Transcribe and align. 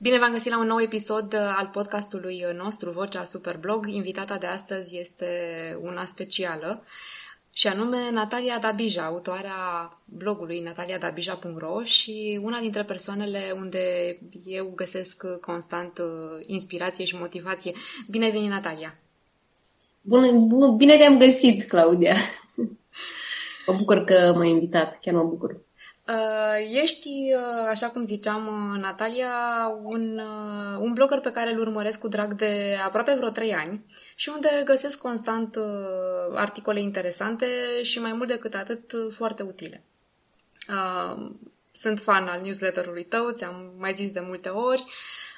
Bine 0.00 0.18
v-am 0.18 0.32
găsit 0.32 0.50
la 0.50 0.58
un 0.58 0.66
nou 0.66 0.80
episod 0.80 1.32
uh, 1.32 1.54
al 1.56 1.70
podcastului 1.72 2.44
nostru, 2.56 2.90
Vocea 2.90 3.24
Superblog. 3.24 3.86
Invitata 3.86 4.36
de 4.38 4.46
astăzi 4.46 4.98
este 4.98 5.26
una 5.82 6.04
specială 6.04 6.84
și 7.52 7.66
anume 7.66 8.10
Natalia 8.10 8.58
Dabija, 8.58 9.04
autoarea 9.04 9.98
blogului 10.04 10.60
nataliadabija.ro 10.60 11.82
și 11.82 12.40
una 12.42 12.60
dintre 12.60 12.84
persoanele 12.84 13.54
unde 13.56 14.18
eu 14.44 14.72
găsesc 14.76 15.26
constant 15.40 15.98
uh, 15.98 16.44
inspirație 16.46 17.04
și 17.04 17.16
motivație. 17.16 17.72
Bine 18.10 18.30
venit, 18.30 18.50
Natalia! 18.50 18.98
Bun, 20.00 20.48
bun, 20.48 20.76
bine 20.76 20.96
te-am 20.96 21.18
găsit, 21.18 21.68
Claudia! 21.68 22.14
Mă 23.66 23.74
bucur 23.74 24.04
că 24.04 24.32
m-ai 24.36 24.50
invitat, 24.50 24.98
chiar 25.00 25.14
mă 25.14 25.24
bucur. 25.24 25.66
Uh, 26.08 26.80
ești, 26.82 27.08
uh, 27.08 27.66
așa 27.68 27.88
cum 27.88 28.06
ziceam, 28.06 28.46
uh, 28.46 28.80
Natalia, 28.80 29.32
un, 29.82 30.20
un 30.78 30.92
blogger 30.92 31.20
pe 31.20 31.30
care 31.30 31.52
îl 31.52 31.60
urmăresc 31.60 32.00
cu 32.00 32.08
drag 32.08 32.32
de 32.32 32.78
aproape 32.84 33.14
vreo 33.14 33.28
trei 33.28 33.54
ani 33.54 33.84
și 34.14 34.28
unde 34.28 34.62
găsesc 34.64 35.00
constant 35.00 35.58
articole 36.34 36.80
interesante 36.80 37.46
și 37.82 38.00
mai 38.00 38.12
mult 38.12 38.28
decât 38.28 38.54
atât 38.54 38.92
foarte 39.08 39.42
utile. 39.42 39.84
Sunt 41.72 41.98
fan 42.00 42.26
al 42.28 42.40
newsletterului 42.40 43.04
tău, 43.04 43.30
ți-am 43.30 43.72
mai 43.78 43.92
zis 43.92 44.10
de 44.10 44.20
multe 44.20 44.48
ori. 44.48 44.84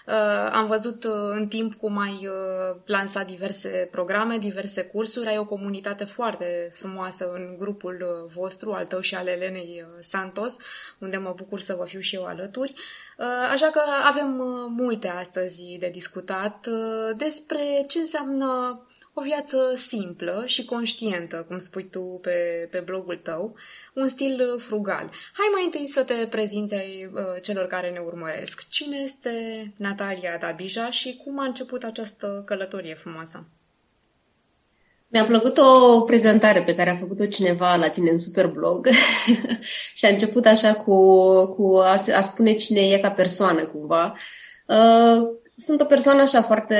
Uh, 0.07 0.51
am 0.53 0.67
văzut 0.67 1.05
uh, 1.05 1.13
în 1.31 1.47
timp 1.47 1.75
cum 1.75 1.99
ai 1.99 2.27
uh, 2.27 2.77
lansat 2.85 3.27
diverse 3.27 3.89
programe, 3.91 4.39
diverse 4.39 4.85
cursuri, 4.85 5.29
ai 5.29 5.39
o 5.39 5.45
comunitate 5.45 6.05
foarte 6.05 6.69
frumoasă 6.73 7.31
în 7.33 7.55
grupul 7.59 8.27
vostru, 8.35 8.73
al 8.73 8.87
tău 8.87 9.01
și 9.01 9.15
al 9.15 9.27
Elenei 9.27 9.87
Santos, 10.01 10.57
unde 10.99 11.17
mă 11.17 11.33
bucur 11.37 11.61
să 11.61 11.75
vă 11.75 11.85
fiu 11.85 12.01
și 12.01 12.15
eu 12.15 12.25
alături. 12.25 12.75
Așa 13.51 13.67
că 13.67 13.81
avem 14.05 14.27
multe 14.77 15.09
astăzi 15.09 15.77
de 15.79 15.89
discutat 15.93 16.67
despre 17.17 17.85
ce 17.89 17.99
înseamnă 17.99 18.81
o 19.15 19.21
viață 19.23 19.73
simplă 19.77 20.43
și 20.47 20.65
conștientă, 20.65 21.45
cum 21.49 21.59
spui 21.59 21.89
tu 21.91 22.19
pe, 22.23 22.69
pe 22.71 22.79
blogul 22.79 23.21
tău, 23.23 23.55
un 23.95 24.09
stil 24.09 24.59
frugal. 24.59 25.11
Hai 25.33 25.49
mai 25.53 25.65
întâi 25.65 25.87
să 25.87 26.03
te 26.03 26.15
prezinți 26.15 26.75
ai 26.75 27.11
uh, 27.13 27.43
celor 27.43 27.67
care 27.67 27.91
ne 27.91 27.99
urmăresc. 27.99 28.69
Cine 28.69 28.97
este 28.97 29.33
Natalia 29.77 30.39
Dabija 30.41 30.91
și 30.91 31.21
cum 31.25 31.41
a 31.41 31.45
început 31.45 31.83
această 31.83 32.43
călătorie 32.47 32.95
frumoasă? 32.95 33.49
Mi-a 35.13 35.25
plăcut 35.25 35.59
o 35.59 36.01
prezentare 36.01 36.63
pe 36.63 36.75
care 36.75 36.91
a 36.91 36.97
făcut-o 36.97 37.27
cineva 37.27 37.75
la 37.75 37.89
tine 37.89 38.11
în 38.11 38.19
Superblog 38.19 38.89
și 39.99 40.05
a 40.05 40.09
început 40.09 40.47
așa 40.47 40.75
cu, 40.75 40.95
cu 41.47 41.77
a, 41.77 41.97
a 42.15 42.21
spune 42.21 42.55
cine 42.55 42.81
e 42.81 42.99
ca 42.99 43.11
persoană 43.11 43.67
cumva. 43.67 44.17
Uh, 44.67 45.29
sunt 45.57 45.81
o 45.81 45.85
persoană 45.85 46.21
așa 46.21 46.43
foarte 46.43 46.77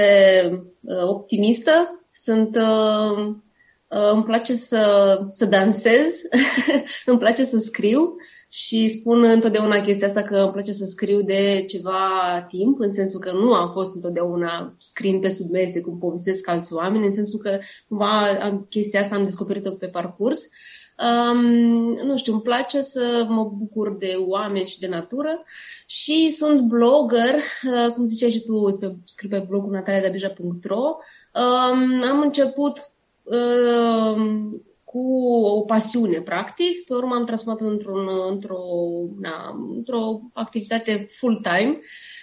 uh, 0.81 1.03
optimistă, 1.03 2.00
sunt 2.11 2.57
uh, 2.57 3.27
uh, 3.89 4.13
îmi 4.13 4.25
place 4.25 4.55
să, 4.55 5.19
să 5.31 5.45
dansez, 5.45 6.21
îmi 7.07 7.19
place 7.19 7.45
să 7.45 7.59
scriu 7.59 8.17
și 8.53 8.89
spun 8.89 9.25
întotdeauna 9.25 9.81
chestia 9.81 10.07
asta 10.07 10.23
că 10.23 10.37
îmi 10.37 10.53
place 10.53 10.73
să 10.73 10.85
scriu 10.85 11.23
de 11.23 11.65
ceva 11.69 12.01
timp, 12.49 12.81
în 12.81 12.91
sensul 12.91 13.21
că 13.21 13.33
nu 13.33 13.53
am 13.53 13.71
fost 13.71 13.95
întotdeauna 13.95 14.75
scriind 14.79 15.21
pe 15.21 15.29
sub 15.29 15.51
mese 15.51 15.81
cum 15.81 15.99
povestesc 15.99 16.49
alți 16.49 16.73
oameni, 16.73 17.05
în 17.05 17.13
sensul 17.13 17.39
că 17.39 17.59
cumva 17.89 18.29
am, 18.41 18.67
chestia 18.69 19.01
asta 19.01 19.15
am 19.15 19.25
descoperit-o 19.25 19.71
pe 19.71 19.87
parcurs. 19.87 20.49
Um, 21.31 21.41
nu 22.07 22.17
știu, 22.17 22.33
îmi 22.33 22.43
place 22.43 22.81
să 22.81 23.27
mă 23.29 23.45
bucur 23.45 23.97
de 23.97 24.15
oameni 24.19 24.67
și 24.67 24.79
de 24.79 24.89
natură 24.89 25.43
și 25.87 26.31
sunt 26.31 26.61
blogger, 26.61 27.35
uh, 27.35 27.93
cum 27.95 28.07
ziceai 28.07 28.31
și 28.31 28.43
tu, 28.43 28.77
pe, 28.81 28.95
scriu 29.05 29.29
pe 29.29 29.45
blogul 29.49 29.71
nataliadabija.ro 29.71 30.97
Um, 31.35 32.03
am 32.03 32.21
început 32.21 32.93
um, 33.23 34.63
cu 34.85 35.25
o 35.45 35.61
pasiune, 35.61 36.21
practic. 36.21 36.85
Pe 36.85 36.95
urmă 36.95 37.15
am 37.15 37.25
transformat 37.25 37.61
într-un, 37.61 38.09
într-o, 38.31 38.63
na, 39.21 39.57
într-o 39.77 40.21
activitate 40.33 41.07
full-time 41.11 41.81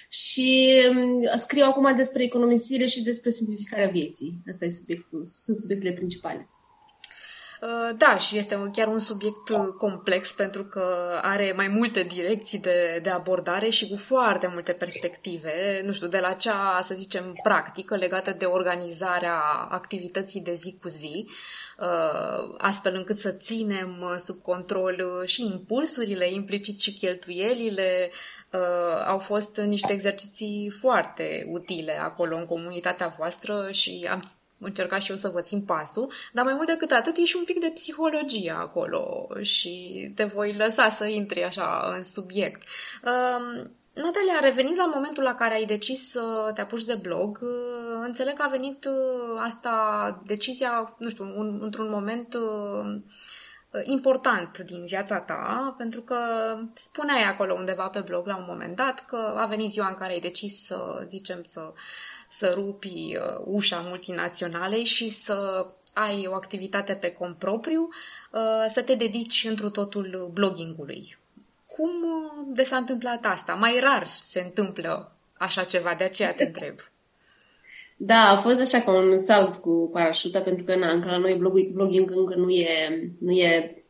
și 0.09 0.73
um, 0.89 1.21
scriu 1.37 1.63
acum 1.65 1.95
despre 1.95 2.23
economisire 2.23 2.85
și 2.85 3.03
despre 3.03 3.29
simplificarea 3.29 3.87
vieții. 3.87 4.41
Asta 4.49 4.65
e 4.65 4.69
subiectul, 4.69 5.25
sunt 5.25 5.59
subiectele 5.59 5.93
principale. 5.93 6.49
Uh, 7.61 7.97
da, 7.97 8.17
și 8.17 8.37
este 8.37 8.69
chiar 8.73 8.87
un 8.87 8.99
subiect 8.99 9.49
uh, 9.49 9.57
complex 9.77 10.31
pentru 10.31 10.63
că 10.63 11.19
are 11.21 11.53
mai 11.55 11.67
multe 11.67 12.03
direcții 12.03 12.59
de, 12.59 12.99
de 13.03 13.09
abordare 13.09 13.69
și 13.69 13.87
cu 13.87 13.95
foarte 13.95 14.47
multe 14.47 14.71
perspective, 14.71 15.81
nu 15.85 15.91
știu, 15.91 16.07
de 16.07 16.19
la 16.19 16.33
cea, 16.33 16.81
să 16.83 16.93
zicem, 16.93 17.39
practică 17.43 17.95
legată 17.95 18.31
de 18.31 18.45
organizarea 18.45 19.39
activității 19.69 20.41
de 20.41 20.53
zi 20.53 20.77
cu 20.81 20.87
zi, 20.87 21.29
uh, 21.79 22.55
astfel 22.57 22.95
încât 22.95 23.19
să 23.19 23.31
ținem 23.31 24.15
sub 24.17 24.41
control 24.41 25.23
și 25.25 25.45
impulsurile, 25.45 26.27
implicit 26.29 26.79
și 26.79 26.93
cheltuielile, 26.97 28.11
au 29.07 29.19
fost 29.19 29.57
niște 29.57 29.93
exerciții 29.93 30.69
foarte 30.79 31.45
utile 31.49 31.99
acolo 31.99 32.37
în 32.37 32.45
comunitatea 32.45 33.07
voastră 33.07 33.67
și 33.71 34.07
am 34.09 34.23
încerca 34.59 34.99
și 34.99 35.09
eu 35.09 35.15
să 35.15 35.29
vă 35.33 35.41
țin 35.41 35.61
pasul, 35.61 36.13
dar 36.33 36.45
mai 36.45 36.53
mult 36.53 36.67
decât 36.67 36.91
atât 36.91 37.17
e 37.17 37.25
și 37.25 37.35
un 37.37 37.43
pic 37.43 37.59
de 37.59 37.71
psihologie 37.73 38.51
acolo 38.57 39.27
și 39.41 40.11
te 40.15 40.23
voi 40.23 40.55
lăsa 40.55 40.89
să 40.89 41.05
intri 41.05 41.43
așa 41.43 41.93
în 41.97 42.03
subiect. 42.03 42.61
Uh, 43.03 43.65
Natalia, 43.97 44.39
revenind 44.41 44.77
la 44.77 44.91
momentul 44.93 45.23
la 45.23 45.35
care 45.35 45.53
ai 45.53 45.65
decis 45.65 46.09
să 46.09 46.51
te 46.53 46.61
apuci 46.61 46.83
de 46.83 46.99
blog, 47.01 47.39
uh, 47.41 47.49
înțeleg 48.05 48.33
că 48.33 48.43
a 48.43 48.49
venit 48.49 48.85
uh, 48.85 49.39
asta, 49.45 50.21
decizia, 50.25 50.95
nu 50.97 51.09
știu, 51.09 51.23
un, 51.37 51.59
într-un 51.61 51.89
moment 51.89 52.33
uh, 52.33 53.01
important 53.83 54.57
din 54.57 54.85
viața 54.85 55.19
ta, 55.19 55.75
pentru 55.77 56.01
că 56.01 56.17
spuneai 56.73 57.23
acolo 57.23 57.53
undeva 57.53 57.87
pe 57.87 57.99
blog 57.99 58.25
la 58.25 58.37
un 58.37 58.45
moment 58.47 58.75
dat 58.75 59.05
că 59.05 59.33
a 59.37 59.45
venit 59.45 59.69
ziua 59.69 59.87
în 59.87 59.95
care 59.95 60.13
ai 60.13 60.19
decis 60.19 60.65
să, 60.65 61.05
zicem, 61.07 61.43
să 61.43 61.73
să 62.27 62.51
rupi 62.55 63.17
uh, 63.17 63.41
ușa 63.45 63.85
multinaționalei 63.87 64.83
și 64.83 65.09
să 65.09 65.67
ai 65.93 66.27
o 66.27 66.33
activitate 66.33 66.93
pe 66.93 67.11
cont 67.11 67.37
propriu, 67.37 67.89
uh, 68.31 68.71
să 68.73 68.81
te 68.81 68.95
dedici 68.95 69.45
întru 69.49 69.69
totul 69.69 70.29
bloggingului. 70.33 71.17
Cum 71.65 71.89
uh, 71.89 72.53
de 72.53 72.63
s-a 72.63 72.77
întâmplat 72.77 73.25
asta? 73.25 73.53
Mai 73.53 73.79
rar 73.79 74.07
se 74.07 74.39
întâmplă 74.39 75.11
așa 75.33 75.63
ceva, 75.63 75.95
de 75.97 76.03
aceea 76.03 76.33
te 76.33 76.43
întreb. 76.43 76.79
Da, 77.97 78.29
a 78.29 78.37
fost 78.37 78.59
așa 78.59 78.81
ca 78.81 78.91
un 78.91 79.19
salt 79.19 79.55
cu 79.55 79.89
parașuta, 79.93 80.39
pentru 80.39 80.63
că 80.63 80.75
na, 80.75 80.91
încă 80.91 81.09
la 81.09 81.17
noi 81.17 81.35
blogging 81.73 82.11
încă 82.11 82.35
nu 82.35 82.49
e, 82.49 83.01
nu 83.19 83.31
e, 83.31 83.83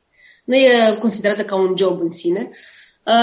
nu 0.44 0.56
e 0.56 0.98
considerată 1.00 1.46
ca 1.46 1.56
un 1.56 1.78
job 1.78 2.02
în 2.02 2.09
sine. 2.09 2.50
Uh, 2.52 2.56
Uh, 2.59 2.76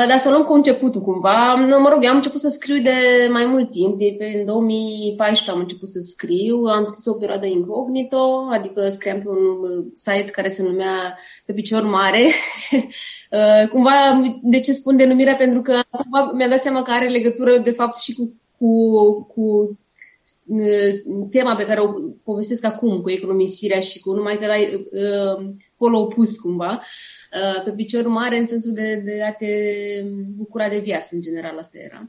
dar 0.09 0.19
să 0.19 0.29
o 0.29 0.31
luăm 0.31 0.45
cu 0.45 0.53
începutul 0.53 1.01
cumva. 1.01 1.55
Nu, 1.55 1.81
mă 1.81 1.89
rog, 1.89 2.05
eu 2.05 2.11
am 2.11 2.17
început 2.17 2.41
să 2.41 2.49
scriu 2.49 2.83
de 2.83 3.29
mai 3.31 3.47
mult 3.47 3.71
timp. 3.71 3.99
De 3.99 4.15
pe 4.19 4.25
în 4.39 4.47
2014 4.47 5.51
am 5.51 5.59
început 5.59 5.89
să 5.89 6.01
scriu. 6.01 6.57
Am 6.57 6.85
scris 6.85 7.07
o 7.07 7.15
perioadă 7.15 7.47
incognito, 7.47 8.49
adică 8.53 8.89
scriam 8.89 9.21
pe 9.21 9.29
un 9.29 9.37
uh, 9.37 9.85
site 9.95 10.31
care 10.31 10.49
se 10.49 10.63
numea 10.63 11.19
Pe 11.45 11.53
picior 11.53 11.83
mare. 11.83 12.23
Uh, 13.31 13.69
cumva, 13.69 13.93
de 14.43 14.61
ce 14.61 14.73
spun 14.73 14.97
denumirea? 14.97 15.35
Pentru 15.35 15.61
că 15.61 15.81
cumva 15.91 16.33
mi-am 16.35 16.51
dat 16.51 16.61
seama 16.61 16.83
că 16.83 16.91
are 16.91 17.09
legătură, 17.09 17.59
de 17.59 17.71
fapt, 17.71 17.99
și 17.99 18.15
cu, 18.15 18.35
cu, 18.59 19.27
cu 19.35 19.79
tema 21.31 21.55
pe 21.55 21.65
care 21.65 21.81
o 21.81 21.93
povestesc 22.25 22.65
acum, 22.65 23.01
cu 23.01 23.11
economisirea 23.11 23.81
și 23.81 24.01
cu 24.01 24.13
numai 24.13 24.39
că 24.39 24.47
la 24.47 24.55
uh, 24.55 25.47
polo 25.77 25.99
opus, 25.99 26.37
cumva. 26.37 26.71
Uh, 26.71 26.81
Uh, 27.24 27.24
pe 27.65 27.71
picior 27.71 28.07
mare 28.07 28.39
în 28.39 28.47
sensul 28.47 28.73
de, 28.73 29.03
de 29.05 29.23
a 29.23 29.33
te 29.33 29.55
bucura 30.37 30.69
de 30.69 30.79
viață, 30.79 31.15
în 31.15 31.21
general, 31.21 31.59
asta 31.59 31.79
era. 31.79 32.09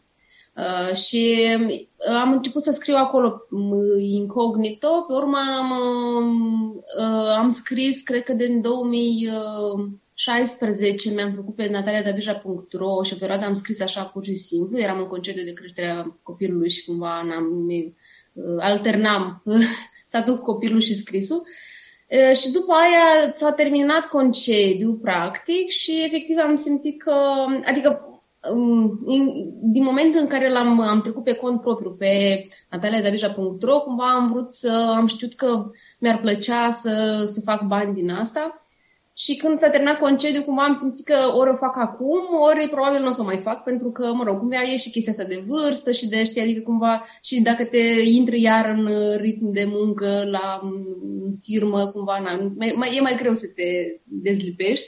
Uh, 0.57 0.93
și 0.95 1.37
uh, 1.59 1.85
am 2.21 2.31
început 2.31 2.61
să 2.61 2.71
scriu 2.71 2.95
acolo 2.95 3.47
incognito, 3.99 5.05
pe 5.07 5.13
urmă 5.13 5.37
am, 5.59 5.71
uh, 6.99 7.29
am 7.37 7.49
scris, 7.49 8.01
cred 8.01 8.23
că 8.23 8.33
din 8.33 8.61
2016 8.61 11.13
mi-am 11.13 11.33
făcut 11.33 11.55
pe 11.55 11.69
nataliadabija.ro 11.69 13.03
și 13.03 13.13
o 13.13 13.17
perioadă 13.19 13.45
am 13.45 13.53
scris 13.53 13.81
așa 13.81 14.03
pur 14.03 14.23
și 14.23 14.33
simplu, 14.33 14.79
eram 14.79 14.99
în 14.99 15.07
concediu 15.07 15.43
de 15.43 15.53
creștere 15.53 15.89
a 15.89 16.17
copilului 16.23 16.69
și 16.69 16.85
cumva 16.85 17.21
n-am, 17.21 17.67
uh, 17.67 17.91
alternam 18.59 19.43
statul 20.05 20.37
cu 20.37 20.43
copilul 20.43 20.79
și 20.79 20.95
scrisul. 20.95 21.47
Și 22.33 22.51
după 22.51 22.73
aia 22.73 23.33
s-a 23.35 23.51
terminat 23.51 24.05
concediu, 24.05 24.93
practic, 24.93 25.69
și 25.69 26.03
efectiv 26.03 26.37
am 26.43 26.55
simțit 26.55 27.01
că, 27.01 27.13
adică 27.65 28.19
um, 28.51 28.99
din 29.61 29.83
momentul 29.83 30.19
în 30.21 30.27
care 30.27 30.49
l-am 30.49 30.79
am 30.79 31.01
trecut 31.01 31.23
pe 31.23 31.33
cont 31.33 31.61
propriu, 31.61 31.91
pe 31.91 32.47
nataliadarija.ro, 32.69 33.79
cumva 33.79 34.13
am 34.13 34.27
vrut 34.27 34.51
să 34.51 34.93
am 34.95 35.05
știut 35.05 35.33
că 35.33 35.71
mi-ar 35.99 36.19
plăcea 36.19 36.69
să, 36.69 37.23
să 37.25 37.41
fac 37.41 37.61
bani 37.61 37.93
din 37.93 38.09
asta 38.11 38.64
și 39.17 39.35
când 39.35 39.59
s-a 39.59 39.69
terminat 39.69 39.99
concediu, 39.99 40.43
cumva 40.43 40.63
am 40.63 40.73
simțit 40.73 41.05
că 41.05 41.15
ori 41.35 41.49
o 41.49 41.55
fac 41.55 41.77
acum, 41.77 42.21
ori 42.41 42.67
probabil 42.69 43.01
nu 43.01 43.07
o 43.07 43.11
să 43.11 43.21
o 43.21 43.25
mai 43.25 43.37
fac, 43.37 43.63
pentru 43.63 43.91
că, 43.91 44.13
mă 44.13 44.23
rog, 44.23 44.39
cumva 44.39 44.61
e 44.61 44.77
și 44.77 44.91
chestia 44.91 45.11
asta 45.11 45.23
de 45.23 45.43
vârstă 45.47 45.91
și 45.91 46.07
de, 46.07 46.23
știi, 46.23 46.41
adică 46.41 46.61
cumva 46.61 47.05
și 47.21 47.41
dacă 47.41 47.63
te 47.63 47.77
intri 48.03 48.41
iar 48.41 48.65
în 48.65 48.89
ritm 49.17 49.51
de 49.51 49.65
muncă 49.67 50.27
la 50.27 50.61
firmă, 51.41 51.87
cumva, 51.87 52.19
na, 52.19 52.53
mai, 52.75 52.95
e 52.95 53.01
mai 53.01 53.15
greu 53.15 53.33
să 53.33 53.47
te 53.55 53.99
dezlipești. 54.03 54.85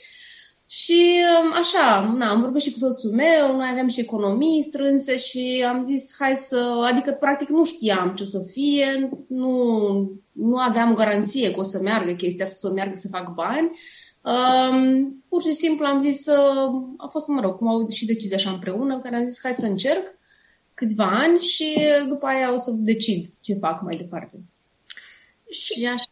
Și 0.69 1.19
um, 1.41 1.53
așa, 1.53 2.13
na, 2.18 2.29
am 2.29 2.41
vorbit 2.41 2.62
și 2.62 2.71
cu 2.71 2.77
soțul 2.77 3.12
meu, 3.12 3.56
noi 3.56 3.68
aveam 3.71 3.88
și 3.88 4.00
economii 4.00 4.62
strânse 4.63 5.18
și 5.18 5.65
am 5.68 5.83
zis, 5.83 6.15
hai 6.19 6.35
să, 6.35 6.83
adică 6.91 7.12
practic 7.12 7.50
nu 7.50 7.65
știam 7.65 8.13
ce 8.15 8.24
o 8.24 8.25
să 8.25 8.39
fie, 8.51 9.09
nu, 9.27 9.57
nu 10.31 10.57
aveam 10.57 10.94
garanție 10.94 11.51
că 11.51 11.59
o 11.59 11.63
să 11.63 11.79
meargă 11.81 12.12
chestia 12.12 12.45
asta, 12.45 12.57
să 12.59 12.68
o 12.68 12.74
meargă 12.74 12.95
să 12.95 13.07
fac 13.12 13.33
bani. 13.33 13.71
Um, 14.27 15.24
pur 15.29 15.41
și 15.41 15.53
simplu 15.53 15.85
am 15.85 16.01
zis, 16.01 16.25
uh, 16.25 16.83
a 16.97 17.07
fost, 17.07 17.27
mă 17.27 17.41
rog, 17.41 17.57
cum 17.57 17.68
au 17.68 17.89
și 17.89 18.06
decizia 18.06 18.38
așa 18.38 18.50
împreună, 18.50 19.00
care 19.00 19.15
am 19.15 19.27
zis, 19.27 19.39
hai 19.44 19.53
să 19.53 19.65
încerc 19.65 20.03
câțiva 20.74 21.06
ani 21.06 21.39
și 21.39 21.79
după 22.07 22.25
aia 22.25 22.53
o 22.53 22.57
să 22.57 22.71
decid 22.71 23.25
ce 23.41 23.53
fac 23.53 23.81
mai 23.81 23.97
departe. 23.97 24.39
Și, 25.50 25.74
și 25.74 25.85
așa. 25.85 26.06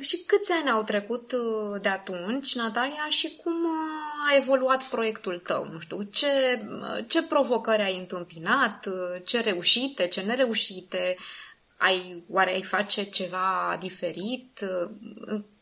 Și 0.00 0.22
câți 0.26 0.52
ani 0.52 0.70
au 0.70 0.82
trecut 0.82 1.32
uh, 1.32 1.80
de 1.80 1.88
atunci, 1.88 2.54
Natalia, 2.54 3.06
și 3.08 3.36
cum 3.42 3.52
uh, 3.52 4.30
a 4.30 4.36
evoluat 4.36 4.82
proiectul 4.88 5.38
tău? 5.38 5.68
Nu 5.72 5.78
știu, 5.78 6.02
ce, 6.02 6.26
uh, 6.68 7.04
ce 7.06 7.22
provocări 7.22 7.82
ai 7.82 7.98
întâmpinat, 7.98 8.88
ce 9.24 9.40
reușite, 9.40 10.06
ce 10.06 10.20
nereușite, 10.20 11.16
ai, 11.76 12.24
oare 12.28 12.52
ai 12.52 12.62
face 12.62 13.04
ceva 13.04 13.76
diferit? 13.80 14.64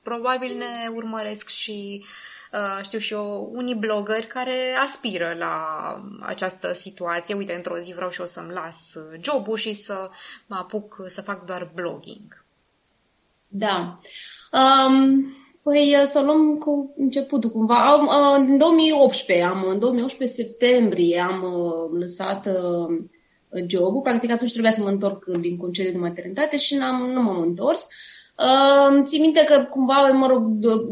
Probabil 0.03 0.57
ne 0.57 0.89
urmăresc 0.95 1.49
și, 1.49 2.05
știu 2.83 2.99
și 2.99 3.13
eu, 3.13 3.51
unii 3.55 3.75
blogări 3.75 4.27
care 4.27 4.77
aspiră 4.83 5.35
la 5.39 5.65
această 6.21 6.73
situație. 6.73 7.35
Uite, 7.35 7.53
într-o 7.53 7.79
zi 7.79 7.93
vreau 7.95 8.11
și 8.11 8.21
eu 8.21 8.27
să-mi 8.27 8.53
las 8.53 8.93
jobul 9.21 9.57
și 9.57 9.75
să 9.75 10.11
mă 10.47 10.57
apuc 10.57 10.97
să 11.09 11.23
fac 11.23 11.45
doar 11.45 11.71
blogging. 11.75 12.45
Da. 13.53 14.01
Um, 14.53 15.37
păi 15.63 15.97
să 16.05 16.19
o 16.19 16.23
luăm 16.23 16.59
cu 16.59 16.95
începutul 16.97 17.51
cumva. 17.51 17.95
Uh, 17.95 18.35
în 18.37 18.59
2018, 18.59 19.47
am, 19.47 19.65
în 19.69 19.79
2018 19.79 20.43
septembrie 20.43 21.21
am 21.21 21.43
uh, 21.43 21.99
lăsat 21.99 22.47
uh, 22.47 22.99
jobul. 23.67 24.01
Practic 24.01 24.31
atunci 24.31 24.51
trebuia 24.51 24.73
să 24.73 24.83
mă 24.83 24.89
întorc 24.89 25.25
din 25.25 25.57
concediu 25.57 25.93
de 25.93 25.99
maternitate 25.99 26.57
și 26.57 26.75
n-am, 26.75 27.11
nu 27.11 27.23
m-am 27.23 27.41
întors. 27.41 27.89
Uh, 28.41 29.03
țin 29.03 29.21
minte 29.21 29.45
că 29.45 29.67
cumva, 29.71 30.09
mă 30.09 30.27
rog, 30.27 30.43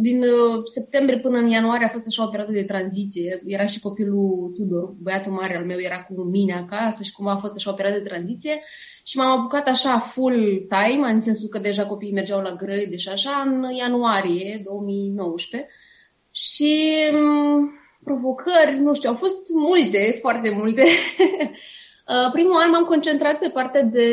din 0.00 0.22
uh, 0.22 0.62
septembrie 0.64 1.18
până 1.18 1.38
în 1.38 1.48
ianuarie 1.48 1.86
a 1.86 1.88
fost 1.88 2.06
așa 2.06 2.24
o 2.24 2.28
perioadă 2.28 2.52
de 2.52 2.62
tranziție. 2.62 3.42
Era 3.46 3.64
și 3.64 3.80
copilul 3.80 4.52
Tudor, 4.54 4.94
băiatul 5.02 5.32
mare 5.32 5.56
al 5.56 5.64
meu, 5.64 5.78
era 5.80 6.02
cu 6.02 6.22
mine 6.22 6.54
acasă 6.54 7.02
și 7.02 7.12
cumva 7.12 7.32
a 7.32 7.36
fost 7.36 7.54
așa 7.54 7.70
o 7.70 7.74
perioadă 7.74 8.00
de 8.00 8.08
tranziție. 8.08 8.62
Și 9.04 9.16
m-am 9.16 9.38
apucat 9.38 9.68
așa 9.68 9.98
full 9.98 10.66
time, 10.68 11.10
în 11.10 11.20
sensul 11.20 11.48
că 11.48 11.58
deja 11.58 11.86
copiii 11.86 12.12
mergeau 12.12 12.40
la 12.40 12.54
grădi 12.54 12.96
și 12.96 13.08
așa, 13.08 13.44
în 13.46 13.66
ianuarie 13.78 14.60
2019. 14.64 15.70
Și 16.30 16.94
um, 17.12 17.70
provocări, 18.04 18.78
nu 18.80 18.94
știu, 18.94 19.08
au 19.08 19.14
fost 19.14 19.48
multe, 19.54 20.18
foarte 20.20 20.50
multe. 20.50 20.82
Uh, 22.08 22.30
primul 22.32 22.56
an 22.56 22.70
m-am 22.70 22.84
concentrat 22.84 23.38
pe 23.38 23.48
partea 23.48 23.82
de, 23.82 24.08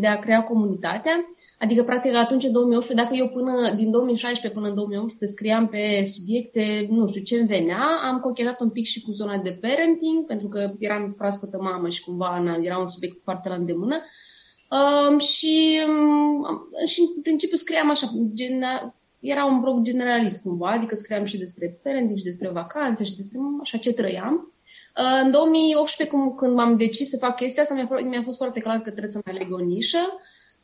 de 0.00 0.06
a 0.06 0.18
crea 0.18 0.42
comunitatea, 0.42 1.12
adică 1.58 1.82
practic 1.82 2.14
atunci 2.14 2.44
în 2.44 2.52
2018, 2.52 3.06
dacă 3.06 3.22
eu 3.22 3.28
până 3.28 3.74
din 3.76 3.90
2016 3.90 4.60
până 4.60 4.68
în 4.68 4.74
2018 4.74 5.36
scriam 5.36 5.68
pe 5.68 6.04
subiecte, 6.04 6.86
nu 6.90 7.06
știu 7.06 7.22
ce 7.22 7.38
îmi 7.38 7.46
venea, 7.46 7.80
am 8.02 8.18
cochetat 8.18 8.60
un 8.60 8.70
pic 8.70 8.84
și 8.84 9.00
cu 9.00 9.12
zona 9.12 9.36
de 9.36 9.58
parenting, 9.60 10.26
pentru 10.26 10.48
că 10.48 10.72
eram 10.78 11.14
proaspătă 11.16 11.58
mamă 11.60 11.88
și 11.88 12.04
cumva 12.04 12.58
era 12.62 12.78
un 12.78 12.88
subiect 12.88 13.20
foarte 13.22 13.48
la 13.48 13.54
îndemână. 13.54 13.96
Um, 14.70 15.18
și, 15.18 15.80
um, 15.88 16.68
și 16.86 17.00
în 17.16 17.22
principiu 17.22 17.56
scriam 17.56 17.90
așa, 17.90 18.06
gen, 18.34 18.64
era 19.20 19.44
un 19.44 19.60
blog 19.60 19.82
generalist 19.82 20.42
cumva, 20.42 20.70
adică 20.70 20.94
scriam 20.94 21.24
și 21.24 21.38
despre 21.38 21.78
parenting 21.82 22.18
și 22.18 22.24
despre 22.24 22.48
vacanțe 22.48 23.04
și 23.04 23.16
despre 23.16 23.38
așa 23.60 23.78
ce 23.78 23.92
trăiam. 23.92 24.52
Uh, 24.96 25.20
în 25.22 25.30
2018, 25.30 26.16
cum, 26.16 26.34
când 26.34 26.54
m-am 26.54 26.76
decis 26.76 27.08
să 27.08 27.16
fac 27.16 27.36
chestia 27.36 27.62
asta, 27.62 27.74
mi-a, 27.74 27.88
mi-a 28.08 28.22
fost 28.22 28.36
foarte 28.36 28.60
clar 28.60 28.76
că 28.76 28.90
trebuie 28.90 29.12
să 29.12 29.20
mai 29.24 29.34
aleg 29.34 29.52
o 29.52 29.58
nișă, 29.58 29.98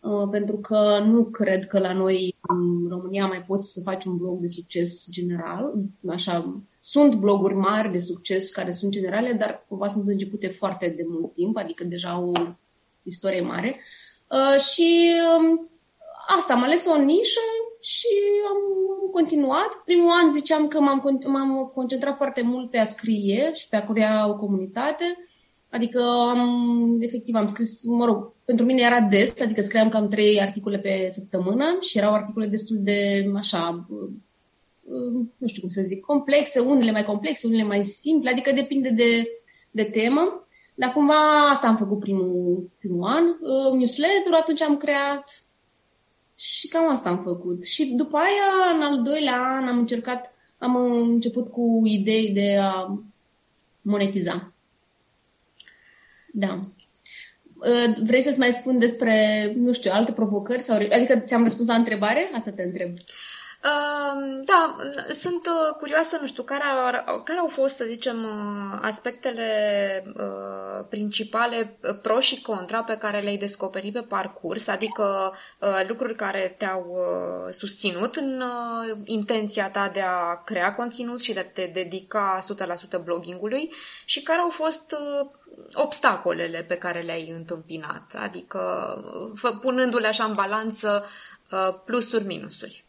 uh, 0.00 0.28
pentru 0.30 0.56
că 0.56 1.02
nu 1.06 1.24
cred 1.24 1.66
că 1.66 1.78
la 1.78 1.92
noi 1.92 2.36
în 2.48 2.88
România 2.88 3.26
mai 3.26 3.44
poți 3.46 3.72
să 3.72 3.80
faci 3.80 4.04
un 4.04 4.16
blog 4.16 4.40
de 4.40 4.46
succes 4.46 5.10
general. 5.10 5.72
Așa, 6.08 6.62
sunt 6.80 7.14
bloguri 7.14 7.54
mari 7.54 7.92
de 7.92 7.98
succes 7.98 8.50
care 8.50 8.72
sunt 8.72 8.92
generale, 8.92 9.32
dar 9.32 9.64
cumva 9.68 9.88
sunt 9.88 10.08
începute 10.08 10.48
foarte 10.48 10.88
de 10.96 11.04
mult 11.08 11.32
timp, 11.32 11.56
adică 11.56 11.84
deja 11.84 12.18
o 12.18 12.32
istorie 13.02 13.40
mare. 13.40 13.76
Uh, 14.30 14.60
și 14.60 15.10
um, 15.38 15.70
asta, 16.36 16.54
am 16.54 16.62
ales 16.62 16.86
o 16.86 16.96
nișă 16.96 17.40
și 17.80 18.06
am 18.48 18.56
continuat. 19.12 19.82
Primul 19.84 20.10
an 20.10 20.30
ziceam 20.32 20.68
că 20.68 20.80
m-am, 20.80 21.20
m-am 21.26 21.70
concentrat 21.74 22.16
foarte 22.16 22.42
mult 22.42 22.70
pe 22.70 22.78
a 22.78 22.84
scrie 22.84 23.50
și 23.54 23.68
pe 23.68 23.76
a 23.76 23.84
crea 23.84 24.28
o 24.28 24.36
comunitate. 24.36 25.18
Adică 25.70 26.02
am, 26.28 26.96
efectiv, 27.00 27.34
am 27.34 27.46
scris, 27.46 27.84
mă 27.84 28.04
rog, 28.04 28.32
pentru 28.44 28.64
mine 28.64 28.82
era 28.82 29.00
des, 29.00 29.40
adică 29.40 29.60
scriam 29.60 29.88
cam 29.88 30.08
trei 30.08 30.40
articole 30.40 30.78
pe 30.78 31.06
săptămână 31.10 31.64
și 31.80 31.98
erau 31.98 32.14
articole 32.14 32.46
destul 32.46 32.76
de, 32.80 33.30
așa, 33.36 33.88
nu 35.36 35.46
știu 35.46 35.60
cum 35.60 35.70
să 35.70 35.82
zic, 35.82 36.00
complexe, 36.00 36.60
unele 36.60 36.90
mai 36.90 37.04
complexe, 37.04 37.46
unele 37.46 37.62
mai 37.62 37.84
simple, 37.84 38.30
adică 38.30 38.52
depinde 38.52 38.90
de, 38.90 39.28
de 39.70 39.82
temă. 39.82 40.48
Dar 40.74 40.92
cumva 40.92 41.48
asta 41.50 41.66
am 41.66 41.76
făcut 41.76 41.98
primul, 41.98 42.70
primul 42.78 43.08
an. 43.08 43.24
Uh, 43.24 43.72
newsletter 43.72 44.32
atunci 44.32 44.62
am 44.62 44.76
creat, 44.76 45.47
și 46.38 46.68
cam 46.68 46.88
asta 46.88 47.08
am 47.08 47.22
făcut. 47.22 47.64
Și 47.64 47.84
după 47.84 48.16
aia, 48.16 48.76
în 48.76 48.82
al 48.82 49.02
doilea 49.02 49.56
an, 49.56 49.68
am 49.68 49.78
încercat, 49.78 50.34
am 50.58 50.76
început 50.76 51.48
cu 51.48 51.82
idei 51.84 52.30
de 52.30 52.58
a 52.60 52.98
monetiza. 53.80 54.52
Da. 56.32 56.60
Ă, 57.60 57.92
vrei 58.02 58.22
să-ți 58.22 58.38
mai 58.38 58.52
spun 58.52 58.78
despre, 58.78 59.52
nu 59.56 59.72
știu, 59.72 59.90
alte 59.94 60.12
provocări? 60.12 60.62
Sau, 60.62 60.76
adică 60.76 61.22
ți-am 61.26 61.42
răspuns 61.42 61.68
la 61.68 61.74
întrebare? 61.74 62.30
Asta 62.34 62.50
te 62.50 62.62
întreb. 62.62 62.90
Uh, 62.92 62.98
da, 64.44 64.76
sunt 65.12 65.46
uh, 65.46 65.76
curioasă, 65.78 66.18
nu 66.20 66.26
știu, 66.26 66.42
care, 66.42 66.62
au, 67.06 67.22
care 67.22 67.38
au 67.38 67.46
fost, 67.46 67.76
să 67.76 67.84
zicem, 67.84 68.24
uh, 68.24 68.78
aspectele 68.82 69.48
uh, 70.16 70.86
principale 70.88 71.78
pro 72.02 72.20
și 72.20 72.42
contra 72.42 72.82
pe 72.82 72.96
care 72.96 73.20
le-ai 73.20 73.36
descoperit 73.36 73.92
pe 73.92 74.00
parcurs, 74.00 74.66
adică 74.66 75.34
lucruri 75.88 76.14
care 76.14 76.54
te-au 76.58 76.96
susținut 77.50 78.16
în 78.16 78.42
intenția 79.04 79.70
ta 79.70 79.90
de 79.92 80.00
a 80.00 80.42
crea 80.44 80.74
conținut 80.74 81.22
și 81.22 81.32
de 81.32 81.40
a 81.40 81.44
te 81.44 81.70
dedica 81.72 82.38
100% 82.98 83.04
bloggingului 83.04 83.72
și 84.04 84.22
care 84.22 84.40
au 84.40 84.48
fost 84.48 84.96
obstacolele 85.72 86.62
pe 86.62 86.74
care 86.74 87.00
le-ai 87.00 87.30
întâmpinat, 87.30 88.12
adică 88.14 88.60
punându-le 89.60 90.06
așa 90.06 90.24
în 90.24 90.32
balanță 90.32 91.06
plusuri, 91.84 92.24
minusuri. 92.24 92.84
Uh, 92.84 92.87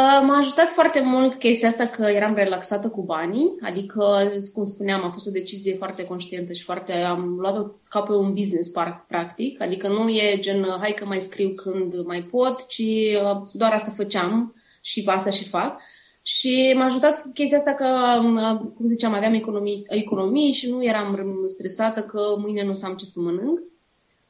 m-a 0.00 0.36
ajutat 0.38 0.68
foarte 0.68 1.00
mult 1.00 1.34
chestia 1.34 1.68
asta 1.68 1.86
că 1.86 2.02
eram 2.02 2.34
relaxată 2.34 2.88
cu 2.88 3.02
banii, 3.02 3.48
adică, 3.60 4.30
cum 4.52 4.64
spuneam, 4.64 5.04
a 5.04 5.10
fost 5.10 5.26
o 5.26 5.30
decizie 5.30 5.74
foarte 5.74 6.04
conștientă 6.04 6.52
și 6.52 6.62
foarte, 6.62 6.92
am 6.92 7.36
luat-o 7.38 7.70
ca 7.88 8.00
pe 8.00 8.12
un 8.12 8.32
business 8.32 8.68
park, 8.68 9.06
practic, 9.06 9.60
adică 9.60 9.88
nu 9.88 10.08
e 10.08 10.38
gen, 10.40 10.66
hai 10.80 10.92
că 10.92 11.04
mai 11.06 11.20
scriu 11.20 11.48
când 11.48 12.04
mai 12.06 12.22
pot, 12.22 12.66
ci 12.66 12.82
uh, 13.22 13.42
doar 13.52 13.72
asta 13.72 13.90
făceam 13.90 14.54
și 14.80 15.02
asta 15.06 15.30
și 15.30 15.48
fac. 15.48 15.80
Și 16.22 16.74
m-a 16.76 16.84
ajutat 16.84 17.24
chestia 17.34 17.58
asta 17.58 17.72
că, 17.72 17.86
uh, 18.22 18.70
cum 18.76 18.88
ziceam, 18.88 19.12
aveam 19.12 19.34
economii, 19.34 19.82
economii 19.88 20.52
și 20.52 20.70
nu 20.70 20.84
eram 20.84 21.44
stresată 21.46 22.00
că 22.00 22.20
mâine 22.38 22.64
nu 22.64 22.70
o 22.70 22.74
să 22.74 22.86
am 22.86 22.94
ce 22.94 23.04
să 23.04 23.20
mănânc. 23.20 23.60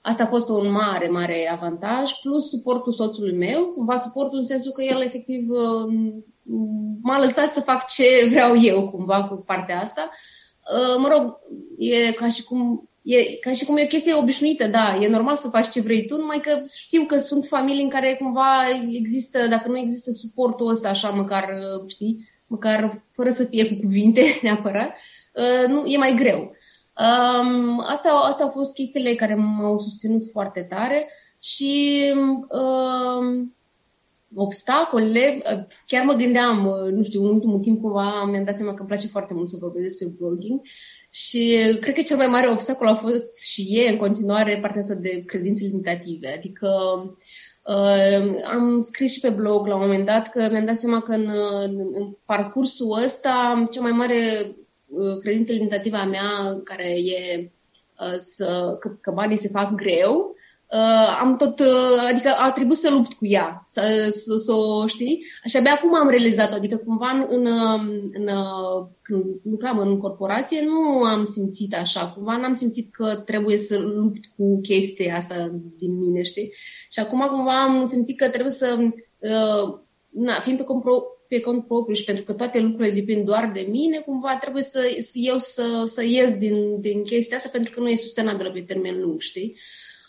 Asta 0.07 0.23
a 0.23 0.27
fost 0.27 0.49
un 0.49 0.71
mare, 0.71 1.09
mare 1.09 1.51
avantaj, 1.53 2.13
plus 2.23 2.49
suportul 2.49 2.93
soțului 2.93 3.37
meu, 3.37 3.65
cumva 3.65 3.97
suportul 3.97 4.39
în 4.39 4.45
sensul 4.45 4.73
că 4.73 4.83
el 4.83 5.03
efectiv 5.03 5.49
uh, 5.49 5.95
m-a 7.03 7.19
lăsat 7.19 7.49
să 7.49 7.61
fac 7.61 7.87
ce 7.87 8.05
vreau 8.31 8.57
eu 8.61 8.89
cumva 8.89 9.25
cu 9.25 9.35
partea 9.35 9.81
asta. 9.81 10.11
Uh, 10.73 10.97
mă 10.99 11.09
rog, 11.09 11.39
e 11.79 12.13
ca 12.13 12.29
și 12.29 12.45
cum 12.45 12.89
e 13.03 13.23
ca 13.37 13.53
și 13.53 13.65
cum 13.65 13.77
e 13.77 13.83
o 13.83 13.87
chestie 13.87 14.15
obișnuită, 14.15 14.67
da, 14.67 14.99
e 15.01 15.09
normal 15.09 15.37
să 15.37 15.49
faci 15.49 15.69
ce 15.69 15.81
vrei 15.81 16.07
tu, 16.07 16.17
numai 16.17 16.41
că 16.41 16.63
știu 16.77 17.05
că 17.05 17.17
sunt 17.17 17.45
familii 17.45 17.83
în 17.83 17.89
care 17.89 18.17
cumva 18.21 18.53
există, 18.93 19.47
dacă 19.47 19.69
nu 19.69 19.79
există 19.79 20.11
suportul 20.11 20.69
ăsta 20.69 20.89
așa, 20.89 21.09
măcar, 21.09 21.45
uh, 21.45 21.89
știi, 21.89 22.29
măcar 22.47 23.05
fără 23.11 23.31
să 23.31 23.45
fie 23.45 23.69
cu 23.69 23.81
cuvinte 23.81 24.23
neapărat, 24.43 24.97
nu, 25.69 25.85
e 25.87 25.97
mai 25.97 26.15
greu. 26.15 26.55
Um, 26.99 27.81
asta, 27.87 28.11
asta 28.11 28.45
au 28.45 28.51
fost 28.51 28.75
chestiile 28.75 29.15
care 29.15 29.35
m-au 29.35 29.79
susținut 29.79 30.31
foarte 30.31 30.61
tare 30.61 31.09
și 31.39 32.03
um, 32.49 33.57
obstacole, 34.35 35.43
chiar 35.87 36.05
mă 36.05 36.13
gândeam, 36.13 36.69
nu 36.91 37.03
știu, 37.03 37.25
în 37.25 37.31
ultimul 37.35 37.61
timp 37.61 37.81
cumva 37.81 38.25
mi-am 38.25 38.45
dat 38.45 38.55
seama 38.55 38.71
că 38.71 38.79
îmi 38.79 38.89
place 38.89 39.07
foarte 39.07 39.35
mult 39.35 39.49
să 39.49 39.57
vorbesc 39.61 39.83
despre 39.83 40.07
blogging 40.19 40.61
și 41.11 41.57
cred 41.81 41.95
că 41.95 42.01
cel 42.01 42.17
mai 42.17 42.27
mare 42.27 42.51
obstacol 42.51 42.87
a 42.87 42.95
fost 42.95 43.45
și 43.45 43.81
e 43.81 43.91
în 43.91 43.97
continuare 43.97 44.59
partea 44.61 44.81
asta 44.81 44.95
de 44.95 45.23
credințe 45.27 45.65
limitative. 45.65 46.35
Adică 46.37 46.69
uh, 47.65 48.43
am 48.49 48.81
scris 48.81 49.13
și 49.13 49.21
pe 49.21 49.29
blog 49.29 49.67
la 49.67 49.75
un 49.75 49.81
moment 49.81 50.07
dat 50.07 50.29
că 50.29 50.49
mi-am 50.51 50.65
dat 50.65 50.77
seama 50.77 51.01
că 51.01 51.13
în, 51.13 51.31
în, 51.63 51.79
în 51.93 52.17
parcursul 52.25 53.03
ăsta 53.05 53.67
cea 53.71 53.81
mai 53.81 53.93
mare 53.93 54.57
uh, 54.97 55.19
credință 55.21 55.53
limitativă 55.53 55.97
a 55.97 56.05
mea, 56.05 56.61
care 56.65 56.89
e 56.89 57.51
uh, 58.01 58.15
să, 58.17 58.77
că, 58.81 58.89
că 59.01 59.11
banii 59.11 59.37
se 59.37 59.49
fac 59.49 59.75
greu, 59.75 60.35
uh, 60.71 61.19
am 61.21 61.37
tot, 61.37 61.61
uh, 61.61 62.07
adică 62.09 62.29
a 62.39 62.51
trebuit 62.51 62.79
să 62.79 62.91
lupt 62.91 63.13
cu 63.13 63.27
ea, 63.27 63.63
să, 63.67 64.07
să, 64.11 64.37
să 64.37 64.53
o 64.53 64.87
știi. 64.87 65.25
Și 65.45 65.57
abia 65.57 65.73
acum 65.73 65.95
am 65.95 66.09
realizat 66.09 66.53
adică 66.53 66.77
cumva 66.77 67.11
în, 67.11 67.27
în, 67.29 67.47
în, 68.13 68.29
când 69.03 69.25
lucram 69.43 69.79
în 69.79 69.99
corporație 69.99 70.65
nu 70.65 71.03
am 71.03 71.25
simțit 71.25 71.75
așa, 71.75 72.07
cumva 72.07 72.37
n-am 72.37 72.55
simțit 72.55 72.93
că 72.93 73.23
trebuie 73.25 73.59
să 73.59 73.79
lupt 73.79 74.25
cu 74.37 74.61
chestia 74.61 75.17
asta 75.17 75.51
din 75.79 75.99
mine, 75.99 76.23
știi? 76.23 76.53
Și 76.91 77.01
acum 77.01 77.27
cumva 77.31 77.63
am 77.63 77.87
simțit 77.87 78.17
că 78.19 78.29
trebuie 78.29 78.53
să, 78.53 78.79
uh, 79.19 79.79
na, 80.11 80.41
fiind 80.41 80.59
pe 80.59 80.65
compro, 80.65 81.03
pe 81.29 81.41
cont 81.41 81.67
propriu 81.67 81.95
și 81.95 82.05
pentru 82.05 82.25
că 82.25 82.33
toate 82.33 82.61
lucrurile 82.61 82.95
depind 82.95 83.25
doar 83.25 83.51
de 83.55 83.67
mine, 83.71 83.99
cumva 83.99 84.37
trebuie 84.41 84.63
să, 84.63 84.97
să 84.99 85.19
eu 85.19 85.39
să, 85.39 85.83
să 85.87 86.05
ies 86.05 86.37
din, 86.37 86.81
din 86.81 87.03
chestia 87.03 87.37
asta 87.37 87.49
pentru 87.49 87.73
că 87.75 87.81
nu 87.81 87.89
e 87.89 87.97
sustenabilă 87.97 88.51
pe 88.51 88.61
termen 88.61 89.01
lung, 89.01 89.21
știi? 89.21 89.57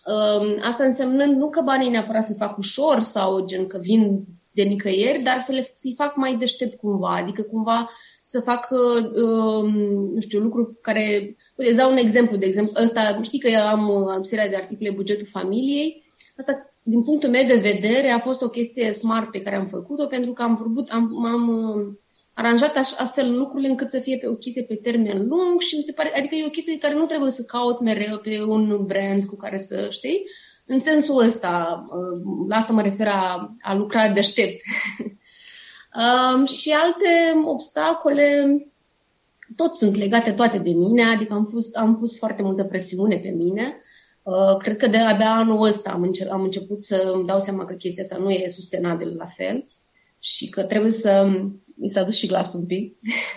Uh, 0.05 0.57
Asta 0.61 0.83
însemnând 0.83 1.37
nu 1.37 1.49
că 1.49 1.61
banii 1.61 1.89
neapărat 1.89 2.23
se 2.23 2.35
fac 2.37 2.57
ușor 2.57 2.99
sau 2.99 3.45
gen 3.45 3.67
că 3.67 3.77
vin 3.81 4.23
de 4.51 4.63
nicăieri, 4.63 5.21
dar 5.21 5.39
să 5.39 5.51
le, 5.51 5.69
să-i 5.73 5.93
fac 5.97 6.15
mai 6.15 6.35
deștept 6.35 6.77
cumva, 6.77 7.15
adică 7.15 7.41
cumva 7.41 7.89
să 8.23 8.39
fac, 8.39 8.69
uh, 8.71 9.63
nu 10.13 10.19
știu, 10.19 10.39
lucruri 10.39 10.81
care... 10.81 11.35
Uite, 11.55 11.71
îți 11.71 11.77
dau 11.77 11.91
un 11.91 11.97
exemplu, 11.97 12.37
de 12.37 12.45
exemplu, 12.45 12.83
ăsta, 12.83 13.19
știi 13.21 13.39
că 13.39 13.47
eu 13.47 13.61
am, 13.61 13.91
am 13.91 14.23
seria 14.23 14.47
de 14.47 14.55
articole 14.55 14.91
Bugetul 14.91 15.27
Familiei, 15.27 16.03
asta, 16.37 16.73
din 16.83 17.03
punctul 17.03 17.29
meu 17.29 17.45
de 17.45 17.55
vedere, 17.55 18.09
a 18.09 18.19
fost 18.19 18.41
o 18.41 18.49
chestie 18.49 18.91
smart 18.91 19.31
pe 19.31 19.41
care 19.41 19.55
am 19.55 19.65
făcut-o, 19.65 20.05
pentru 20.05 20.33
că 20.33 20.41
am 20.41 20.55
vorbit, 20.55 20.91
am, 20.91 21.25
am 21.25 21.49
aranjat 22.33 22.75
astfel 22.75 23.37
lucrurile 23.37 23.69
încât 23.69 23.89
să 23.89 23.99
fie 23.99 24.17
pe 24.17 24.27
o 24.27 24.35
chestie 24.35 24.63
pe 24.63 24.75
termen 24.75 25.27
lung 25.27 25.61
și 25.61 25.75
mi 25.75 25.83
se 25.83 25.91
pare, 25.91 26.17
adică 26.17 26.35
e 26.35 26.45
o 26.45 26.49
chestie 26.49 26.77
care 26.77 26.93
nu 26.93 27.05
trebuie 27.05 27.31
să 27.31 27.43
caut 27.43 27.79
mereu 27.79 28.17
pe 28.17 28.43
un 28.43 28.85
brand 28.85 29.25
cu 29.25 29.35
care 29.35 29.57
să 29.57 29.87
știi. 29.91 30.23
În 30.65 30.79
sensul 30.79 31.23
ăsta, 31.23 31.85
uh, 31.89 32.21
la 32.47 32.55
asta 32.55 32.73
mă 32.73 32.81
refer 32.81 33.07
a, 33.07 33.55
a 33.61 33.75
lucra 33.75 34.09
deștept. 34.09 34.61
um, 36.01 36.45
și 36.45 36.71
alte 36.71 37.41
obstacole, 37.45 38.57
tot 39.55 39.75
sunt 39.75 39.95
legate 39.95 40.31
toate 40.31 40.57
de 40.57 40.71
mine, 40.71 41.03
adică 41.03 41.33
am, 41.33 41.45
fost, 41.45 41.75
am 41.75 41.97
pus 41.97 42.17
foarte 42.17 42.41
multă 42.41 42.63
presiune 42.63 43.17
pe 43.17 43.29
mine. 43.29 43.81
Uh, 44.27 44.57
cred 44.57 44.77
că 44.77 44.87
de 44.87 44.97
abia 44.97 45.31
anul 45.31 45.61
ăsta 45.61 45.91
am, 45.91 46.01
înce- 46.01 46.29
am 46.29 46.41
început 46.41 46.81
să 46.81 47.11
îmi 47.13 47.25
dau 47.25 47.39
seama 47.39 47.65
că 47.65 47.73
chestia 47.73 48.03
asta 48.03 48.17
nu 48.17 48.29
e 48.29 48.47
sustenabilă 48.47 49.13
la 49.17 49.25
fel 49.25 49.65
și 50.19 50.49
că 50.49 50.63
trebuie 50.63 50.91
să 50.91 51.29
mi 51.75 51.89
s-a 51.89 52.03
dus 52.03 52.15
și 52.15 52.27
glasul 52.27 52.59
un 52.59 52.65
pic. 52.65 52.95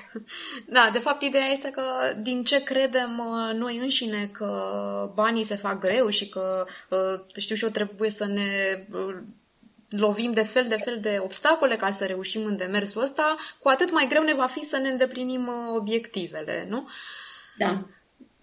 Da, 0.66 0.90
de 0.92 0.98
fapt, 0.98 1.22
ideea 1.22 1.46
este 1.46 1.70
că 1.70 1.82
din 2.22 2.42
ce 2.42 2.62
credem 2.62 3.18
uh, 3.18 3.56
noi 3.58 3.78
înșine 3.78 4.30
că 4.32 4.52
banii 5.14 5.44
se 5.44 5.56
fac 5.56 5.78
greu 5.78 6.08
și 6.08 6.28
că, 6.28 6.66
uh, 6.90 7.20
știu 7.36 7.54
și 7.54 7.64
eu, 7.64 7.70
trebuie 7.70 8.10
să 8.10 8.26
ne 8.26 8.48
uh, 8.92 9.16
lovim 9.88 10.32
de 10.32 10.42
fel 10.42 10.66
de 10.68 10.76
fel 10.76 10.98
de 11.00 11.18
obstacole 11.22 11.76
ca 11.76 11.90
să 11.90 12.04
reușim 12.04 12.44
în 12.44 12.56
demersul 12.56 13.02
ăsta, 13.02 13.36
cu 13.58 13.68
atât 13.68 13.92
mai 13.92 14.06
greu 14.08 14.22
ne 14.22 14.34
va 14.34 14.46
fi 14.46 14.64
să 14.64 14.76
ne 14.76 14.88
îndeplinim 14.88 15.50
obiectivele, 15.76 16.66
nu? 16.68 16.88
Da. 17.58 17.86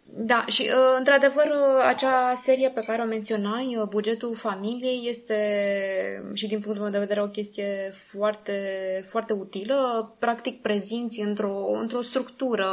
Da, 0.10 0.46
și 0.48 0.62
uh, 0.62 0.96
într-adevăr 0.98 1.46
uh, 1.46 1.84
acea 1.88 2.34
serie 2.36 2.70
pe 2.70 2.82
care 2.82 3.02
o 3.02 3.06
menționai, 3.06 3.76
uh, 3.80 3.88
bugetul 3.88 4.36
familiei, 4.36 5.08
este 5.08 5.38
și 6.34 6.48
din 6.48 6.60
punctul 6.60 6.84
meu 6.84 6.92
de 6.92 7.00
vedere 7.00 7.22
o 7.22 7.28
chestie 7.28 7.92
foarte, 8.12 8.62
foarte 9.08 9.34
utilă. 9.34 10.16
Practic 10.20 10.62
prezinți 10.62 11.22
într-o, 11.22 11.66
într-o 11.82 12.02
structură, 12.02 12.70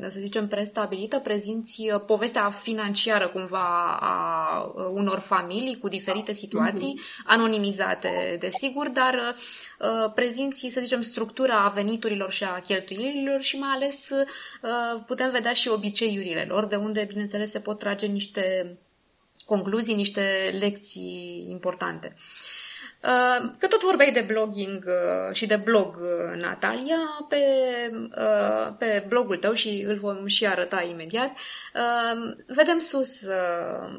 să 0.00 0.18
zicem, 0.18 0.48
prestabilită, 0.48 1.18
prezinți 1.18 1.82
povestea 2.06 2.50
financiară 2.50 3.28
cumva 3.28 3.98
a 4.00 4.72
unor 4.92 5.18
familii 5.18 5.78
cu 5.78 5.88
diferite 5.88 6.32
situații, 6.32 6.94
mm-hmm. 6.98 7.24
anonimizate, 7.26 8.36
desigur, 8.40 8.88
dar 8.88 9.34
prezinți, 10.14 10.68
să 10.70 10.80
zicem, 10.80 11.02
structura 11.02 11.72
veniturilor 11.74 12.30
și 12.30 12.44
a 12.44 12.60
cheltuielilor 12.60 13.40
și 13.40 13.58
mai 13.58 13.70
ales 13.74 14.10
putem 15.06 15.30
vedea 15.30 15.52
și 15.52 15.68
obiceiurile 15.68 16.44
lor 16.48 16.66
de 16.74 16.80
unde, 16.80 17.04
bineînțeles, 17.08 17.50
se 17.50 17.60
pot 17.60 17.78
trage 17.78 18.06
niște 18.06 18.76
concluzii, 19.44 19.94
niște 19.94 20.56
lecții 20.60 21.46
importante. 21.50 22.14
Uh, 23.04 23.50
că 23.58 23.66
tot 23.66 23.82
vorbeai 23.82 24.12
de 24.12 24.24
blogging 24.26 24.84
uh, 24.86 25.34
și 25.34 25.46
de 25.46 25.56
blog, 25.56 25.96
uh, 25.96 26.40
Natalia, 26.40 27.26
pe, 27.28 27.42
pe 28.78 29.04
blogul 29.08 29.36
tău 29.36 29.52
și 29.52 29.84
îl 29.86 29.96
vom 29.96 30.26
și 30.26 30.46
arăta 30.46 30.82
imediat, 30.82 31.30
vedem 32.46 32.78
sus 32.78 33.26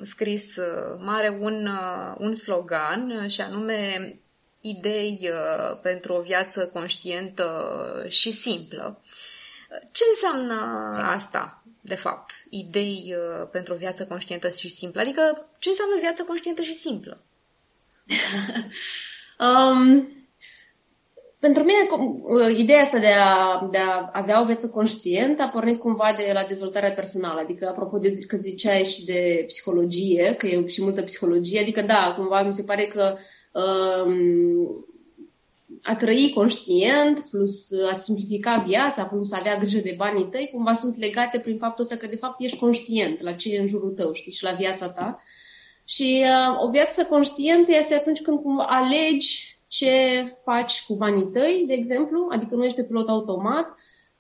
scris 0.02 0.56
mare 1.00 1.38
un, 1.40 1.70
un 2.18 2.34
slogan 2.34 3.28
și 3.28 3.42
anume 3.42 4.16
idei 4.62 5.30
pentru 5.82 6.14
o 6.14 6.22
viață 6.22 6.68
conștientă 6.68 7.46
și 8.08 8.32
simplă. 8.32 9.02
Ce 9.92 10.04
înseamnă 10.10 10.56
asta? 11.04 11.65
De 11.86 11.96
fapt, 11.96 12.32
idei 12.50 13.16
uh, 13.18 13.48
pentru 13.52 13.74
o 13.74 13.78
viață 13.78 14.06
conștientă 14.06 14.50
și 14.50 14.70
simplă? 14.70 15.02
Adică, 15.02 15.50
ce 15.60 15.70
înseamnă 15.70 15.96
viață 16.00 16.24
conștientă 16.24 16.62
și 16.62 16.74
simplă? 16.74 17.22
um, 19.48 20.08
pentru 21.40 21.64
mine, 21.64 21.88
uh, 22.24 22.58
ideea 22.58 22.82
asta 22.82 22.98
de 22.98 23.12
a, 23.26 23.68
de 23.72 23.78
a 23.78 24.10
avea 24.14 24.42
o 24.42 24.46
viață 24.46 24.70
conștientă 24.70 25.42
a 25.42 25.48
pornit 25.48 25.80
cumva 25.80 26.14
de 26.18 26.32
la 26.34 26.44
dezvoltarea 26.44 26.92
personală. 26.92 27.40
Adică, 27.40 27.68
apropo 27.68 27.98
de 27.98 28.20
că 28.28 28.38
ziceai 28.38 28.84
și 28.84 29.06
de 29.06 29.44
psihologie, 29.48 30.36
că 30.38 30.48
e 30.48 30.68
și 30.68 30.84
multă 30.84 31.02
psihologie, 31.02 31.60
adică 31.60 31.82
da, 31.82 32.14
cumva 32.18 32.42
mi 32.42 32.54
se 32.54 32.64
pare 32.64 32.86
că 32.86 33.18
um, 34.06 34.86
a 35.86 35.96
trăi 35.96 36.32
conștient, 36.34 37.20
plus 37.20 37.72
a 37.94 37.98
simplifica 37.98 38.64
viața, 38.68 39.04
plus 39.04 39.32
a 39.32 39.38
avea 39.40 39.58
grijă 39.58 39.80
de 39.80 39.94
banii 39.98 40.30
tăi, 40.32 40.50
cumva 40.54 40.74
sunt 40.74 40.98
legate 40.98 41.40
prin 41.40 41.58
faptul 41.58 41.84
ăsta 41.84 41.96
că 41.96 42.08
de 42.08 42.16
fapt 42.16 42.40
ești 42.40 42.58
conștient 42.58 43.22
la 43.22 43.32
ce 43.32 43.54
e 43.54 43.60
în 43.60 43.68
jurul 43.68 43.92
tău, 43.92 44.14
știi, 44.14 44.32
și 44.32 44.44
la 44.44 44.52
viața 44.52 44.90
ta. 44.90 45.24
Și 45.84 46.24
uh, 46.24 46.64
o 46.64 46.70
viață 46.70 47.06
conștientă 47.06 47.72
este 47.72 47.94
atunci 47.94 48.22
când 48.22 48.40
cumva 48.40 48.64
alegi 48.64 49.60
ce 49.68 49.92
faci 50.44 50.84
cu 50.86 50.96
banii 50.96 51.30
tăi, 51.34 51.64
de 51.68 51.74
exemplu, 51.74 52.28
adică 52.32 52.56
nu 52.56 52.64
ești 52.64 52.78
pe 52.78 52.84
pilot 52.84 53.10
automat, 53.10 53.68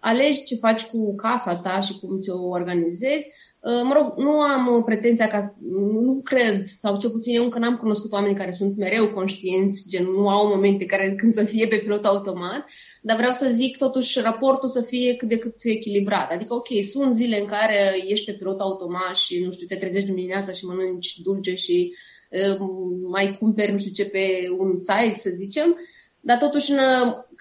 alegi 0.05 0.43
ce 0.43 0.55
faci 0.55 0.85
cu 0.85 1.15
casa 1.15 1.55
ta 1.55 1.79
și 1.79 1.99
cum 1.99 2.19
ți-o 2.19 2.47
organizezi, 2.47 3.29
Uh, 3.65 3.81
mă 3.83 3.93
rog, 3.93 4.17
nu 4.17 4.39
am 4.39 4.83
pretenția 4.83 5.27
ca, 5.27 5.55
nu 5.93 6.21
cred, 6.23 6.65
sau 6.65 6.97
cel 6.97 7.09
puțin 7.09 7.35
eu 7.35 7.43
încă 7.43 7.59
n-am 7.59 7.77
cunoscut 7.77 8.11
oameni 8.11 8.35
care 8.35 8.51
sunt 8.51 8.77
mereu 8.77 9.13
conștienți, 9.13 9.89
gen 9.89 10.03
nu 10.03 10.29
au 10.29 10.47
momente 10.47 10.85
care 10.85 11.15
când 11.15 11.31
să 11.31 11.43
fie 11.43 11.67
pe 11.67 11.77
pilot 11.77 12.05
automat, 12.05 12.65
dar 13.01 13.15
vreau 13.15 13.31
să 13.31 13.49
zic 13.51 13.77
totuși 13.77 14.19
raportul 14.19 14.69
să 14.69 14.81
fie 14.81 15.15
cât 15.15 15.27
de 15.27 15.37
cât 15.37 15.55
echilibrat. 15.63 16.31
Adică, 16.31 16.53
ok, 16.53 16.67
sunt 16.91 17.13
zile 17.13 17.39
în 17.39 17.45
care 17.45 18.03
ești 18.07 18.25
pe 18.25 18.37
pilot 18.37 18.59
automat 18.59 19.15
și, 19.15 19.43
nu 19.43 19.51
știu, 19.51 19.67
te 19.67 19.75
trezești 19.75 20.09
dimineața 20.09 20.51
și 20.51 20.65
mănânci 20.65 21.19
dulce 21.19 21.53
și 21.53 21.93
uh, 22.29 22.67
mai 23.09 23.37
cumperi 23.39 23.71
nu 23.71 23.77
știu 23.77 23.91
ce 23.91 24.05
pe 24.05 24.47
un 24.57 24.77
site, 24.77 25.15
să 25.15 25.29
zicem, 25.33 25.77
dar 26.19 26.37
totuși, 26.37 26.71
în, 26.71 26.77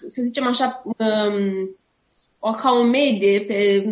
să 0.07 0.23
zicem 0.23 0.47
așa, 0.47 0.83
um, 0.85 1.77
o, 2.47 2.51
ca 2.51 2.71
o 2.71 2.83
medie 2.83 3.41
pe 3.41 3.89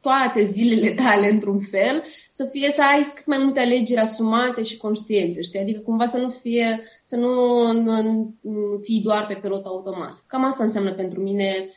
toate 0.00 0.44
zilele 0.44 0.90
tale 0.90 1.30
într-un 1.30 1.60
fel, 1.60 2.04
să 2.30 2.44
fie 2.44 2.70
să 2.70 2.82
ai 2.82 3.02
cât 3.14 3.26
mai 3.26 3.38
multe 3.38 3.60
alegeri 3.60 4.00
asumate 4.00 4.62
și 4.62 4.76
conștiente, 4.76 5.40
știi? 5.40 5.60
Adică 5.60 5.80
cumva 5.80 6.06
să 6.06 6.18
nu 6.18 6.30
fie, 6.30 6.82
să 7.02 7.16
nu, 7.16 7.72
nu, 7.72 8.02
nu 8.40 8.78
fii 8.80 9.00
doar 9.00 9.26
pe 9.26 9.38
pilot 9.42 9.66
automat. 9.66 10.24
Cam 10.26 10.44
asta 10.44 10.64
înseamnă 10.64 10.92
pentru 10.92 11.20
mine 11.20 11.68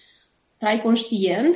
trai 0.57 0.81
conștient, 0.81 1.55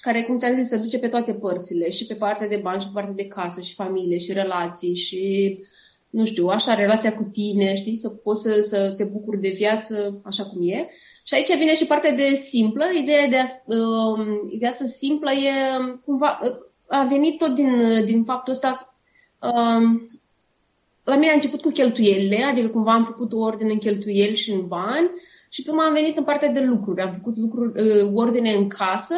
care, 0.00 0.22
cum 0.22 0.36
ți-am 0.36 0.54
zis, 0.54 0.68
se 0.68 0.76
duce 0.76 0.98
pe 0.98 1.08
toate 1.08 1.32
părțile, 1.32 1.90
și 1.90 2.06
pe 2.06 2.14
partea 2.14 2.48
de 2.48 2.56
bani, 2.56 2.80
și 2.80 2.86
pe 2.86 2.92
partea 2.94 3.14
de 3.14 3.26
casă, 3.26 3.60
și 3.60 3.74
familie, 3.74 4.18
și 4.18 4.32
relații, 4.32 4.94
și, 4.94 5.58
nu 6.10 6.24
știu, 6.24 6.46
așa, 6.46 6.74
relația 6.74 7.16
cu 7.16 7.22
tine, 7.32 7.74
știi, 7.74 7.96
să 7.96 8.08
poți 8.08 8.42
să, 8.42 8.60
să 8.60 8.94
te 8.96 9.04
bucuri 9.04 9.40
de 9.40 9.52
viață 9.56 10.20
așa 10.24 10.44
cum 10.44 10.68
e. 10.68 10.88
Și 11.30 11.36
aici 11.36 11.56
vine 11.58 11.74
și 11.74 11.86
partea 11.86 12.12
de 12.12 12.34
simplă, 12.34 12.84
ideea 12.94 13.28
de 13.28 13.62
uh, 13.76 14.26
viață 14.58 14.84
simplă 14.84 15.30
e 15.30 15.50
cumva, 16.04 16.40
uh, 16.42 16.56
a 16.86 17.02
venit 17.04 17.38
tot 17.38 17.54
din, 17.54 18.04
din 18.04 18.24
faptul 18.24 18.52
ăsta 18.52 18.96
uh, 19.38 20.00
la 21.04 21.16
mine 21.16 21.30
a 21.30 21.34
început 21.34 21.60
cu 21.60 21.70
cheltuielile, 21.70 22.42
adică 22.42 22.68
cumva 22.68 22.92
am 22.92 23.04
făcut 23.04 23.32
o 23.32 23.38
ordine 23.38 23.72
în 23.72 23.78
cheltuieli 23.78 24.36
și 24.36 24.52
în 24.52 24.66
bani 24.66 25.10
și 25.48 25.62
pe 25.62 25.70
urmă 25.70 25.82
am 25.82 25.92
venit 25.92 26.16
în 26.16 26.24
partea 26.24 26.48
de 26.48 26.60
lucruri. 26.60 27.00
Am 27.00 27.12
făcut 27.12 27.36
lucruri, 27.36 27.82
uh, 27.82 28.10
ordine 28.14 28.50
în 28.54 28.68
casă 28.68 29.14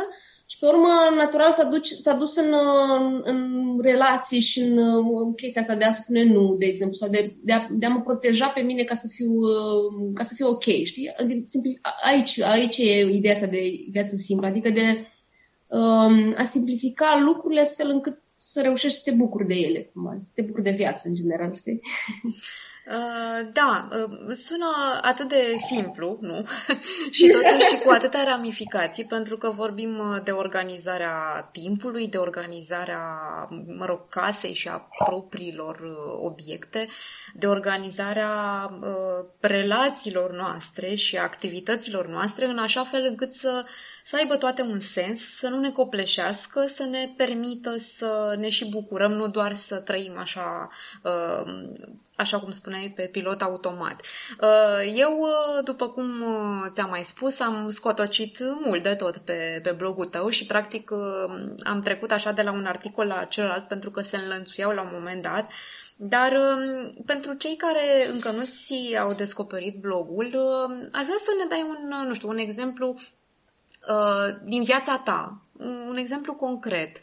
și 0.46 0.58
pe 0.58 0.66
urmă, 0.66 0.88
natural, 1.16 1.52
s-a, 1.52 1.64
duci, 1.64 1.88
s-a 1.88 2.12
dus 2.12 2.36
în, 2.36 2.54
în, 2.96 3.22
în 3.24 3.78
relații 3.82 4.40
și 4.40 4.60
în, 4.60 4.78
în 5.24 5.34
chestia 5.34 5.60
asta 5.60 5.74
de 5.74 5.84
a 5.84 5.90
spune 5.90 6.24
nu, 6.24 6.54
de 6.58 6.66
exemplu, 6.66 6.94
sau 6.94 7.08
de, 7.08 7.34
de, 7.42 7.52
a, 7.52 7.66
de 7.70 7.86
a 7.86 7.88
mă 7.88 8.00
proteja 8.00 8.46
pe 8.46 8.60
mine 8.60 8.82
ca 8.82 8.94
să 8.94 9.08
fiu, 9.08 9.40
ca 10.14 10.22
să 10.22 10.34
fiu 10.34 10.48
ok, 10.48 10.62
știi? 10.62 11.10
Aici, 12.04 12.40
aici 12.40 12.78
e 12.78 13.10
ideea 13.10 13.34
asta 13.34 13.46
de 13.46 13.84
viață 13.90 14.16
simplă, 14.16 14.46
adică 14.46 14.70
de 14.70 15.06
um, 15.66 16.34
a 16.36 16.44
simplifica 16.44 17.20
lucrurile 17.24 17.60
astfel 17.60 17.90
încât 17.90 18.22
să 18.36 18.60
reușești 18.60 18.98
să 18.98 19.10
te 19.10 19.16
bucuri 19.16 19.46
de 19.46 19.54
ele, 19.54 19.90
cumva, 19.92 20.16
să 20.20 20.30
te 20.34 20.42
bucuri 20.42 20.64
de 20.64 20.70
viață, 20.70 21.08
în 21.08 21.14
general, 21.14 21.54
știi? 21.54 21.80
Uh, 22.86 23.48
da, 23.52 23.88
uh, 23.92 24.34
sună 24.34 25.00
atât 25.02 25.28
de 25.28 25.54
simplu, 25.66 26.18
nu? 26.20 26.46
și 27.10 27.26
totuși 27.26 27.66
și 27.66 27.78
cu 27.84 27.90
atâtea 27.90 28.24
ramificații, 28.24 29.04
pentru 29.04 29.36
că 29.36 29.50
vorbim 29.50 29.98
uh, 29.98 30.20
de 30.24 30.30
organizarea 30.30 31.48
timpului, 31.52 32.08
de 32.08 32.16
organizarea, 32.16 33.00
mă 33.78 33.84
rog, 33.84 34.08
casei 34.08 34.54
și 34.54 34.68
a 34.68 34.88
propriilor 35.04 35.80
obiecte, 36.20 36.88
de 37.34 37.46
organizarea 37.46 38.30
relațiilor 39.40 40.32
noastre 40.32 40.94
și 40.94 41.18
activităților 41.18 42.06
noastre, 42.06 42.46
în 42.46 42.58
așa 42.58 42.84
fel 42.84 43.04
încât 43.04 43.32
să 43.32 43.64
să 44.04 44.16
aibă 44.16 44.36
toate 44.36 44.62
un 44.62 44.80
sens, 44.80 45.20
să 45.20 45.48
nu 45.48 45.60
ne 45.60 45.70
copleșească, 45.70 46.66
să 46.66 46.84
ne 46.84 47.12
permită 47.16 47.76
să 47.78 48.34
ne 48.38 48.48
și 48.48 48.70
bucurăm, 48.70 49.12
nu 49.12 49.28
doar 49.28 49.54
să 49.54 49.76
trăim 49.76 50.18
așa, 50.18 50.70
uh, 51.02 51.68
așa 52.16 52.40
cum 52.40 52.50
spuneai, 52.50 52.92
pe 52.96 53.02
pilot 53.02 53.42
automat. 53.42 54.00
Uh, 54.40 54.92
eu, 54.94 55.18
uh, 55.18 55.64
după 55.64 55.88
cum 55.88 56.06
ți-am 56.72 56.90
mai 56.90 57.04
spus, 57.04 57.40
am 57.40 57.68
scotocit 57.68 58.38
mult 58.64 58.82
de 58.82 58.94
tot 58.94 59.16
pe, 59.16 59.60
pe 59.62 59.70
blogul 59.70 60.06
tău 60.06 60.28
și, 60.28 60.46
practic, 60.46 60.90
am 61.62 61.80
trecut 61.80 62.10
așa 62.10 62.32
de 62.32 62.42
la 62.42 62.52
un 62.52 62.66
articol 62.66 63.06
la 63.06 63.24
celălalt 63.24 63.68
pentru 63.68 63.90
că 63.90 64.00
se 64.00 64.16
înlănțuiau 64.16 64.70
la 64.70 64.82
un 64.82 64.90
moment 64.92 65.22
dat 65.22 65.50
dar 65.96 66.32
um, 66.32 66.94
pentru 67.06 67.34
cei 67.34 67.56
care 67.56 68.06
încă 68.12 68.30
nu 68.30 68.42
ți 68.42 68.96
au 69.00 69.12
descoperit 69.12 69.76
blogul, 69.80 70.24
aș 70.92 71.04
vrea 71.04 71.16
să 71.18 71.30
ne 71.38 71.44
dai 71.48 71.66
un, 71.68 72.06
nu 72.06 72.14
știu, 72.14 72.28
un 72.28 72.38
exemplu 72.38 72.96
Uh, 72.96 73.21
din 74.44 74.62
viața 74.62 74.98
ta. 74.98 75.36
Un 75.88 75.96
exemplu 75.96 76.34
concret. 76.34 76.96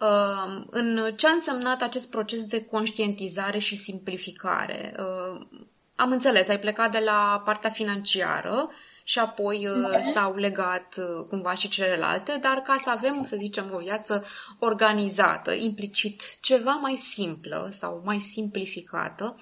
Uh, 0.00 0.64
în 0.70 1.12
ce 1.16 1.26
a 1.26 1.30
însemnat 1.30 1.82
acest 1.82 2.10
proces 2.10 2.44
de 2.46 2.64
conștientizare 2.64 3.58
și 3.58 3.76
simplificare? 3.76 4.96
Uh, 4.98 5.46
am 5.96 6.10
înțeles, 6.10 6.48
ai 6.48 6.58
plecat 6.58 6.90
de 6.90 7.02
la 7.04 7.42
partea 7.44 7.70
financiară 7.70 8.70
și 9.04 9.18
apoi 9.18 9.68
da. 9.90 10.02
s-au 10.02 10.36
legat 10.36 10.94
cumva 11.28 11.54
și 11.54 11.68
celelalte, 11.68 12.38
dar 12.42 12.56
ca 12.56 12.76
să 12.82 12.90
avem, 12.90 13.24
să 13.28 13.36
zicem, 13.40 13.70
o 13.74 13.78
viață 13.78 14.24
organizată, 14.58 15.52
implicit 15.52 16.22
ceva 16.40 16.70
mai 16.70 16.96
simplă 16.96 17.68
sau 17.70 18.02
mai 18.04 18.20
simplificată, 18.20 19.36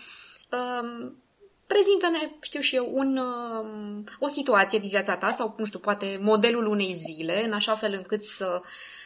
prezintă-ne, 1.72 2.32
știu 2.40 2.60
și 2.60 2.76
eu, 2.76 2.90
un, 2.92 3.16
um, 3.16 4.04
o 4.18 4.28
situație 4.28 4.78
din 4.78 4.88
viața 4.88 5.16
ta 5.16 5.30
sau, 5.30 5.54
nu 5.58 5.64
știu, 5.64 5.78
poate 5.78 6.18
modelul 6.20 6.66
unei 6.66 6.94
zile, 6.94 7.44
în 7.44 7.52
așa 7.52 7.74
fel 7.74 7.94
încât 7.94 8.24
să, 8.24 8.60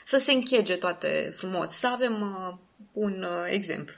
să 0.04 0.18
se 0.18 0.32
închege 0.32 0.74
toate 0.74 1.30
frumos. 1.32 1.70
Să 1.70 1.86
avem 1.86 2.12
uh, 2.20 2.54
un 2.92 3.12
uh, 3.22 3.46
exemplu. 3.50 3.94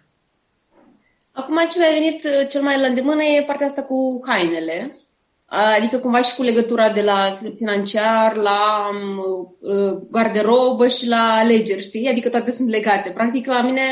Acum 1.32 1.56
ce 1.70 1.78
mi-a 1.78 1.90
venit 1.90 2.24
uh, 2.24 2.48
cel 2.48 2.62
mai 2.62 2.80
la 2.80 2.86
îndemână 2.86 3.22
e 3.22 3.44
partea 3.46 3.66
asta 3.66 3.82
cu 3.82 4.22
hainele. 4.26 4.98
Adică 5.50 5.98
cumva 5.98 6.20
și 6.20 6.34
cu 6.34 6.42
legătura 6.42 6.90
de 6.90 7.02
la 7.02 7.38
financiar, 7.56 8.36
la 8.36 8.88
um, 8.90 10.06
garderobă 10.10 10.88
și 10.88 11.08
la 11.08 11.32
alegeri, 11.32 11.82
știi? 11.82 12.08
Adică 12.08 12.28
toate 12.28 12.50
sunt 12.50 12.68
legate. 12.68 13.10
Practic, 13.10 13.46
la 13.46 13.62
mine 13.62 13.82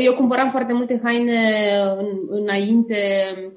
eu 0.00 0.14
cumpăram 0.14 0.50
foarte 0.50 0.72
multe 0.72 1.00
haine 1.02 1.70
în, 1.98 2.06
înainte, 2.28 2.96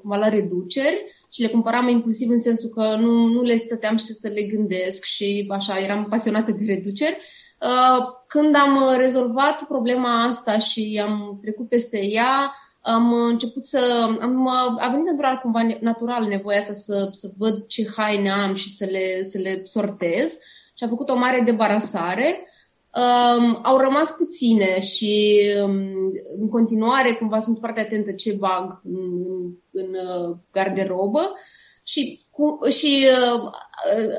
cumva 0.00 0.16
la 0.16 0.28
reduceri, 0.28 1.04
și 1.32 1.40
le 1.40 1.48
cumpăram 1.48 1.88
impulsiv 1.88 2.30
în 2.30 2.38
sensul 2.38 2.68
că 2.68 2.96
nu, 3.00 3.26
nu 3.26 3.42
le 3.42 3.56
stăteam 3.56 3.96
și 3.96 4.14
să 4.14 4.28
le 4.28 4.42
gândesc 4.42 5.04
și 5.04 5.46
așa, 5.50 5.78
eram 5.78 6.06
pasionată 6.10 6.50
de 6.50 6.64
reduceri. 6.66 7.18
Uh, 7.60 8.04
când 8.26 8.54
am 8.54 8.96
rezolvat 8.96 9.62
problema 9.62 10.22
asta 10.22 10.58
și 10.58 11.00
am 11.04 11.38
trecut 11.40 11.68
peste 11.68 12.06
ea, 12.06 12.54
am 12.80 13.12
început 13.12 13.62
să... 13.62 14.08
Am, 14.20 14.48
a 14.78 14.88
venit 14.90 15.06
natural, 15.06 15.38
cumva 15.42 15.66
natural 15.80 16.24
nevoia 16.24 16.58
asta 16.58 16.72
să, 16.72 17.08
să 17.12 17.30
văd 17.38 17.66
ce 17.66 17.88
haine 17.96 18.30
am 18.30 18.54
și 18.54 18.70
să 18.70 18.84
le, 18.90 19.22
să 19.22 19.38
le 19.38 19.60
sortez 19.64 20.38
și 20.74 20.84
am 20.84 20.88
făcut 20.88 21.08
o 21.08 21.16
mare 21.16 21.40
debarasare 21.40 22.47
Um, 22.98 23.58
au 23.62 23.76
rămas 23.76 24.10
puține 24.10 24.80
și 24.80 25.40
um, 25.62 26.12
în 26.38 26.48
continuare 26.48 27.14
cumva 27.14 27.38
sunt 27.38 27.58
foarte 27.58 27.80
atentă 27.80 28.12
ce 28.12 28.32
bag 28.38 28.80
în, 28.84 29.10
în 29.70 29.86
uh, 29.94 30.36
garderobă 30.52 31.32
și, 31.82 32.26
cu, 32.30 32.58
și 32.68 33.06
uh, 33.34 33.50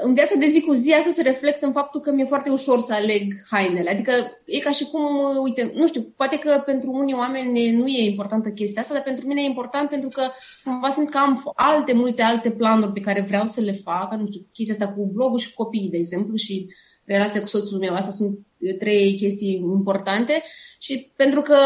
în 0.03 0.13
viața 0.13 0.35
de 0.35 0.47
zi 0.47 0.61
cu 0.61 0.73
zi 0.73 0.93
asta 0.93 1.11
se 1.11 1.21
reflectă 1.21 1.65
în 1.65 1.71
faptul 1.71 2.01
că 2.01 2.11
mi-e 2.11 2.25
foarte 2.25 2.49
ușor 2.49 2.79
să 2.79 2.93
aleg 2.93 3.33
hainele. 3.49 3.89
Adică 3.89 4.11
e 4.45 4.59
ca 4.59 4.71
și 4.71 4.85
cum, 4.85 5.01
uh, 5.01 5.41
uite, 5.43 5.71
nu 5.75 5.87
știu, 5.87 6.13
poate 6.15 6.39
că 6.39 6.61
pentru 6.65 6.91
unii 6.91 7.13
oameni 7.13 7.71
nu 7.71 7.87
e 7.87 8.09
importantă 8.09 8.49
chestia 8.49 8.81
asta, 8.81 8.93
dar 8.93 9.03
pentru 9.03 9.27
mine 9.27 9.41
e 9.41 9.45
important 9.45 9.89
pentru 9.89 10.09
că 10.09 10.21
cumva 10.63 10.89
simt 10.89 11.09
că 11.09 11.17
am 11.17 11.51
alte, 11.55 11.93
multe 11.93 12.21
alte 12.21 12.51
planuri 12.51 12.91
pe 12.91 12.99
care 12.99 13.25
vreau 13.27 13.45
să 13.45 13.61
le 13.61 13.71
fac, 13.71 14.13
nu 14.13 14.25
știu, 14.25 14.41
chestia 14.53 14.73
asta 14.73 14.93
cu 14.93 15.09
blogul 15.13 15.37
și 15.37 15.53
cu 15.53 15.63
copiii, 15.63 15.89
de 15.89 15.97
exemplu, 15.97 16.35
și 16.35 16.67
relația 17.13 17.41
cu 17.41 17.47
soțul 17.47 17.79
meu. 17.79 17.93
Astea 17.93 18.11
sunt 18.11 18.37
trei 18.79 19.15
chestii 19.15 19.53
importante 19.53 20.43
și 20.79 21.11
pentru 21.15 21.41
că 21.41 21.57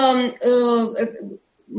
uh, 0.47 1.07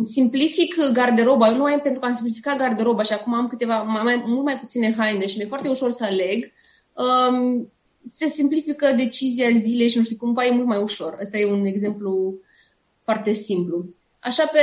simplific 0.03 0.75
garderoba, 0.93 1.49
eu 1.49 1.57
nu 1.57 1.63
mai 1.63 1.81
pentru 1.81 2.01
că 2.01 2.07
am 2.07 2.13
simplificat 2.13 2.57
garderoba 2.57 3.03
și 3.03 3.13
acum 3.13 3.35
am 3.35 3.49
câteva, 3.49 3.83
mai, 3.83 4.03
mai, 4.03 4.23
mult 4.27 4.45
mai 4.45 4.59
puține 4.59 4.95
haine 4.97 5.27
și 5.27 5.37
mi-e 5.37 5.47
foarte 5.47 5.69
ușor 5.69 5.91
să 5.91 6.05
aleg, 6.05 6.53
um, 6.93 7.73
se 8.05 8.27
simplifică 8.27 8.93
decizia 8.97 9.51
zilei 9.51 9.89
și 9.89 9.99
nu 9.99 10.05
știu, 10.05 10.17
cumva 10.17 10.45
e 10.45 10.51
mult 10.51 10.67
mai 10.67 10.83
ușor. 10.83 11.17
Asta 11.21 11.39
e 11.39 11.53
un 11.53 11.65
exemplu 11.65 12.35
foarte 13.05 13.33
simplu. 13.33 13.87
Așa 14.25 14.47
pe, 14.47 14.61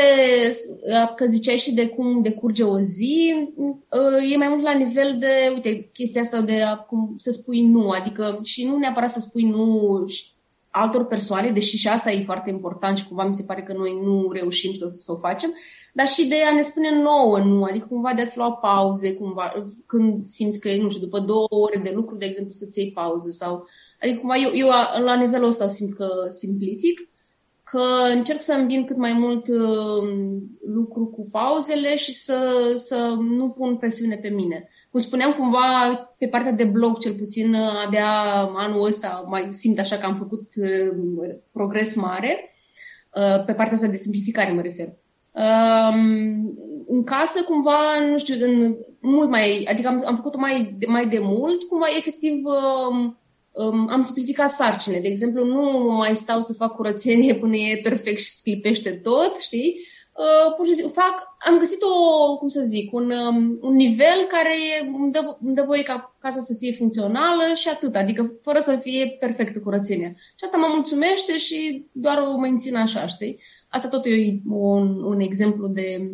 că 1.15 1.25
ziceai 1.25 1.57
și 1.57 1.73
de 1.73 1.87
cum 1.87 2.21
decurge 2.21 2.63
o 2.63 2.79
zi, 2.79 3.33
e 4.33 4.37
mai 4.37 4.47
mult 4.47 4.61
la 4.63 4.73
nivel 4.73 5.15
de, 5.19 5.51
uite, 5.53 5.89
chestia 5.93 6.21
asta 6.21 6.41
de 6.41 6.61
a, 6.61 6.75
cum 6.75 7.13
să 7.17 7.31
spui 7.31 7.67
nu, 7.67 7.89
adică 7.89 8.39
și 8.43 8.65
nu 8.65 8.77
neapărat 8.77 9.11
să 9.11 9.19
spui 9.19 9.43
nu 9.43 10.05
altor 10.69 11.05
persoane, 11.05 11.51
deși 11.51 11.77
și 11.77 11.87
asta 11.87 12.11
e 12.11 12.23
foarte 12.23 12.49
important 12.49 12.97
și 12.97 13.07
cumva 13.07 13.25
mi 13.25 13.33
se 13.33 13.43
pare 13.43 13.61
că 13.63 13.73
noi 13.73 13.99
nu 14.03 14.31
reușim 14.31 14.73
să, 14.73 14.91
să 14.97 15.11
o 15.11 15.17
facem, 15.17 15.53
dar 15.93 16.07
și 16.07 16.27
de 16.27 16.35
a 16.51 16.53
ne 16.53 16.61
spune 16.61 17.01
nouă 17.01 17.39
nu, 17.39 17.63
adică 17.63 17.85
cumva 17.89 18.13
de 18.13 18.21
a-ți 18.21 18.37
lua 18.37 18.51
pauze, 18.51 19.13
cumva, 19.13 19.53
când 19.85 20.23
simți 20.23 20.59
că, 20.59 20.75
nu 20.75 20.89
știu, 20.89 21.01
după 21.01 21.19
două 21.19 21.47
ore 21.49 21.79
de 21.83 21.91
lucru, 21.95 22.15
de 22.15 22.25
exemplu, 22.25 22.53
să-ți 22.53 22.79
iei 22.79 22.91
pauză 22.91 23.29
sau, 23.29 23.67
adică 24.01 24.19
cumva 24.19 24.35
eu, 24.35 24.51
eu 24.53 24.67
la 25.03 25.15
nivelul 25.15 25.47
ăsta 25.47 25.67
simt 25.67 25.93
că 25.93 26.07
simplific 26.27 27.10
că 27.71 28.11
încerc 28.13 28.41
să 28.41 28.53
îmbin 28.53 28.85
cât 28.85 28.97
mai 28.97 29.13
mult 29.13 29.47
uh, 29.47 30.09
lucru 30.65 31.05
cu 31.05 31.29
pauzele 31.31 31.95
și 31.95 32.13
să, 32.13 32.71
să 32.75 33.15
nu 33.19 33.49
pun 33.49 33.77
presiune 33.77 34.15
pe 34.15 34.27
mine. 34.27 34.69
Cum 34.89 34.99
spuneam, 34.99 35.31
cumva, 35.31 35.95
pe 36.17 36.27
partea 36.27 36.51
de 36.51 36.63
blog, 36.63 36.97
cel 36.97 37.13
puțin, 37.13 37.53
uh, 37.53 37.83
abia 37.85 38.09
anul 38.55 38.85
ăsta 38.85 39.23
mai 39.27 39.47
simt 39.49 39.79
așa 39.79 39.95
că 39.95 40.05
am 40.05 40.15
făcut 40.15 40.47
uh, 40.55 41.35
progres 41.51 41.95
mare, 41.95 42.55
pe 43.45 43.53
partea 43.53 43.73
asta 43.73 43.87
de 43.87 43.95
simplificare 43.95 44.51
mă 44.51 44.61
refer. 44.61 44.87
Um, 45.31 46.53
în 46.87 47.03
casă, 47.03 47.43
cumva, 47.43 47.99
nu 48.09 48.17
știu, 48.17 48.45
în, 48.45 48.75
mult 48.99 49.29
mai, 49.29 49.67
adică 49.69 49.87
am, 49.87 50.03
am 50.05 50.15
făcut-o 50.15 50.37
mai, 50.37 50.77
mai 50.87 51.07
de 51.07 51.19
mult, 51.19 51.63
cumva, 51.63 51.85
efectiv, 51.97 52.33
um, 52.45 52.97
um, 52.97 53.20
am 53.89 54.01
simplificat 54.01 54.49
sarcine. 54.49 54.99
De 54.99 55.07
exemplu, 55.07 55.45
nu 55.45 55.93
mai 55.97 56.15
stau 56.15 56.41
să 56.41 56.53
fac 56.53 56.75
curățenie 56.75 57.35
până 57.35 57.55
e 57.55 57.79
perfect 57.83 58.19
și 58.19 58.29
sclipește 58.29 58.89
tot, 58.89 59.37
știi? 59.37 59.79
Uh, 60.13 60.55
pur 60.55 60.65
și 60.65 60.73
simplu 60.73 60.91
fac, 60.91 61.37
am 61.45 61.57
găsit 61.57 61.81
o, 61.81 62.37
cum 62.37 62.47
să 62.47 62.61
zic, 62.61 62.93
un, 62.93 63.11
um, 63.11 63.57
un 63.61 63.75
nivel 63.75 64.27
care 64.29 64.55
îmi 64.97 65.11
dă, 65.11 65.37
îmi 65.45 65.55
dă 65.55 65.63
voie 65.65 65.83
ca 65.83 66.15
casa 66.19 66.39
să 66.39 66.53
fie 66.53 66.71
funcțională 66.71 67.53
și 67.55 67.69
atât, 67.69 67.95
adică 67.95 68.33
fără 68.41 68.59
să 68.59 68.75
fie 68.75 69.17
perfectă 69.19 69.59
curățenia. 69.59 70.15
Și 70.17 70.43
asta 70.43 70.57
mă 70.57 70.67
mulțumește 70.69 71.37
și 71.37 71.85
doar 71.91 72.17
o 72.17 72.37
mențin 72.37 72.75
așa, 72.75 73.07
știi? 73.07 73.39
Asta 73.69 73.87
tot 73.87 74.05
e 74.05 74.39
un, 74.49 75.03
un 75.03 75.19
exemplu 75.19 75.67
de 75.67 76.11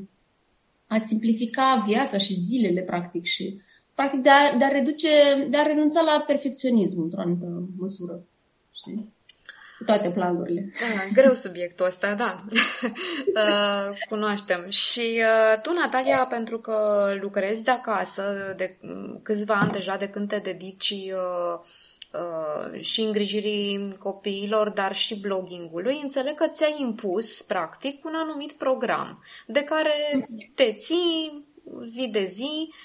a 0.87 0.99
simplifica 0.99 1.83
viața 1.87 2.17
și 2.17 2.33
zilele, 2.33 2.81
practic, 2.81 3.25
și 3.25 3.59
practic 3.97 4.21
de 4.21 4.29
a, 4.29 4.57
de 4.57 4.63
a 4.63 4.67
reduce, 4.67 5.09
de 5.49 5.57
a 5.57 5.61
renunța 5.61 6.01
la 6.01 6.23
perfecționism 6.27 7.01
într-o 7.01 7.19
anumită 7.19 7.47
măsură. 7.77 8.19
Știi? 8.71 9.15
toate 9.85 10.09
planurile. 10.09 10.71
Da, 10.79 11.21
greu 11.21 11.33
subiectul 11.33 11.85
ăsta, 11.85 12.13
da. 12.13 12.43
uh, 13.41 13.97
cunoaștem. 14.09 14.69
Și 14.69 15.21
uh, 15.21 15.61
tu, 15.61 15.73
Natalia, 15.73 16.25
pentru 16.29 16.59
că 16.59 17.07
lucrezi 17.21 17.63
de 17.63 17.71
acasă 17.71 18.53
de 18.57 18.77
câțiva 19.23 19.53
ani 19.53 19.71
deja 19.71 19.97
de 19.97 20.09
când 20.09 20.27
te 20.27 20.37
dedici 20.37 20.89
uh, 20.89 21.59
uh, 22.13 22.81
și 22.81 23.01
îngrijirii 23.01 23.95
copiilor, 23.99 24.69
dar 24.69 24.95
și 24.95 25.19
bloggingului, 25.19 25.99
înțeleg 26.03 26.35
că 26.35 26.47
ți-ai 26.47 26.75
impus, 26.79 27.41
practic, 27.41 28.05
un 28.05 28.13
anumit 28.15 28.51
program 28.51 29.23
de 29.45 29.63
care 29.63 30.27
te 30.55 30.73
ții 30.73 31.45
zi 31.85 32.09
de 32.11 32.23
zi, 32.23 32.69
uh, 32.69 32.75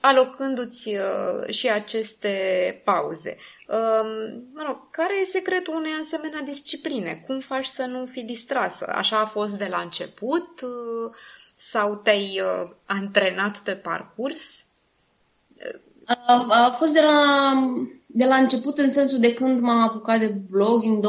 alocându-ți 0.00 0.88
uh, 0.88 1.48
și 1.48 1.70
aceste 1.70 2.82
pauze. 2.84 3.36
Um, 3.68 4.48
mă 4.54 4.62
rog, 4.66 4.90
care 4.90 5.20
e 5.20 5.24
secretul 5.24 5.74
unei 5.74 5.92
asemenea 6.02 6.40
discipline? 6.40 7.24
Cum 7.26 7.40
faci 7.40 7.66
să 7.66 7.84
nu 7.84 8.04
fii 8.04 8.22
distrasă? 8.22 8.86
Așa 8.88 9.20
a 9.20 9.24
fost 9.24 9.58
de 9.58 9.66
la 9.70 9.80
început? 9.80 10.60
Uh, 10.60 11.14
sau 11.56 11.94
te-ai 11.94 12.40
uh, 12.40 12.70
antrenat 12.84 13.58
pe 13.58 13.72
parcurs? 13.72 14.64
A, 16.04 16.46
a 16.48 16.70
fost 16.70 16.92
de 16.92 17.00
la, 17.00 17.52
de 18.06 18.24
la 18.24 18.36
început 18.36 18.78
în 18.78 18.88
sensul 18.88 19.18
de 19.18 19.34
când 19.34 19.60
m-am 19.60 19.88
apucat 19.88 20.18
de 20.18 20.26
blog 20.50 20.84
în 20.84 21.00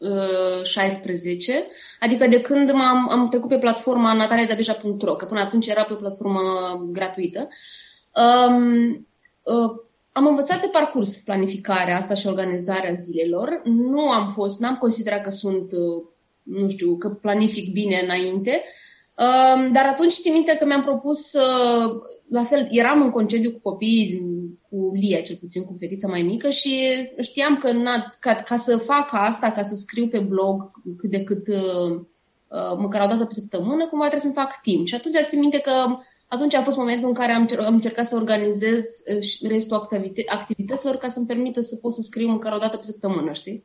2016, 0.00 1.66
adică 2.00 2.26
de 2.26 2.40
când 2.40 2.70
m-am, 2.70 3.10
am 3.10 3.28
trecut 3.28 3.48
pe 3.48 3.58
platforma 3.58 4.12
nataliadabeja.ro, 4.12 5.14
că 5.14 5.24
până 5.24 5.40
atunci 5.40 5.66
era 5.66 5.82
pe 5.82 5.92
o 5.92 5.96
platformă 5.96 6.40
gratuită. 6.92 7.48
Um, 8.14 9.08
uh, 9.42 9.70
am 10.12 10.26
învățat 10.26 10.60
pe 10.60 10.66
parcurs 10.66 11.16
planificarea 11.16 11.96
asta 11.96 12.14
și 12.14 12.26
organizarea 12.26 12.92
zilelor. 12.92 13.60
Nu 13.64 14.10
am 14.10 14.28
fost, 14.28 14.60
n-am 14.60 14.76
considerat 14.76 15.22
că 15.22 15.30
sunt, 15.30 15.72
uh, 15.72 16.04
nu 16.42 16.68
știu, 16.68 16.96
că 16.96 17.08
planific 17.08 17.72
bine 17.72 18.00
înainte, 18.02 18.50
um, 18.52 18.64
dar 19.72 19.86
atunci 19.86 20.12
țin 20.12 20.32
minte 20.32 20.56
că 20.56 20.66
mi-am 20.66 20.82
propus, 20.82 21.36
la 22.28 22.44
fel, 22.44 22.68
eram 22.70 23.02
în 23.02 23.10
concediu 23.10 23.50
cu 23.50 23.70
copiii, 23.70 24.22
cu 24.70 24.90
Lia, 24.94 25.20
cel 25.20 25.36
puțin 25.36 25.64
cu 25.64 25.76
fetița 25.78 26.08
mai 26.08 26.22
mică 26.22 26.50
și 26.50 26.70
știam 27.20 27.56
că 27.56 27.72
na, 27.72 28.16
ca, 28.18 28.34
ca 28.34 28.56
să 28.56 28.76
fac 28.76 29.08
asta, 29.12 29.50
ca 29.50 29.62
să 29.62 29.74
scriu 29.74 30.08
pe 30.08 30.18
blog 30.18 30.70
cât 30.98 31.10
de 31.10 31.22
cât 31.22 31.48
uh, 31.48 32.00
uh, 32.48 32.76
măcar 32.78 33.02
o 33.04 33.06
dată 33.06 33.24
pe 33.24 33.34
săptămână, 33.34 33.88
cumva 33.88 34.08
trebuie 34.08 34.32
să 34.32 34.40
fac 34.40 34.60
timp. 34.60 34.86
Și 34.86 34.94
atunci 34.94 35.16
țin 35.22 35.38
minte 35.38 35.60
că 35.60 35.72
atunci 36.28 36.54
a 36.54 36.62
fost 36.62 36.76
momentul 36.76 37.08
în 37.08 37.14
care 37.14 37.32
am, 37.32 37.46
cer- 37.46 37.66
am 37.66 37.74
încercat 37.74 38.06
să 38.06 38.16
organizez 38.16 38.84
uh, 39.16 39.50
restul 39.50 39.76
activite- 39.76 40.24
activităților 40.28 40.96
ca 40.96 41.08
să-mi 41.08 41.26
permită 41.26 41.60
să 41.60 41.76
pot 41.76 41.92
să 41.92 42.00
scriu 42.00 42.28
măcar 42.28 42.52
o 42.52 42.58
dată 42.58 42.76
pe 42.76 42.84
săptămână, 42.84 43.32
știi? 43.32 43.64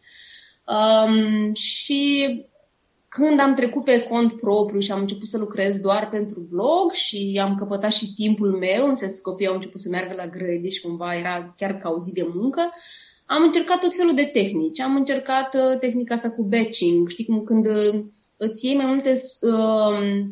Um, 0.68 1.54
și 1.54 2.46
când 3.16 3.40
am 3.40 3.56
trecut 3.56 3.84
pe 3.84 4.02
cont 4.02 4.40
propriu 4.40 4.80
și 4.80 4.92
am 4.92 5.00
început 5.00 5.28
să 5.28 5.38
lucrez 5.38 5.78
doar 5.78 6.10
pentru 6.10 6.48
vlog 6.52 6.92
și 6.92 7.40
am 7.42 7.56
căpătat 7.56 7.92
și 7.92 8.14
timpul 8.14 8.52
meu, 8.52 8.88
în 8.88 8.96
sensul 8.96 9.22
că 9.24 9.30
copiii 9.30 9.50
au 9.50 9.56
început 9.56 9.80
să 9.80 9.90
meargă 9.90 10.14
la 10.16 10.28
grădi 10.28 10.70
și 10.70 10.82
cumva 10.82 11.16
era 11.16 11.54
chiar 11.58 11.78
ca 11.78 11.90
o 11.90 12.00
zi 12.00 12.14
de 12.14 12.28
muncă, 12.34 12.72
am 13.26 13.44
încercat 13.44 13.80
tot 13.80 13.94
felul 13.94 14.16
de 14.16 14.24
tehnici. 14.24 14.80
Am 14.80 14.96
încercat 14.96 15.56
uh, 15.56 15.78
tehnica 15.80 16.14
asta 16.14 16.32
cu 16.32 16.44
batching, 16.44 17.10
știi, 17.10 17.26
cum 17.26 17.44
când 17.44 17.66
uh, 17.66 18.04
îți 18.38 18.66
iei 18.66 18.76
mai 18.76 18.86
multe 18.86 19.22
uh, 19.42 20.26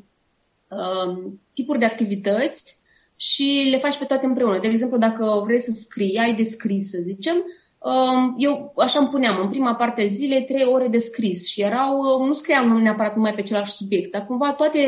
uh, 0.67 1.17
tipuri 1.53 1.79
de 1.79 1.85
activități 1.85 2.81
și 3.15 3.67
le 3.71 3.77
faci 3.77 3.97
pe 3.97 4.05
toate 4.05 4.25
împreună. 4.25 4.59
De 4.59 4.67
exemplu, 4.67 4.97
dacă 4.97 5.41
vrei 5.45 5.61
să 5.61 5.71
scrii, 5.71 6.17
ai 6.17 6.33
de 6.33 6.43
scris, 6.43 6.89
să 6.89 6.97
zicem, 7.01 7.35
um, 7.35 7.43
eu 8.37 8.73
așa 8.77 8.99
îmi 8.99 9.07
puneam 9.07 9.39
în 9.41 9.49
prima 9.49 9.75
parte 9.75 10.01
a 10.01 10.05
zilei 10.05 10.43
trei 10.43 10.65
ore 10.65 10.87
de 10.87 10.97
scris 10.97 11.47
și 11.47 11.61
erau, 11.61 11.99
uh, 11.99 12.27
nu 12.27 12.33
scriam 12.33 12.77
neapărat 12.81 13.15
numai 13.15 13.33
pe 13.33 13.41
același 13.41 13.71
subiect, 13.71 14.11
dar 14.11 14.25
cumva 14.25 14.53
toate 14.53 14.79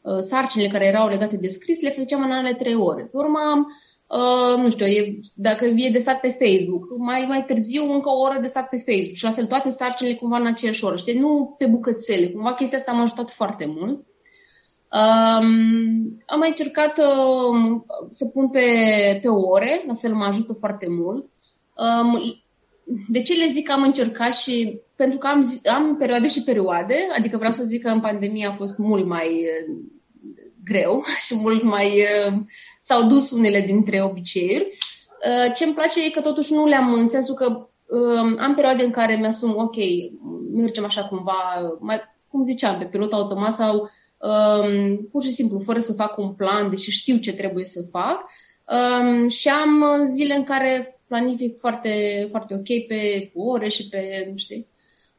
uh, 0.00 0.18
sarcinile 0.18 0.70
care 0.70 0.86
erau 0.86 1.08
legate 1.08 1.36
de 1.36 1.48
scris 1.48 1.82
le 1.82 1.90
făceam 1.90 2.22
în 2.22 2.32
ale 2.32 2.54
trei 2.54 2.74
ore. 2.74 3.02
Pe 3.02 3.16
urmă, 3.16 3.66
Uh, 4.08 4.62
nu 4.62 4.70
știu, 4.70 4.86
e, 4.86 5.18
dacă 5.34 5.64
e 5.64 5.90
de 5.90 5.98
stat 5.98 6.20
pe 6.20 6.28
Facebook, 6.28 6.98
mai, 6.98 7.24
mai 7.28 7.44
târziu 7.44 7.92
încă 7.92 8.08
o 8.08 8.20
oră 8.20 8.38
de 8.40 8.46
stat 8.46 8.68
pe 8.68 8.76
Facebook 8.76 9.14
și 9.14 9.24
la 9.24 9.30
fel 9.30 9.46
toate 9.46 9.70
sarcinile 9.70 10.16
cumva 10.16 10.36
în 10.36 10.46
aceeași 10.46 10.84
oră, 10.84 10.96
știi? 10.96 11.18
nu 11.18 11.54
pe 11.58 11.66
bucățele. 11.66 12.26
Cumva 12.26 12.54
chestia 12.54 12.78
asta 12.78 12.92
m-a 12.92 13.02
ajutat 13.02 13.30
foarte 13.30 13.66
mult. 13.66 14.06
Um, 14.92 16.22
am 16.26 16.38
mai 16.38 16.48
încercat 16.48 16.98
uh, 16.98 17.80
să 18.08 18.26
pun 18.26 18.48
pe, 18.48 18.60
pe 19.22 19.28
ore, 19.28 19.84
la 19.86 19.94
fel 19.94 20.14
mă 20.14 20.24
ajută 20.24 20.52
foarte 20.52 20.86
mult. 20.88 21.30
Um, 21.76 22.20
de 23.08 23.22
ce 23.22 23.34
le 23.34 23.46
zic 23.46 23.66
că 23.66 23.72
am 23.72 23.82
încercat 23.82 24.34
și 24.34 24.80
pentru 24.96 25.18
că 25.18 25.26
am, 25.26 25.40
zi, 25.40 25.68
am 25.68 25.96
perioade 25.96 26.28
și 26.28 26.42
perioade, 26.42 26.96
adică 27.16 27.36
vreau 27.36 27.52
să 27.52 27.64
zic 27.64 27.82
că 27.82 27.88
în 27.88 28.00
pandemie 28.00 28.46
a 28.46 28.52
fost 28.52 28.78
mult 28.78 29.06
mai 29.06 29.28
uh, 29.28 29.76
greu 30.64 31.04
și 31.26 31.36
mult 31.36 31.62
mai 31.62 32.00
uh, 32.00 32.38
s-au 32.80 33.02
dus 33.06 33.30
unele 33.30 33.60
dintre 33.60 34.02
obiceiuri. 34.02 34.78
Uh, 35.26 35.52
ce 35.54 35.64
îmi 35.64 35.74
place 35.74 36.04
e 36.04 36.10
că 36.10 36.20
totuși 36.20 36.52
nu 36.52 36.66
le-am 36.66 36.92
în 36.92 37.08
sensul 37.08 37.34
că 37.34 37.68
uh, 37.86 38.36
am 38.38 38.54
perioade 38.54 38.84
în 38.84 38.90
care 38.90 39.16
mi-asum, 39.16 39.56
ok, 39.56 39.76
mergem 40.54 40.84
așa 40.84 41.04
cumva, 41.04 41.76
mai, 41.80 42.00
cum 42.28 42.42
ziceam, 42.44 42.78
pe 42.78 42.84
pilot 42.84 43.12
automat 43.12 43.54
sau 43.54 43.90
um, 44.18 44.96
pur 45.10 45.22
și 45.22 45.32
simplu, 45.32 45.58
fără 45.58 45.78
să 45.78 45.92
fac 45.92 46.18
un 46.18 46.32
plan, 46.32 46.70
deși 46.70 46.90
știu 46.90 47.16
ce 47.16 47.32
trebuie 47.32 47.64
să 47.64 47.82
fac. 47.90 48.24
Um, 48.64 49.28
și 49.28 49.48
am 49.48 49.84
zile 50.04 50.34
în 50.34 50.44
care 50.44 50.95
planific 51.06 51.58
foarte, 51.58 52.26
foarte 52.30 52.54
ok 52.54 52.86
pe 52.86 53.30
ore 53.34 53.68
și 53.68 53.88
pe, 53.88 54.28
nu 54.30 54.36
știu, 54.36 54.66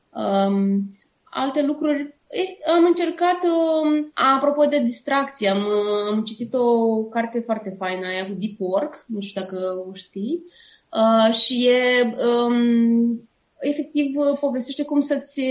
um, 0.10 0.92
alte 1.24 1.62
lucruri. 1.62 2.16
Am 2.76 2.86
încercat, 2.86 3.38
um, 3.44 4.12
apropo 4.14 4.66
de 4.66 4.80
distracție, 4.80 5.50
am, 5.50 5.68
am 6.12 6.24
citit 6.24 6.54
o 6.54 7.04
carte 7.04 7.40
foarte 7.40 7.70
faină, 7.78 8.08
aia 8.08 8.28
cu 8.28 8.34
Deep 8.34 8.56
Work, 8.58 9.06
nu 9.08 9.20
știu 9.20 9.42
dacă 9.42 9.86
o 9.90 9.94
știi, 9.94 10.44
uh, 10.94 11.34
și 11.34 11.68
e 11.68 12.16
um, 12.26 13.30
efectiv 13.60 14.16
uh, 14.16 14.38
povestește 14.40 14.84
cum 14.84 15.00
să-ți, 15.00 15.42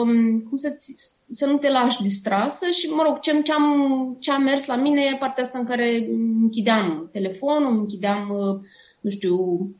um, 0.00 0.40
cum 0.40 0.56
să-ți, 0.56 0.94
să 1.28 1.46
nu 1.46 1.58
te 1.58 1.70
lași 1.70 2.02
distrasă 2.02 2.66
și, 2.70 2.86
mă 2.86 3.02
rog, 3.02 3.20
ce, 3.20 3.42
ce-am, 3.42 4.16
ce 4.20 4.30
am 4.30 4.42
mers 4.42 4.66
la 4.66 4.76
mine 4.76 5.02
e 5.02 5.16
partea 5.16 5.42
asta 5.42 5.58
în 5.58 5.64
care 5.64 6.08
închideam 6.42 7.08
telefonul, 7.12 7.78
închideam, 7.78 8.30
uh, 8.30 8.60
nu 9.04 9.10
știu, 9.10 9.36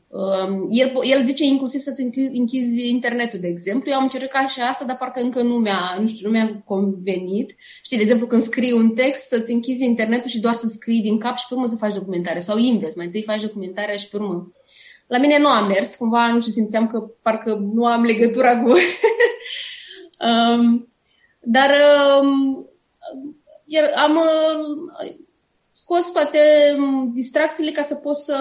um, 0.08 0.68
el, 0.70 0.92
el 1.02 1.24
zice 1.24 1.44
inclusiv 1.44 1.80
să-ți 1.80 2.02
închizi 2.32 2.88
internetul, 2.88 3.40
de 3.40 3.46
exemplu. 3.46 3.90
Eu 3.90 3.96
am 3.96 4.02
încercat 4.02 4.48
și 4.48 4.60
asta, 4.60 4.84
dar 4.84 4.96
parcă 4.96 5.20
încă 5.20 5.42
nu 5.42 5.54
mi-a, 5.54 5.96
nu 6.00 6.06
știu, 6.06 6.26
nu 6.26 6.32
mi-a 6.32 6.62
convenit. 6.64 7.54
Știi, 7.82 7.96
de 7.96 8.02
exemplu, 8.02 8.26
când 8.26 8.42
scrii 8.42 8.72
un 8.72 8.90
text, 8.90 9.26
să-ți 9.26 9.52
închizi 9.52 9.84
internetul 9.84 10.30
și 10.30 10.40
doar 10.40 10.54
să 10.54 10.66
scrii 10.66 11.00
din 11.00 11.18
cap 11.18 11.36
și 11.36 11.44
pe 11.48 11.54
urmă 11.54 11.66
să 11.66 11.76
faci 11.76 11.94
documentare. 11.94 12.38
Sau 12.38 12.58
invers, 12.58 12.94
mai 12.94 13.06
întâi 13.06 13.22
faci 13.22 13.42
documentarea 13.42 13.96
și 13.96 14.08
pe 14.08 14.16
urmă 14.16 14.52
la 15.06 15.18
mine 15.18 15.38
nu 15.38 15.48
a 15.48 15.66
mers, 15.66 15.94
cumva, 15.94 16.28
nu 16.28 16.40
știu, 16.40 16.52
simțeam 16.52 16.86
că 16.86 17.10
parcă 17.22 17.54
nu 17.74 17.86
am 17.86 18.02
legătura 18.02 18.62
cu... 18.62 18.68
um, 20.28 20.88
dar 21.40 21.70
um, 22.20 22.66
am 23.96 24.16
uh, 24.16 25.14
scos 25.68 26.12
toate 26.12 26.38
distracțiile 27.12 27.70
ca 27.70 27.82
să 27.82 27.94
pot 27.94 28.16
să, 28.16 28.36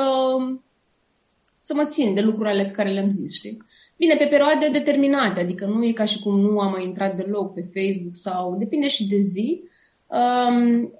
să 1.63 1.73
mă 1.73 1.85
țin 1.85 2.13
de 2.13 2.21
lucrurile 2.21 2.63
pe 2.63 2.71
care 2.71 2.89
le-am 2.89 3.09
zis, 3.09 3.33
știi? 3.33 3.57
Bine, 3.97 4.15
pe 4.15 4.25
perioade 4.25 4.69
determinate, 4.69 5.39
adică 5.39 5.65
nu 5.65 5.85
e 5.85 5.91
ca 5.91 6.05
și 6.05 6.19
cum 6.19 6.39
nu 6.39 6.59
am 6.59 6.71
mai 6.71 6.83
intrat 6.83 7.15
deloc 7.15 7.53
pe 7.53 7.61
Facebook 7.61 8.15
sau 8.15 8.55
depinde 8.57 8.87
și 8.87 9.07
de 9.07 9.17
zi, 9.17 9.61
um, 10.07 10.93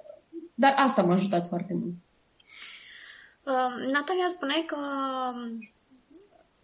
dar 0.54 0.74
asta 0.76 1.02
m-a 1.02 1.12
ajutat 1.12 1.48
foarte 1.48 1.74
mult. 1.74 1.94
Uh, 3.42 3.92
Natalia, 3.92 4.28
spuneai 4.28 4.64
că 4.66 4.76
um, 5.34 5.70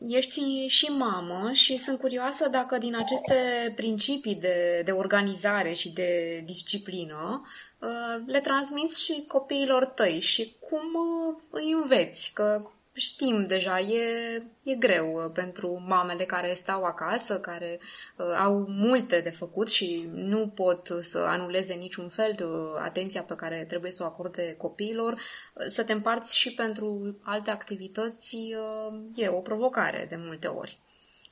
ești 0.09 0.67
și 0.67 0.87
mamă 0.87 1.51
și 1.53 1.77
sunt 1.77 1.99
curioasă 1.99 2.49
dacă 2.49 2.79
din 2.79 2.97
aceste 2.97 3.73
principii 3.77 4.37
de, 4.37 4.83
de 4.85 4.91
organizare 4.91 5.73
și 5.73 5.93
de 5.93 6.43
disciplină 6.47 7.47
uh, 7.79 8.23
le 8.27 8.41
transmiți 8.41 9.03
și 9.05 9.25
copiilor 9.29 9.85
tăi 9.85 10.21
și 10.21 10.57
cum 10.69 10.87
uh, 10.95 11.43
îi 11.51 11.73
înveți, 11.83 12.31
că 12.35 12.71
știm 12.93 13.45
deja, 13.45 13.81
e, 13.81 14.43
e 14.63 14.75
greu 14.75 15.13
uh, 15.13 15.33
pentru 15.33 15.85
mamele 15.87 16.25
care 16.25 16.53
stau 16.53 16.85
acasă, 16.85 17.39
care 17.39 17.81
uh, 18.17 18.27
au 18.39 18.65
multe 18.69 19.21
de 19.21 19.31
făcut 19.31 19.69
și 19.69 20.09
nu 20.13 20.49
pot 20.49 20.89
să 21.01 21.19
anuleze 21.19 21.75
niciun 21.75 22.09
fel 22.09 22.33
de 22.37 22.45
uh, 22.45 22.81
atenția 22.83 23.23
pe 23.23 23.35
care 23.35 23.65
trebuie 23.69 23.91
să 23.91 24.03
o 24.03 24.07
acorde 24.07 24.55
copiilor. 24.59 25.13
Uh, 25.13 25.67
să 25.69 25.85
te 25.85 25.93
împarți 25.93 26.39
și 26.39 26.55
pentru 26.55 27.19
alte 27.23 27.51
activități 27.51 28.37
uh, 28.37 28.99
e 29.15 29.29
o 29.29 29.41
provocare 29.41 30.07
de 30.09 30.17
multe 30.19 30.47
ori. 30.47 30.79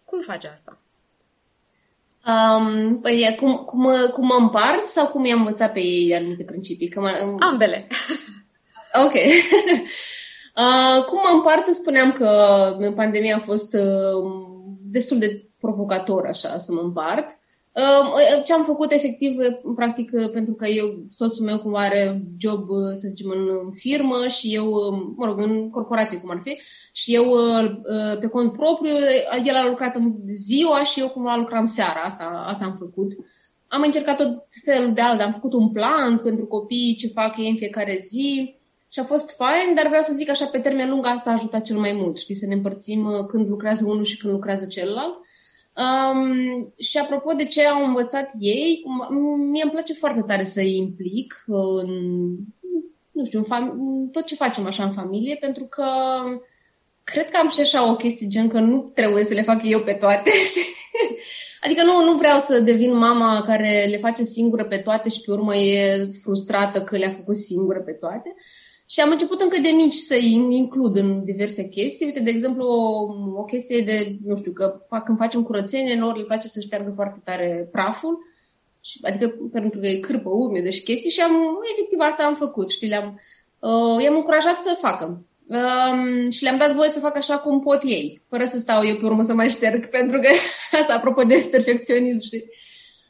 Cum 0.04 0.20
faci 0.20 0.44
asta? 0.44 0.78
Um, 2.26 3.00
păi, 3.00 3.36
cum, 3.38 3.56
cum, 3.56 4.10
cum 4.12 4.26
mă 4.26 4.34
împart 4.38 4.84
sau 4.84 5.06
cum 5.06 5.24
i-am 5.24 5.38
învățat 5.38 5.72
pe 5.72 5.80
ei 5.80 6.14
anumite 6.14 6.44
principii? 6.44 6.88
Că 6.88 7.00
mă, 7.00 7.36
Ambele. 7.40 7.86
ok. 9.04 9.12
Uh, 10.58 11.04
cum 11.04 11.18
mă 11.18 11.30
împart, 11.34 11.74
spuneam 11.74 12.12
că 12.12 12.30
în 12.78 12.94
pandemie 12.94 13.32
a 13.32 13.38
fost 13.38 13.74
uh, 13.74 14.32
destul 14.82 15.18
de 15.18 15.48
provocator 15.60 16.26
așa 16.26 16.58
să 16.58 16.72
mă 16.72 16.80
împart. 16.80 17.38
Ce 18.44 18.52
am 18.52 18.64
făcut 18.64 18.92
efectiv, 18.92 19.36
practic, 19.76 20.10
pentru 20.32 20.54
că 20.54 20.66
eu, 20.66 21.04
soțul 21.08 21.44
meu 21.44 21.58
cum 21.58 21.74
are 21.74 22.22
job, 22.38 22.68
să 22.92 23.08
zicem, 23.08 23.30
în 23.30 23.72
firmă 23.72 24.26
și 24.26 24.54
eu, 24.54 24.70
mă 25.16 25.26
rog, 25.26 25.40
în 25.40 25.70
corporație 25.70 26.18
cum 26.18 26.30
ar 26.30 26.40
fi, 26.42 26.60
și 26.92 27.14
eu 27.14 27.36
pe 28.20 28.26
cont 28.26 28.52
propriu, 28.52 28.94
el 29.44 29.54
a 29.54 29.68
lucrat 29.68 29.94
în 29.94 30.14
ziua 30.32 30.84
și 30.84 31.00
eu 31.00 31.08
cumva 31.08 31.36
lucram 31.36 31.64
seara, 31.64 32.00
asta, 32.04 32.44
asta 32.46 32.64
am 32.64 32.76
făcut. 32.78 33.12
Am 33.68 33.82
încercat 33.82 34.16
tot 34.16 34.46
felul 34.64 34.92
de 34.92 35.00
alte, 35.00 35.22
am 35.22 35.32
făcut 35.32 35.52
un 35.52 35.68
plan 35.68 36.18
pentru 36.18 36.46
copii, 36.46 36.96
ce 36.98 37.06
fac 37.06 37.36
ei 37.36 37.48
în 37.48 37.56
fiecare 37.56 37.96
zi 38.00 38.57
și 38.88 38.98
a 39.00 39.04
fost 39.04 39.36
fain, 39.36 39.74
dar 39.74 39.86
vreau 39.86 40.02
să 40.02 40.12
zic 40.12 40.30
așa, 40.30 40.46
pe 40.46 40.58
termen 40.58 40.88
lung 40.88 41.06
asta 41.06 41.30
a 41.30 41.32
ajutat 41.32 41.62
cel 41.62 41.78
mai 41.78 41.92
mult, 41.92 42.18
știi, 42.18 42.34
să 42.34 42.46
ne 42.46 42.54
împărțim 42.54 43.26
când 43.28 43.48
lucrează 43.48 43.84
unul 43.86 44.04
și 44.04 44.16
când 44.16 44.32
lucrează 44.32 44.66
celălalt. 44.66 45.14
Um, 45.78 46.72
și 46.78 46.98
apropo 46.98 47.32
de 47.32 47.44
ce 47.44 47.66
au 47.66 47.84
învățat 47.84 48.30
ei, 48.40 48.82
mie 49.50 49.62
îmi 49.62 49.72
place 49.72 49.92
foarte 49.92 50.22
tare 50.22 50.44
să 50.44 50.60
îi 50.60 50.76
implic 50.76 51.44
în, 51.46 51.90
nu 53.10 53.24
știu, 53.24 53.38
în 53.38 53.44
fam- 53.44 53.74
tot 54.12 54.24
ce 54.24 54.34
facem 54.34 54.66
așa 54.66 54.84
în 54.84 54.92
familie, 54.92 55.36
pentru 55.40 55.64
că 55.64 55.84
cred 57.04 57.30
că 57.30 57.38
am 57.42 57.48
și 57.48 57.60
așa 57.60 57.90
o 57.90 57.96
chestie 57.96 58.26
gen 58.26 58.48
că 58.48 58.58
nu 58.58 58.90
trebuie 58.94 59.24
să 59.24 59.34
le 59.34 59.42
fac 59.42 59.60
eu 59.64 59.80
pe 59.80 59.92
toate, 59.92 60.30
știi? 60.48 60.76
Adică 61.60 61.82
nu, 61.82 62.04
nu 62.04 62.16
vreau 62.16 62.38
să 62.38 62.60
devin 62.60 62.96
mama 62.96 63.42
care 63.42 63.86
le 63.88 63.96
face 63.96 64.24
singură 64.24 64.64
pe 64.64 64.76
toate 64.76 65.08
și 65.08 65.20
pe 65.20 65.32
urmă 65.32 65.56
e 65.56 66.08
frustrată 66.22 66.82
că 66.82 66.96
le-a 66.96 67.10
făcut 67.10 67.36
singură 67.36 67.80
pe 67.80 67.92
toate. 67.92 68.34
Și 68.90 69.00
am 69.00 69.10
început 69.10 69.40
încă 69.40 69.60
de 69.60 69.68
mici 69.68 69.94
să-i 69.94 70.32
includ 70.50 70.96
în 70.96 71.24
diverse 71.24 71.68
chestii. 71.68 72.06
Uite, 72.06 72.20
de 72.20 72.30
exemplu, 72.30 72.64
o, 72.64 73.40
o 73.40 73.44
chestie 73.44 73.80
de, 73.80 74.16
nu 74.26 74.36
știu, 74.36 74.52
că 74.52 74.80
fac, 74.86 75.04
când 75.04 75.18
facem 75.18 75.42
curățenie, 75.42 75.98
lor 75.98 76.16
le 76.16 76.22
place 76.22 76.48
să 76.48 76.60
șteargă 76.60 76.92
foarte 76.94 77.20
tare 77.24 77.68
praful, 77.72 78.18
și, 78.80 78.98
adică 79.02 79.34
pentru 79.52 79.80
că 79.80 79.86
e 79.86 79.96
cârpă 79.96 80.28
umedă 80.28 80.68
și 80.68 80.82
chestii 80.82 81.10
și 81.10 81.20
am, 81.20 81.32
efectiv 81.72 81.98
asta 82.00 82.24
am 82.24 82.34
făcut, 82.34 82.70
știi, 82.70 82.88
le-am, 82.88 83.20
uh, 83.58 84.02
i-am 84.02 84.14
încurajat 84.14 84.60
să 84.60 84.76
facă. 84.80 85.22
Um, 85.46 86.30
și 86.30 86.42
le-am 86.42 86.56
dat 86.56 86.74
voie 86.74 86.88
să 86.88 87.00
fac 87.00 87.16
așa 87.16 87.38
cum 87.38 87.60
pot 87.60 87.82
ei, 87.82 88.20
fără 88.28 88.44
să 88.44 88.58
stau 88.58 88.86
eu 88.86 88.94
pe 88.94 89.04
urmă 89.04 89.22
să 89.22 89.34
mai 89.34 89.48
șterg, 89.48 89.88
pentru 89.98 90.20
că 90.20 90.28
asta, 90.80 90.94
apropo 90.94 91.22
de 91.22 91.48
perfecționism, 91.50 92.24
știi? 92.24 92.44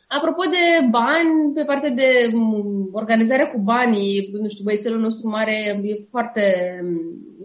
Apropo 0.08 0.42
de 0.42 0.86
bani, 0.90 1.52
pe 1.54 1.64
partea 1.64 1.90
de 1.90 2.30
mm, 2.32 2.88
organizare 2.92 3.44
cu 3.44 3.58
banii, 3.58 4.30
nu 4.32 4.48
știu, 4.48 4.64
băiețelul 4.64 5.00
nostru 5.00 5.28
mare 5.28 5.80
e 5.82 5.98
foarte, 6.10 6.80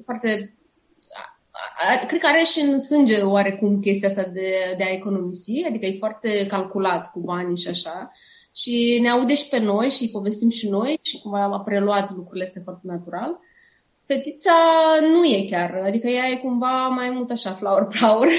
foarte 0.04 0.56
cred 2.08 2.20
că 2.20 2.28
are 2.28 2.44
și 2.44 2.60
în 2.60 2.80
sânge 2.80 3.22
oarecum 3.22 3.80
chestia 3.80 4.08
asta 4.08 4.24
de, 4.24 4.74
de 4.78 4.84
a 4.84 4.92
economisi, 4.92 5.66
adică 5.68 5.86
e 5.86 5.98
foarte 5.98 6.46
calculat 6.46 7.12
cu 7.12 7.20
banii 7.20 7.58
și 7.58 7.68
așa. 7.68 8.12
Și 8.56 9.00
ne 9.02 9.10
aude 9.10 9.36
și 9.36 9.50
pe 9.50 9.60
noi 9.60 9.90
și 9.90 10.10
povestim 10.10 10.50
și 10.50 10.70
noi 10.70 11.00
și 11.02 11.20
cum 11.22 11.34
a 11.34 11.62
preluat 11.66 12.16
lucrurile 12.16 12.44
astea 12.44 12.62
foarte 12.64 12.82
natural. 12.84 13.40
Fetița 14.06 14.52
nu 15.14 15.26
e 15.26 15.48
chiar, 15.50 15.82
adică 15.86 16.08
ea 16.08 16.30
e 16.30 16.36
cumva 16.36 16.88
mai 16.88 17.10
mult 17.10 17.30
așa, 17.30 17.54
flower 17.54 17.88
power. 18.00 18.30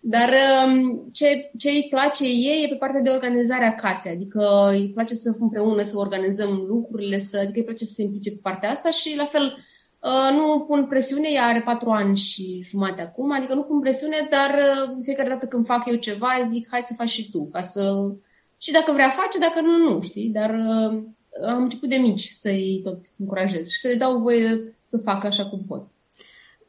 Dar 0.00 0.34
um, 0.66 1.08
ce, 1.12 1.50
ce 1.56 1.70
îi 1.70 1.86
place 1.90 2.24
ei 2.24 2.62
e 2.64 2.68
pe 2.68 2.74
partea 2.74 3.00
de 3.00 3.10
organizare 3.10 3.64
a 3.64 3.74
casei, 3.74 4.12
adică 4.12 4.68
îi 4.72 4.90
place 4.90 5.14
să 5.14 5.36
împreună, 5.38 5.82
să 5.82 5.98
organizăm 5.98 6.64
lucrurile, 6.68 7.18
să, 7.18 7.38
adică 7.38 7.58
îi 7.58 7.64
place 7.64 7.84
să 7.84 7.92
se 7.92 8.02
implice 8.02 8.30
pe 8.30 8.38
partea 8.42 8.70
asta 8.70 8.90
și 8.90 9.16
la 9.16 9.24
fel 9.24 9.56
uh, 10.00 10.36
nu 10.36 10.64
pun 10.66 10.86
presiune, 10.86 11.28
ea 11.32 11.44
are 11.44 11.60
patru 11.60 11.90
ani 11.90 12.16
și 12.16 12.62
jumate 12.64 13.00
acum, 13.00 13.32
adică 13.32 13.54
nu 13.54 13.62
pun 13.62 13.80
presiune, 13.80 14.28
dar 14.30 14.50
uh, 14.50 14.98
fiecare 15.02 15.28
dată 15.28 15.46
când 15.46 15.66
fac 15.66 15.88
eu 15.88 15.94
ceva, 15.94 16.28
zic 16.46 16.68
hai 16.70 16.80
să 16.80 16.94
faci 16.94 17.10
și 17.10 17.30
tu, 17.30 17.48
ca 17.52 17.62
să... 17.62 18.12
Și 18.60 18.72
dacă 18.72 18.92
vrea 18.92 19.10
face, 19.10 19.38
dacă 19.38 19.60
nu, 19.60 19.76
nu, 19.76 20.00
știi? 20.00 20.28
Dar 20.28 20.50
uh, 20.50 21.02
am 21.46 21.62
început 21.62 21.88
de 21.88 21.96
mici 21.96 22.28
să-i 22.28 22.80
tot 22.84 23.00
încurajez 23.18 23.68
și 23.68 23.78
să 23.78 23.88
le 23.88 23.94
dau 23.94 24.18
voie 24.18 24.76
să 24.82 24.98
facă 24.98 25.26
așa 25.26 25.46
cum 25.46 25.64
pot. 25.66 25.86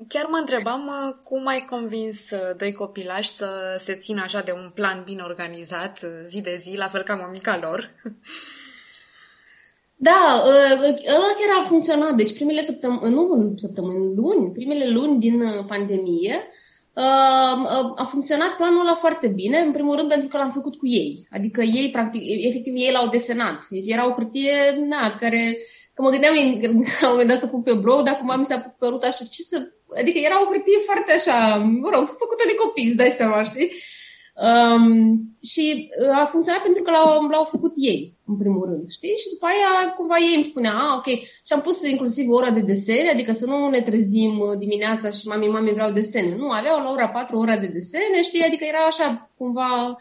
Chiar 0.07 0.25
mă 0.29 0.37
întrebam 0.37 0.87
uh, 0.87 1.15
cum 1.23 1.47
ai 1.47 1.65
convins 1.69 2.29
uh, 2.31 2.55
doi 2.57 2.73
copilași 2.73 3.29
să 3.29 3.75
se 3.77 3.95
țină 3.95 4.21
așa 4.21 4.41
de 4.41 4.51
un 4.51 4.71
plan 4.73 5.01
bine 5.05 5.21
organizat 5.21 5.99
uh, 6.03 6.09
zi 6.25 6.41
de 6.41 6.55
zi, 6.55 6.75
la 6.77 6.87
fel 6.87 7.01
ca 7.01 7.15
mămica 7.15 7.59
lor. 7.61 7.89
Da, 10.01 10.43
ăla 11.15 11.33
chiar 11.37 11.63
a 11.63 11.67
funcționat. 11.67 12.15
Deci 12.15 12.33
primele 12.33 12.61
săptămâni, 12.61 13.13
nu 13.13 13.53
săptămâni, 13.55 14.15
luni, 14.15 14.51
primele 14.51 14.89
luni 14.89 15.19
din 15.19 15.43
pandemie, 15.67 16.47
a 17.95 18.05
funcționat 18.09 18.55
planul 18.55 18.79
ăla 18.79 18.95
foarte 18.95 19.27
bine, 19.27 19.57
în 19.57 19.71
primul 19.71 19.95
rând 19.95 20.09
pentru 20.09 20.27
că 20.27 20.37
l-am 20.37 20.51
făcut 20.51 20.75
cu 20.75 20.87
ei. 20.87 21.27
Adică 21.31 21.61
ei, 21.61 21.89
practic, 21.91 22.21
efectiv, 22.25 22.73
ei 22.75 22.91
l-au 22.91 23.07
desenat. 23.07 23.67
Deci 23.69 23.87
era 23.87 24.07
o 24.07 24.13
hârtie, 24.13 24.85
na, 24.87 25.15
care, 25.19 25.57
că 25.93 26.01
mă 26.01 26.09
gândeam 26.09 26.33
la 27.01 27.07
un 27.07 27.11
moment 27.11 27.27
dat 27.27 27.37
să 27.37 27.47
pun 27.47 27.61
pe 27.61 27.73
blog, 27.73 28.01
dar 28.03 28.13
acum 28.13 28.39
mi 28.39 28.45
s-a 28.45 28.75
părut 28.77 29.03
așa, 29.03 29.25
ce 29.29 29.41
să 29.41 29.67
Adică 29.97 30.17
era 30.17 30.41
o 30.41 30.49
hârtie 30.51 30.77
foarte 30.85 31.11
așa, 31.11 31.55
mă 31.55 31.89
rog, 31.93 32.07
făcută 32.07 32.43
de 32.47 32.55
copii, 32.55 32.87
îți 32.87 32.95
dai 32.95 33.09
seama, 33.09 33.43
știi? 33.43 33.71
Um, 34.47 35.31
și 35.43 35.89
uh, 36.01 36.17
a 36.17 36.25
funcționat 36.25 36.61
pentru 36.61 36.81
că 36.81 36.91
l-au, 36.91 37.27
l-au 37.27 37.43
făcut 37.43 37.73
ei, 37.75 38.13
în 38.25 38.37
primul 38.37 38.65
rând, 38.69 38.89
știi? 38.89 39.15
Și 39.15 39.29
după 39.29 39.45
aia, 39.45 39.93
cumva, 39.93 40.17
ei 40.17 40.35
îmi 40.35 40.43
spunea, 40.43 40.73
a, 40.73 40.95
ok, 40.95 41.05
și 41.45 41.53
am 41.53 41.61
pus 41.61 41.87
inclusiv 41.89 42.29
ora 42.29 42.51
de 42.51 42.59
desene, 42.59 43.09
adică 43.09 43.31
să 43.31 43.45
nu 43.45 43.69
ne 43.69 43.81
trezim 43.81 44.39
uh, 44.39 44.57
dimineața 44.57 45.09
și 45.09 45.27
mami, 45.27 45.47
mami, 45.47 45.71
vreau 45.73 45.91
desene. 45.91 46.35
Nu, 46.35 46.49
aveau 46.49 46.83
la 46.83 46.91
ora 46.91 47.09
4 47.09 47.37
ora 47.37 47.57
de 47.57 47.67
desene, 47.67 48.21
știi? 48.23 48.43
Adică 48.43 48.63
era 48.63 48.79
așa, 48.79 49.29
cumva, 49.37 49.97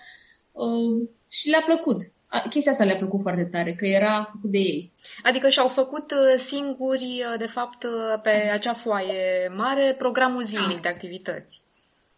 uh, 0.52 1.08
și 1.28 1.48
le-a 1.48 1.62
plăcut 1.66 2.12
chestia 2.50 2.72
asta 2.72 2.84
le-a 2.84 2.96
plăcut 2.96 3.20
foarte 3.22 3.44
tare, 3.44 3.74
că 3.74 3.86
era 3.86 4.28
făcut 4.32 4.50
de 4.50 4.58
ei. 4.58 4.92
Adică 5.22 5.48
și-au 5.48 5.68
făcut 5.68 6.10
uh, 6.10 6.40
singuri, 6.40 7.24
uh, 7.32 7.38
de 7.38 7.46
fapt, 7.46 7.84
uh, 7.84 8.20
pe 8.22 8.30
acea 8.52 8.72
foaie 8.72 9.52
mare, 9.56 9.94
programul 9.98 10.42
zilnic 10.42 10.74
da. 10.74 10.80
de 10.80 10.88
activități. 10.88 11.60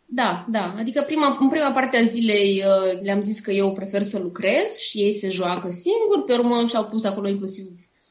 Da, 0.06 0.46
da. 0.48 0.74
Adică 0.78 1.02
prima, 1.02 1.36
în 1.40 1.48
prima 1.48 1.72
parte 1.72 1.96
a 1.96 2.02
zilei 2.02 2.64
le-am 3.02 3.22
zis 3.22 3.40
că 3.40 3.50
eu 3.50 3.72
prefer 3.72 4.02
să 4.02 4.18
lucrez 4.18 4.78
și 4.78 4.98
ei 4.98 5.12
se 5.12 5.28
joacă 5.28 5.70
singuri. 5.70 6.24
Pe 6.26 6.32
urmă 6.32 6.66
și-au 6.66 6.84
pus 6.84 7.04
acolo 7.04 7.28
inclusiv 7.28 7.64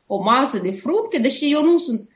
o 0.07 0.21
masă 0.21 0.57
de 0.57 0.71
fructe, 0.71 1.17
deși 1.17 1.51
eu 1.51 1.63
nu 1.63 1.77
sunt 1.77 2.09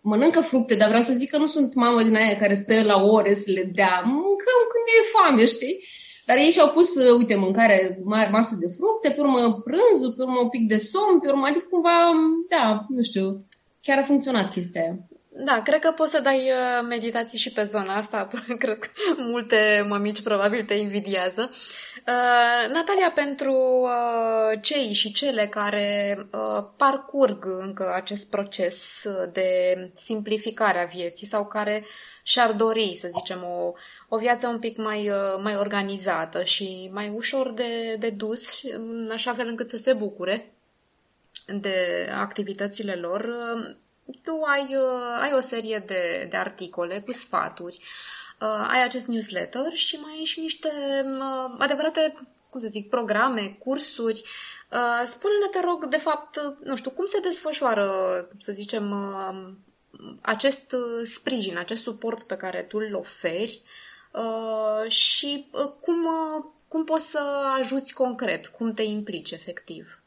mănâncă 0.00 0.40
fructe, 0.40 0.74
dar 0.74 0.88
vreau 0.88 1.02
să 1.02 1.12
zic 1.12 1.30
că 1.30 1.38
nu 1.38 1.46
sunt 1.46 1.74
mamă 1.74 2.02
din 2.02 2.16
aia 2.16 2.36
care 2.36 2.54
stă 2.54 2.82
la 2.84 3.02
ore 3.02 3.34
să 3.34 3.50
le 3.50 3.70
dea. 3.74 4.02
Mâncăm 4.04 4.60
când 4.72 4.86
e 4.86 5.10
foame, 5.12 5.44
știi? 5.44 5.84
Dar 6.26 6.36
ei 6.36 6.50
și-au 6.50 6.68
pus, 6.68 6.94
uh, 6.94 7.16
uite, 7.16 7.34
mâncare, 7.34 7.98
masă 8.30 8.56
de 8.60 8.74
fructe, 8.76 9.10
pe 9.10 9.20
urmă 9.20 9.62
prânzul, 9.64 10.12
pe 10.16 10.22
urmă 10.22 10.40
un 10.40 10.48
pic 10.48 10.68
de 10.68 10.76
somn, 10.76 11.20
pe 11.20 11.28
urmă, 11.28 11.46
adică 11.46 11.66
cumva, 11.70 12.12
da, 12.48 12.84
nu 12.88 13.02
știu, 13.02 13.44
chiar 13.82 13.98
a 13.98 14.02
funcționat 14.02 14.52
chestia 14.52 14.80
aia. 14.80 14.96
Da, 15.34 15.62
cred 15.64 15.80
că 15.80 15.90
poți 15.90 16.10
să 16.10 16.20
dai 16.20 16.38
uh, 16.38 16.86
meditații 16.88 17.38
și 17.38 17.52
pe 17.52 17.62
zona 17.62 17.94
asta. 17.94 18.28
Cred 18.58 18.78
că 18.78 18.88
multe 19.16 19.86
mămici 19.88 20.22
probabil 20.22 20.64
te 20.64 20.74
invidiază. 20.74 21.50
Uh, 22.06 22.72
Natalia, 22.72 23.10
pentru 23.14 23.54
uh, 23.82 24.58
cei 24.60 24.92
și 24.92 25.12
cele 25.12 25.46
care 25.46 26.18
uh, 26.32 26.64
parcurg 26.76 27.44
încă 27.46 27.92
acest 27.94 28.30
proces 28.30 29.02
de 29.32 29.48
simplificare 29.96 30.82
a 30.82 30.84
vieții 30.84 31.26
sau 31.26 31.46
care 31.46 31.84
și-ar 32.22 32.52
dori, 32.52 32.96
să 33.00 33.08
zicem, 33.12 33.42
o, 33.42 33.72
o 34.14 34.18
viață 34.18 34.46
un 34.46 34.58
pic 34.58 34.76
mai, 34.76 35.10
uh, 35.10 35.40
mai 35.42 35.56
organizată 35.56 36.42
și 36.42 36.90
mai 36.92 37.08
ușor 37.08 37.52
de, 37.52 37.96
de 37.98 38.10
dus, 38.10 38.62
în 38.62 39.10
așa 39.12 39.34
fel 39.34 39.46
încât 39.46 39.70
să 39.70 39.76
se 39.76 39.92
bucure 39.92 40.52
de 41.46 42.08
activitățile 42.14 42.94
lor, 42.94 43.20
uh, 43.20 43.74
tu 44.22 44.42
ai, 44.46 44.76
uh, 44.76 45.20
ai 45.20 45.32
o 45.34 45.40
serie 45.40 45.84
de, 45.86 46.26
de 46.30 46.36
articole 46.36 47.00
cu 47.00 47.12
sfaturi, 47.12 47.78
ai 48.68 48.84
acest 48.84 49.06
newsletter 49.06 49.72
și 49.72 49.96
mai 49.96 50.12
ai 50.18 50.24
și 50.24 50.40
niște 50.40 50.70
adevărate, 51.58 52.14
cum 52.50 52.60
să 52.60 52.66
zic, 52.66 52.88
programe, 52.88 53.56
cursuri. 53.58 54.22
Spune-ne, 55.04 55.46
te 55.52 55.60
rog, 55.60 55.86
de 55.86 55.96
fapt, 55.96 56.40
nu 56.64 56.76
știu, 56.76 56.90
cum 56.90 57.04
se 57.04 57.20
desfășoară, 57.20 58.28
să 58.38 58.52
zicem, 58.52 58.94
acest 60.20 60.76
sprijin, 61.04 61.58
acest 61.58 61.82
suport 61.82 62.22
pe 62.22 62.36
care 62.36 62.62
tu 62.62 62.78
îl 62.78 62.94
oferi 62.94 63.62
Uh, 64.12 64.90
și 64.90 65.46
uh, 65.52 65.72
cum, 65.80 66.04
uh, 66.04 66.44
cum 66.68 66.84
poți 66.84 67.10
să 67.10 67.20
ajuți 67.58 67.94
concret, 67.94 68.46
cum 68.46 68.72
te 68.72 68.82
implici 68.82 69.30
efectiv? 69.30 70.02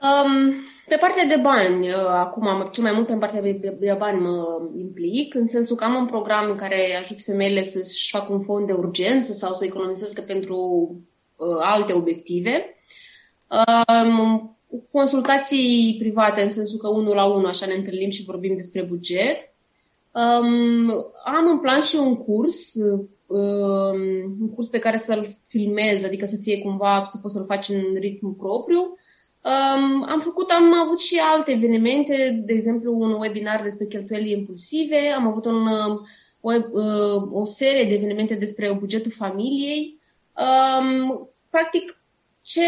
Um, 0.00 0.54
pe 0.88 0.96
partea 0.96 1.24
de 1.24 1.36
bani, 1.36 1.92
acum 1.92 2.68
cel 2.72 2.82
mai 2.82 2.92
mult 2.92 3.06
pe 3.06 3.14
partea 3.14 3.40
de 3.78 3.94
bani 3.98 4.20
mă 4.20 4.68
implic, 4.76 5.34
în 5.34 5.46
sensul 5.46 5.76
că 5.76 5.84
am 5.84 5.94
un 5.94 6.06
program 6.06 6.50
în 6.50 6.56
care 6.56 6.96
ajut 7.00 7.22
femeile 7.22 7.62
să-și 7.62 8.10
facă 8.10 8.32
un 8.32 8.40
fond 8.40 8.66
de 8.66 8.72
urgență 8.72 9.32
sau 9.32 9.54
să 9.54 9.64
economisească 9.64 10.20
pentru 10.20 10.56
uh, 11.36 11.58
alte 11.60 11.92
obiective. 11.92 12.76
Um, 13.98 14.58
consultații 14.90 15.96
private, 15.98 16.42
în 16.42 16.50
sensul 16.50 16.78
că 16.78 16.88
unul 16.88 17.14
la 17.14 17.24
unul 17.24 17.46
așa 17.46 17.66
ne 17.66 17.74
întâlnim 17.74 18.10
și 18.10 18.24
vorbim 18.24 18.56
despre 18.56 18.82
buget 18.82 19.53
Um, 20.14 20.90
am 21.24 21.48
în 21.50 21.58
plan 21.58 21.82
și 21.82 21.96
un 21.96 22.16
curs, 22.16 22.74
um, 23.26 24.00
un 24.40 24.50
curs 24.54 24.68
pe 24.68 24.78
care 24.78 24.96
să-l 24.96 25.28
filmez, 25.46 26.04
adică 26.04 26.26
să 26.26 26.36
fie 26.36 26.58
cumva, 26.58 27.02
să 27.04 27.18
poți 27.22 27.34
să-l 27.34 27.44
faci 27.44 27.68
în 27.68 27.94
ritm 27.98 28.36
propriu. 28.36 28.80
Um, 28.80 30.04
am 30.08 30.20
făcut, 30.20 30.50
am 30.50 30.74
avut 30.84 31.00
și 31.00 31.20
alte 31.34 31.50
evenimente, 31.50 32.42
de 32.46 32.52
exemplu 32.52 32.98
un 32.98 33.12
webinar 33.12 33.62
despre 33.62 33.86
cheltuieli 33.86 34.32
impulsive, 34.32 34.98
am 35.16 35.26
avut 35.26 35.44
un, 35.44 35.66
o, 36.40 36.52
o 37.32 37.44
serie 37.44 37.84
de 37.84 37.94
evenimente 37.94 38.34
despre 38.34 38.76
bugetul 38.78 39.10
familiei. 39.10 40.00
Um, 40.36 41.28
practic, 41.50 41.98
ce 42.42 42.66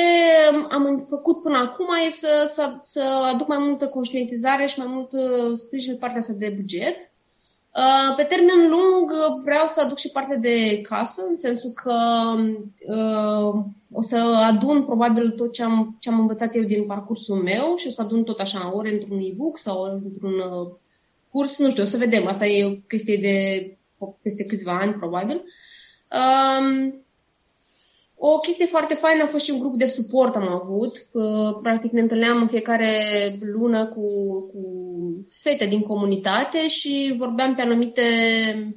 am 0.68 1.06
făcut 1.08 1.42
până 1.42 1.58
acum 1.58 1.86
e 2.06 2.10
să, 2.10 2.44
să, 2.46 2.78
să 2.82 3.02
aduc 3.32 3.48
mai 3.48 3.58
multă 3.58 3.88
conștientizare 3.88 4.66
și 4.66 4.78
mai 4.78 4.88
mult 4.90 5.10
sprijin 5.58 5.92
pe 5.92 5.98
partea 5.98 6.18
asta 6.18 6.32
de 6.32 6.54
buget. 6.56 7.10
Uh, 7.76 8.14
pe 8.16 8.22
termen 8.22 8.68
lung 8.70 9.10
vreau 9.44 9.66
să 9.66 9.80
aduc 9.80 9.98
și 9.98 10.10
partea 10.10 10.36
de 10.36 10.80
casă, 10.80 11.22
în 11.28 11.36
sensul 11.36 11.70
că 11.70 11.94
uh, 12.88 13.62
o 13.92 14.00
să 14.00 14.16
adun 14.48 14.84
probabil 14.84 15.30
tot 15.30 15.52
ce 15.52 15.62
am, 15.62 15.96
ce 16.00 16.10
am 16.10 16.18
învățat 16.18 16.54
eu 16.54 16.62
din 16.62 16.84
parcursul 16.84 17.36
meu 17.36 17.74
și 17.76 17.86
o 17.86 17.90
să 17.90 18.02
adun 18.02 18.24
tot 18.24 18.40
așa 18.40 18.70
ori 18.74 18.92
într-un 18.92 19.18
e-book 19.18 19.58
sau 19.58 19.82
într-un 19.82 20.38
uh, 20.38 20.68
curs, 21.30 21.58
nu 21.58 21.70
știu, 21.70 21.82
o 21.82 21.86
să 21.86 21.96
vedem. 21.96 22.26
Asta 22.26 22.46
e 22.46 22.64
o 22.64 22.70
chestie 22.70 23.16
de 23.16 23.76
peste 24.22 24.44
câțiva 24.44 24.78
ani, 24.78 24.92
probabil. 24.92 25.44
Uh, 26.12 26.94
o 28.18 28.38
chestie 28.38 28.66
foarte 28.66 28.94
faină 28.94 29.22
a 29.22 29.26
fost 29.26 29.44
și 29.44 29.50
un 29.50 29.58
grup 29.58 29.76
de 29.76 29.86
suport 29.86 30.34
am 30.34 30.48
avut. 30.48 31.06
Practic 31.62 31.90
ne 31.90 32.00
întâlneam 32.00 32.40
în 32.40 32.48
fiecare 32.48 32.90
lună 33.40 33.86
cu, 33.86 34.40
cu 34.40 34.60
fete 35.28 35.66
din 35.66 35.80
comunitate 35.80 36.68
și 36.68 37.14
vorbeam 37.16 37.54
pe 37.54 37.62
anumite, 37.62 38.02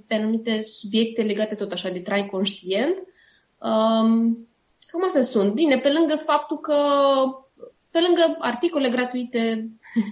pe 0.07 0.15
anumite 0.15 0.63
subiecte 0.63 1.21
legate 1.21 1.55
tot 1.55 1.71
așa 1.71 1.89
de 1.89 1.99
trai 1.99 2.25
conștient. 2.25 2.95
Um, 3.57 4.47
cam 4.87 5.03
astea 5.05 5.21
sunt. 5.21 5.53
Bine, 5.53 5.77
pe 5.77 5.89
lângă 5.89 6.15
faptul 6.15 6.57
că, 6.57 6.75
pe 7.91 7.99
lângă 7.99 8.37
articole 8.39 8.89
gratuite, 8.89 9.69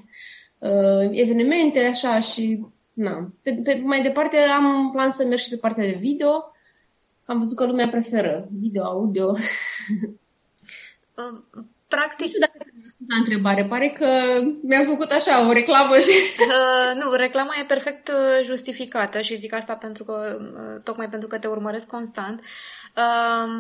uh, 0.58 1.10
evenimente, 1.12 1.80
așa 1.80 2.20
și 2.20 2.66
na. 2.94 3.30
Pe, 3.42 3.62
pe, 3.64 3.82
mai 3.84 4.02
departe 4.02 4.38
am 4.38 4.92
plan 4.92 5.10
să 5.10 5.26
merg 5.26 5.40
și 5.40 5.50
pe 5.50 5.56
partea 5.56 5.84
de 5.84 5.98
video 6.00 6.52
am 7.28 7.38
văzut 7.38 7.58
că 7.58 7.66
lumea 7.66 7.88
preferă 7.88 8.48
video, 8.60 8.84
audio. 8.84 9.38
Practic... 11.88 12.26
Nu 12.26 12.28
știu 12.28 12.40
dacă 12.40 12.58
la 13.08 13.18
întrebare. 13.18 13.66
Pare 13.66 13.90
că 13.90 14.08
mi-am 14.64 14.86
făcut 14.86 15.12
așa 15.12 15.48
o 15.48 15.52
reclamă 15.52 16.00
și... 16.00 16.12
Uh, 16.48 17.04
nu, 17.04 17.14
reclama 17.14 17.54
e 17.62 17.66
perfect 17.66 18.08
uh, 18.08 18.44
justificată 18.44 19.22
și 19.22 19.38
zic 19.38 19.54
asta 19.54 19.74
pentru 19.74 20.04
că, 20.04 20.38
uh, 20.42 20.82
tocmai 20.84 21.10
pentru 21.10 21.28
că 21.28 21.38
te 21.38 21.48
urmăresc 21.48 21.88
constant. 21.88 22.42
Uh, 22.96 23.52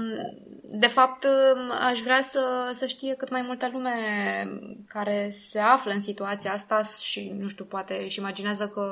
de 0.63 0.87
fapt, 0.87 1.23
uh, 1.23 1.77
aș 1.79 1.99
vrea 1.99 2.21
să, 2.21 2.71
să 2.73 2.85
știe 2.85 3.13
cât 3.13 3.29
mai 3.29 3.41
multă 3.41 3.69
lume 3.71 3.91
care 4.87 5.29
se 5.31 5.59
află 5.59 5.91
în 5.91 5.99
situația 5.99 6.53
asta 6.53 6.83
și, 7.01 7.35
nu 7.39 7.47
știu, 7.47 7.65
poate 7.65 8.01
își 8.03 8.19
imaginează 8.19 8.67
că 8.67 8.85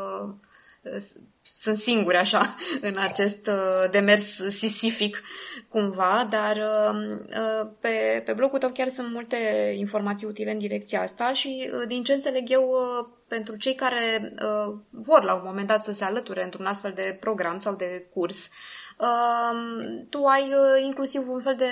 sunt 1.58 1.78
singuri 1.78 2.18
așa 2.18 2.56
în 2.82 2.98
acest 2.98 3.48
uh, 3.48 3.90
demers 3.92 4.48
sisific 4.50 5.22
cumva, 5.70 6.28
dar 6.30 6.56
uh, 6.56 7.18
uh, 7.30 7.70
pe, 7.80 8.22
pe 8.26 8.34
blogul 8.34 8.60
tău 8.60 8.70
chiar 8.70 8.88
sunt 8.88 9.12
multe 9.12 9.38
informații 9.78 10.28
utile 10.28 10.52
în 10.52 10.58
direcția 10.58 11.02
asta 11.02 11.34
și 11.34 11.72
din 11.88 12.04
ce 12.04 12.14
înțeleg 12.14 12.52
eu, 12.52 12.70
pentru 13.28 13.56
cei 13.56 13.76
care 13.76 14.34
vor 14.90 15.24
la 15.24 15.34
un 15.34 15.42
moment 15.46 15.68
dat 15.68 15.84
să 15.84 15.92
se 15.92 16.04
alăture 16.04 16.44
într-un 16.44 16.66
astfel 16.66 16.92
de 16.96 17.18
program 17.20 17.58
sau 17.58 17.76
de 17.76 18.08
curs, 18.14 18.50
tu 20.10 20.24
ai 20.24 20.52
inclusiv 20.86 21.30
un 21.30 21.40
fel 21.40 21.56
de 21.56 21.70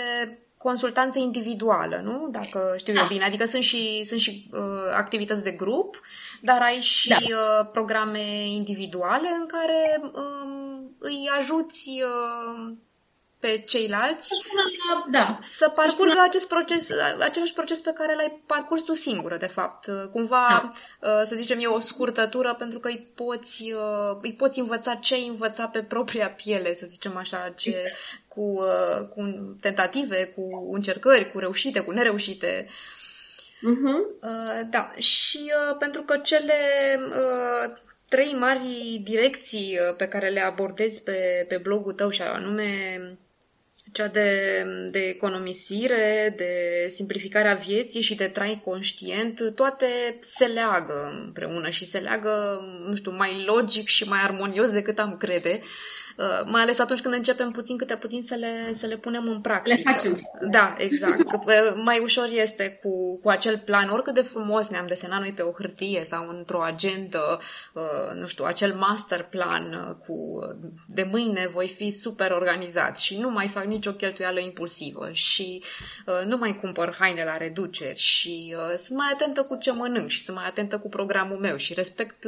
consultanță 0.63 1.19
individuală, 1.19 2.02
nu? 2.04 2.30
Dacă 2.32 2.73
știu 2.78 2.93
da. 2.93 3.02
eu 3.02 3.08
bine. 3.08 3.26
Adică 3.26 3.45
sunt 3.45 3.63
și, 3.63 4.04
sunt 4.06 4.19
și 4.19 4.49
uh, 4.52 4.93
activități 4.93 5.43
de 5.43 5.52
grup, 5.52 6.02
dar 6.41 6.62
ai 6.62 6.73
și 6.73 7.10
da. 7.10 7.15
uh, 7.15 7.69
programe 7.71 8.47
individuale 8.47 9.30
în 9.39 9.45
care 9.45 10.02
uh, 10.04 10.63
îi 10.99 11.30
ajuți 11.38 11.89
uh, 11.89 12.73
pe 13.43 13.63
ceilalți 13.65 14.29
da. 15.12 15.38
să 15.41 15.69
parcurgă 15.69 16.21
acest 16.27 16.47
proces, 16.47 16.89
același 17.19 17.53
proces 17.53 17.79
pe 17.79 17.93
care 17.93 18.15
l-ai 18.15 18.41
parcurs 18.45 18.84
tu 18.84 18.93
singură, 18.93 19.38
de 19.38 19.45
fapt. 19.45 19.86
Cumva, 20.12 20.71
da. 21.01 21.10
Uh, 21.10 21.25
să 21.25 21.36
zicem 21.36 21.60
eu, 21.62 21.73
o 21.73 21.79
scurtătură 21.79 22.56
pentru 22.58 22.79
că 22.79 22.88
îi 22.88 23.12
poți, 23.15 23.71
uh, 23.71 24.17
îi 24.21 24.34
poți 24.34 24.60
învăța 24.60 24.95
ce 24.95 25.13
ai 25.13 25.27
învăța 25.27 25.67
pe 25.67 25.84
propria 25.84 26.29
piele, 26.29 26.73
să 26.73 26.86
zicem 26.88 27.17
așa, 27.17 27.53
ce, 27.56 27.93
cu, 28.27 28.41
uh, 28.41 29.08
cu 29.08 29.21
tentative, 29.62 30.25
cu 30.36 30.69
încercări, 30.73 31.32
cu 31.32 31.39
reușite, 31.39 31.79
cu 31.79 31.91
nereușite. 31.91 32.67
Uh-huh. 33.60 34.29
Da, 34.69 34.93
și 34.97 35.51
pentru 35.79 36.01
că 36.01 36.17
cele 36.17 36.53
trei 38.10 38.34
mari 38.34 39.01
direcții 39.03 39.77
pe 39.97 40.08
care 40.08 40.29
le 40.29 40.39
abordezi 40.39 41.03
pe, 41.03 41.45
pe 41.47 41.58
blogul 41.58 41.93
tău 41.93 42.10
și 42.10 42.21
anume 42.21 42.99
cea 43.91 44.08
de, 44.08 44.63
de 44.91 45.00
economisire, 45.00 46.34
de 46.38 46.86
simplificarea 46.89 47.54
vieții 47.54 48.02
și 48.02 48.15
de 48.15 48.28
trai 48.28 48.62
conștient, 48.63 49.54
toate 49.56 50.17
se 50.19 50.46
leagă 50.46 51.24
împreună 51.26 51.69
și 51.69 51.86
se 51.86 51.98
leagă, 51.98 52.62
nu 52.88 52.96
știu, 52.96 53.12
mai 53.12 53.43
logic 53.46 53.88
și 53.88 54.08
mai 54.08 54.19
armonios 54.24 54.72
decât 54.72 55.00
am 55.00 55.17
crede. 55.17 55.60
Uh, 55.62 55.67
Uh, 55.67 56.03
mai 56.45 56.62
ales 56.62 56.80
atunci 56.80 57.02
când 57.02 57.13
începem 57.13 57.52
puțin 57.52 57.78
câte 57.78 57.95
puțin 57.95 58.23
să 58.23 58.36
le, 58.36 58.73
să 58.73 58.86
le 58.86 58.97
punem 58.97 59.28
în 59.28 59.41
practică. 59.41 59.76
Le 59.76 59.91
facem. 59.91 60.30
Da, 60.49 60.76
exact. 60.78 61.30
Că 61.30 61.73
mai 61.84 61.99
ușor 61.99 62.28
este 62.32 62.80
cu, 62.84 63.19
cu 63.19 63.30
acel 63.30 63.58
plan, 63.58 63.89
oricât 63.89 64.13
de 64.13 64.21
frumos 64.21 64.67
ne-am 64.67 64.88
desenat 64.88 65.19
noi 65.19 65.34
pe 65.34 65.41
o 65.41 65.52
hârtie 65.52 66.04
sau 66.06 66.30
într-o 66.30 66.63
agendă, 66.63 67.39
uh, 67.73 68.19
nu 68.19 68.28
știu, 68.28 68.45
acel 68.45 68.73
master 68.73 69.23
plan 69.23 69.73
uh, 69.73 70.06
cu 70.08 70.39
de 70.88 71.08
mâine 71.12 71.47
voi 71.52 71.67
fi 71.67 71.91
super 71.91 72.32
organizat 72.32 72.99
și 72.99 73.19
nu 73.19 73.30
mai 73.30 73.47
fac 73.47 73.65
nicio 73.65 73.91
cheltuială 73.91 74.39
impulsivă 74.39 75.10
și 75.12 75.63
nu 76.26 76.38
mai 76.38 76.58
cumpăr 76.62 76.95
haine 76.99 77.23
la 77.23 77.38
reduceri 77.38 77.99
și 77.99 78.56
sunt 78.78 78.97
mai 78.97 79.08
atentă 79.13 79.43
cu 79.43 79.56
ce 79.56 79.71
mănânc 79.71 80.10
și 80.10 80.23
sunt 80.23 80.38
mai 80.38 80.45
atentă 80.45 80.78
cu 80.78 80.89
programul 80.89 81.38
meu 81.38 81.56
și 81.56 81.73
respect 81.73 82.26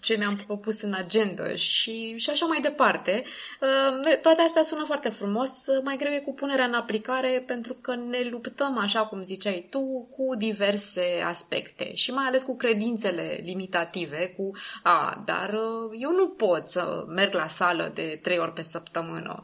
ce 0.00 0.16
mi-am 0.18 0.36
propus 0.36 0.82
în 0.82 0.94
agenda 0.94 1.54
și, 1.54 2.14
și 2.16 2.30
așa 2.30 2.46
mai 2.46 2.60
departe. 2.68 3.24
Uh, 3.60 4.18
toate 4.22 4.42
astea 4.42 4.62
sună 4.62 4.84
foarte 4.84 5.08
frumos, 5.08 5.66
uh, 5.66 5.82
mai 5.82 5.96
greu 5.96 6.12
e 6.12 6.18
cu 6.18 6.34
punerea 6.34 6.64
în 6.64 6.74
aplicare 6.74 7.44
pentru 7.46 7.74
că 7.74 7.94
ne 7.94 8.28
luptăm, 8.30 8.78
așa 8.78 9.06
cum 9.06 9.22
ziceai 9.22 9.66
tu, 9.70 10.08
cu 10.16 10.36
diverse 10.36 11.22
aspecte 11.24 11.94
și 11.94 12.12
mai 12.12 12.24
ales 12.26 12.42
cu 12.42 12.56
credințele 12.56 13.40
limitative, 13.44 14.34
cu 14.36 14.50
a, 14.82 15.22
dar 15.26 15.48
uh, 15.48 15.98
eu 16.00 16.10
nu 16.10 16.28
pot 16.28 16.68
să 16.68 17.04
merg 17.08 17.34
la 17.34 17.46
sală 17.46 17.90
de 17.94 18.18
trei 18.22 18.38
ori 18.38 18.52
pe 18.52 18.62
săptămână. 18.62 19.42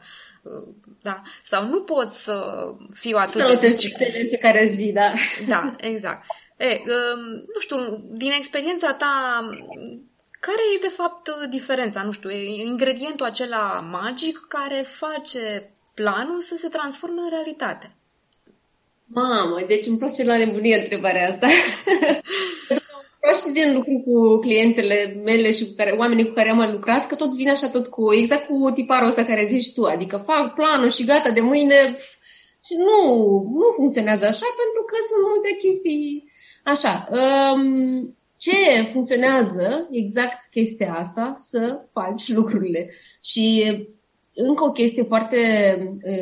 Da? 1.03 1.23
Sau 1.45 1.67
nu 1.67 1.83
pot 1.83 2.13
să 2.13 2.65
fiu 2.93 3.17
atât 3.17 3.41
să 3.41 3.47
de 3.47 3.67
disciplinat. 3.67 4.15
în 4.15 4.27
fiecare 4.29 4.67
zi, 4.67 4.93
da. 4.93 5.13
Da, 5.49 5.73
exact. 5.81 6.25
E, 6.57 6.67
um, 6.67 7.21
nu 7.55 7.61
știu, 7.61 7.77
din 8.11 8.31
experiența 8.31 8.93
ta, 8.93 9.41
care 10.47 10.63
e, 10.77 10.87
de 10.87 10.95
fapt, 10.99 11.29
diferența? 11.51 12.03
Nu 12.03 12.11
știu, 12.11 12.31
e 12.31 12.67
ingredientul 12.67 13.27
acela 13.27 13.89
magic 13.91 14.45
care 14.49 14.85
face 14.87 15.71
planul 15.95 16.41
să 16.41 16.55
se 16.59 16.69
transforme 16.69 17.21
în 17.21 17.31
realitate. 17.31 17.97
Mamă, 19.05 19.61
deci 19.67 19.87
îmi 19.87 19.99
place 19.99 20.25
la 20.25 20.37
nebunie 20.37 20.81
întrebarea 20.83 21.29
asta. 21.29 21.49
și 23.41 23.53
din 23.53 23.75
lucru 23.75 24.03
cu 24.07 24.39
clientele 24.39 25.21
mele 25.25 25.53
și 25.53 25.65
cu 25.65 25.73
care, 25.77 25.91
oamenii 25.91 26.27
cu 26.27 26.33
care 26.33 26.49
am 26.49 26.71
lucrat, 26.71 27.07
că 27.07 27.15
tot 27.15 27.35
vine 27.35 27.51
așa 27.51 27.69
tot 27.69 27.87
cu, 27.87 28.13
exact 28.13 28.47
cu 28.47 28.71
tiparul 28.75 29.09
ăsta 29.09 29.25
care 29.25 29.47
zici 29.49 29.73
tu, 29.75 29.85
adică 29.85 30.23
fac 30.27 30.55
planul 30.55 30.91
și 30.91 31.05
gata 31.05 31.31
de 31.31 31.41
mâine 31.41 31.97
și 32.65 32.75
nu, 32.77 33.01
nu 33.61 33.73
funcționează 33.75 34.25
așa 34.27 34.47
pentru 34.63 34.83
că 34.87 34.97
sunt 35.09 35.23
multe 35.33 35.57
chestii 35.63 36.25
așa. 36.65 37.09
Um, 37.11 38.17
ce 38.43 38.83
funcționează 38.83 39.89
exact 39.91 40.51
chestia 40.51 40.95
asta, 40.99 41.33
să 41.35 41.81
faci 41.93 42.29
lucrurile. 42.29 42.91
Și 43.21 43.77
încă 44.35 44.65
o 44.65 44.73
chestie 44.73 45.03
foarte 45.03 45.39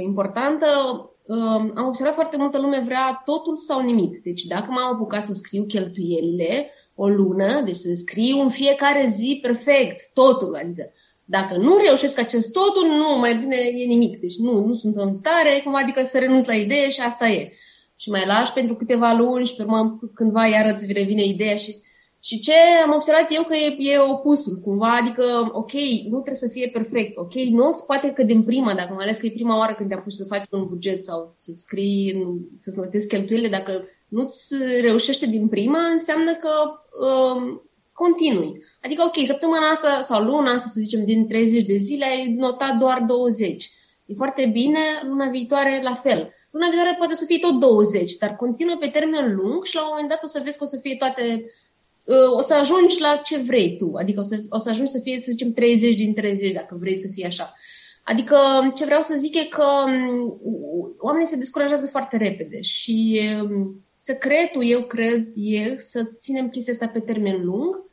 importantă, 0.01 0.67
am 1.75 1.87
observat 1.87 2.15
foarte 2.15 2.37
multă 2.37 2.59
lume 2.59 2.83
vrea 2.85 3.23
totul 3.25 3.59
sau 3.59 3.81
nimic. 3.81 4.23
Deci 4.23 4.43
dacă 4.43 4.71
m-am 4.71 4.93
apucat 4.93 5.25
să 5.25 5.33
scriu 5.33 5.65
cheltuielile 5.65 6.71
o 6.95 7.09
lună, 7.09 7.61
deci 7.65 7.75
să 7.75 7.95
scriu 7.95 8.41
în 8.41 8.51
fiecare 8.51 9.07
zi 9.09 9.39
perfect 9.43 10.11
totul, 10.15 10.55
adică 10.55 10.93
dacă 11.25 11.57
nu 11.57 11.77
reușesc 11.87 12.19
acest 12.19 12.53
totul, 12.53 12.87
nu, 12.87 13.19
mai 13.19 13.37
bine 13.39 13.57
e 13.57 13.85
nimic. 13.85 14.21
Deci 14.21 14.37
nu, 14.37 14.65
nu 14.65 14.75
sunt 14.75 14.97
în 14.97 15.15
stare, 15.15 15.61
cum 15.65 15.75
adică 15.75 16.05
să 16.05 16.19
renunț 16.19 16.47
la 16.47 16.55
idee 16.55 16.89
și 16.89 17.01
asta 17.01 17.29
e. 17.29 17.53
Și 17.97 18.11
mai 18.11 18.27
lași 18.27 18.53
pentru 18.53 18.75
câteva 18.75 19.13
luni 19.13 19.47
și 19.47 19.57
pe 19.57 19.63
urmă 19.63 19.99
cândva 20.15 20.47
iară 20.47 20.73
îți 20.73 20.93
revine 20.93 21.25
ideea 21.25 21.57
și 21.57 21.77
Și 22.23 22.41
ce 22.41 22.53
am 22.85 22.93
observat 22.95 23.35
eu 23.35 23.43
că 23.43 23.55
e, 23.55 23.77
e 23.79 23.99
opusul, 23.99 24.57
cumva, 24.57 24.97
adică, 24.97 25.51
ok, 25.53 25.73
nu 26.05 26.11
trebuie 26.11 26.35
să 26.35 26.49
fie 26.49 26.69
perfect, 26.69 27.19
ok, 27.19 27.35
nu 27.35 27.71
se 27.71 27.83
poate 27.87 28.11
că 28.11 28.23
din 28.23 28.43
prima, 28.43 28.75
dacă 28.75 28.93
mai 28.95 29.05
ales 29.05 29.17
că 29.17 29.27
e 29.27 29.31
prima 29.31 29.59
oară 29.59 29.75
când 29.75 29.89
te-am 29.89 30.03
pus 30.03 30.17
să 30.17 30.25
faci 30.25 30.45
un 30.51 30.67
buget 30.69 31.05
sau 31.05 31.33
să 31.35 31.53
scrii, 31.55 32.27
să-ți 32.59 32.79
notezi 32.79 33.09
cheltuielile, 33.09 33.49
dacă 33.49 33.85
nu-ți 34.09 34.55
reușește 34.81 35.27
din 35.27 35.49
prima, 35.49 35.79
înseamnă 35.79 36.35
că 36.35 36.51
um, 37.07 37.61
continui. 37.93 38.65
Adică, 38.83 39.03
ok, 39.03 39.27
săptămâna 39.27 39.69
asta 39.71 40.01
sau 40.01 40.23
luna 40.23 40.53
asta, 40.53 40.69
să 40.69 40.81
zicem, 40.81 41.05
din 41.05 41.27
30 41.29 41.65
de 41.65 41.77
zile, 41.77 42.05
ai 42.05 42.35
notat 42.39 42.77
doar 42.77 43.05
20. 43.07 43.71
E 44.07 44.15
foarte 44.15 44.51
bine, 44.53 44.81
luna 45.03 45.29
viitoare 45.29 45.81
la 45.83 45.93
fel. 45.93 46.33
Luna 46.51 46.69
viitoare 46.69 46.95
poate 46.99 47.15
să 47.15 47.25
fie 47.25 47.39
tot 47.39 47.61
20, 47.61 48.17
dar 48.17 48.37
continuă 48.37 48.77
pe 48.77 48.89
termen 48.89 49.35
lung 49.35 49.65
și 49.65 49.75
la 49.75 49.83
un 49.83 49.89
moment 49.91 50.09
dat 50.09 50.23
o 50.23 50.27
să 50.27 50.41
vezi 50.45 50.59
că 50.59 50.65
o 50.65 50.67
să 50.67 50.79
fie 50.83 50.97
toate 50.97 51.23
uh, 51.23 51.51
o 52.37 52.41
să 52.41 52.55
ajungi 52.55 53.01
la 53.01 53.21
ce 53.25 53.39
vrei 53.39 53.77
tu. 53.77 53.93
Adică 53.95 54.21
o 54.21 54.23
să, 54.23 54.41
o 54.49 54.59
să 54.59 54.71
ajungi 54.71 54.91
să 54.91 55.01
fie, 55.03 55.21
să 55.21 55.31
zicem, 55.31 55.53
30 55.53 55.95
din 55.95 56.15
30, 56.15 56.53
dacă 56.53 56.77
vrei 56.81 56.97
să 56.97 57.09
fie 57.13 57.27
așa. 57.27 57.55
Adică 58.03 58.37
ce 58.75 58.85
vreau 58.85 59.01
să 59.01 59.15
zic 59.17 59.35
e 59.35 59.45
că 59.45 59.65
um, 59.87 60.41
oamenii 60.99 61.27
se 61.27 61.37
descurajează 61.37 61.87
foarte 61.87 62.17
repede 62.17 62.61
și 62.61 63.21
um, 63.43 63.85
secretul, 63.95 64.65
eu 64.65 64.83
cred, 64.83 65.29
e 65.35 65.79
să 65.79 66.11
ținem 66.17 66.49
chestia 66.49 66.73
asta 66.73 66.89
pe 66.89 67.01
termen 67.01 67.45
lung, 67.45 67.85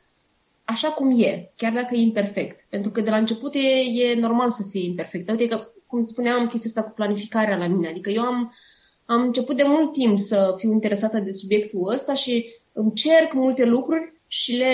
așa 0.64 0.88
cum 0.88 1.20
e, 1.20 1.52
chiar 1.56 1.72
dacă 1.72 1.94
e 1.94 2.00
imperfect. 2.00 2.66
Pentru 2.68 2.90
că 2.90 3.00
de 3.00 3.10
la 3.10 3.16
început 3.16 3.54
e, 3.54 4.00
e 4.02 4.14
normal 4.14 4.50
să 4.50 4.62
fie 4.70 4.84
imperfect. 4.84 5.30
Uite 5.30 5.46
că, 5.46 5.68
cum 5.86 6.04
spuneam, 6.04 6.46
chestia 6.46 6.70
asta 6.70 6.82
cu 6.82 6.94
planificarea 6.94 7.56
la 7.56 7.66
mine. 7.66 7.88
Adică 7.88 8.10
eu 8.10 8.22
am, 8.22 8.54
am 9.04 9.22
început 9.22 9.56
de 9.56 9.64
mult 9.66 9.92
timp 9.92 10.18
să 10.18 10.54
fiu 10.56 10.72
interesată 10.72 11.18
de 11.18 11.30
subiectul 11.30 11.92
ăsta 11.92 12.14
și 12.14 12.46
încerc 12.78 13.32
multe 13.32 13.64
lucruri 13.64 14.12
și 14.26 14.56
le... 14.56 14.72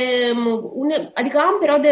Une, 0.72 1.10
adică 1.14 1.38
am 1.38 1.56
perioade 1.58 1.90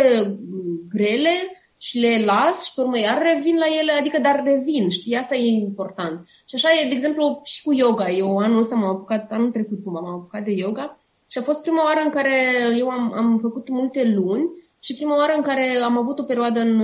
grele 0.88 1.30
și 1.76 1.98
le 1.98 2.24
las 2.24 2.64
și 2.64 2.74
pe 2.74 2.80
urmă 2.80 2.98
iar 2.98 3.22
revin 3.22 3.56
la 3.56 3.66
ele, 3.80 3.92
adică 3.92 4.18
dar 4.18 4.42
revin, 4.44 4.88
știi, 4.88 5.16
asta 5.16 5.34
e 5.34 5.46
important. 5.46 6.28
Și 6.48 6.54
așa 6.54 6.68
e, 6.68 6.88
de 6.88 6.94
exemplu, 6.94 7.40
și 7.44 7.62
cu 7.62 7.72
yoga. 7.72 8.10
Eu 8.10 8.38
anul 8.38 8.58
ăsta 8.58 8.74
m-am 8.74 8.88
apucat, 8.88 9.32
anul 9.32 9.50
trecut 9.50 9.82
cum 9.84 9.92
m-am 9.92 10.06
apucat 10.06 10.44
de 10.44 10.50
yoga 10.50 10.98
și 11.26 11.38
a 11.38 11.42
fost 11.42 11.62
prima 11.62 11.84
oară 11.84 12.00
în 12.04 12.10
care 12.10 12.34
eu 12.78 12.88
am, 12.88 13.12
am 13.12 13.38
făcut 13.38 13.68
multe 13.68 14.04
luni 14.04 14.50
și 14.84 14.94
prima 14.94 15.16
oară 15.16 15.32
în 15.36 15.42
care 15.42 15.76
am 15.76 15.98
avut 15.98 16.18
o 16.18 16.22
perioadă 16.22 16.60
în 16.60 16.80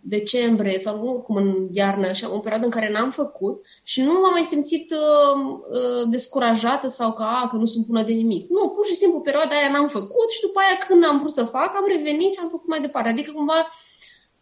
decembrie 0.00 0.78
sau 0.78 1.04
nu 1.04 1.12
cum 1.20 1.36
în 1.36 1.68
iarnă, 1.70 2.12
și 2.12 2.24
o 2.24 2.38
perioadă 2.38 2.64
în 2.64 2.70
care 2.70 2.90
n-am 2.90 3.10
făcut 3.10 3.66
și 3.82 4.02
nu 4.02 4.12
m-am 4.12 4.32
mai 4.32 4.44
simțit 4.44 4.90
uh, 4.90 5.58
uh, 5.70 6.08
descurajată 6.10 6.88
sau 6.88 7.12
că, 7.12 7.22
a, 7.22 7.48
că 7.48 7.56
nu 7.56 7.64
sunt 7.64 7.86
bună 7.86 8.02
de 8.02 8.12
nimic. 8.12 8.48
Nu, 8.50 8.68
pur 8.68 8.86
și 8.86 8.94
simplu 8.94 9.20
perioada 9.20 9.56
aia 9.56 9.70
n-am 9.72 9.88
făcut 9.88 10.30
și 10.30 10.40
după 10.40 10.58
aia 10.58 10.78
când 10.88 11.04
am 11.04 11.18
vrut 11.18 11.32
să 11.32 11.44
fac, 11.44 11.74
am 11.76 11.84
revenit 11.96 12.32
și 12.32 12.38
am 12.42 12.48
făcut 12.48 12.68
mai 12.68 12.80
departe. 12.80 13.08
Adică 13.08 13.32
cumva 13.32 13.70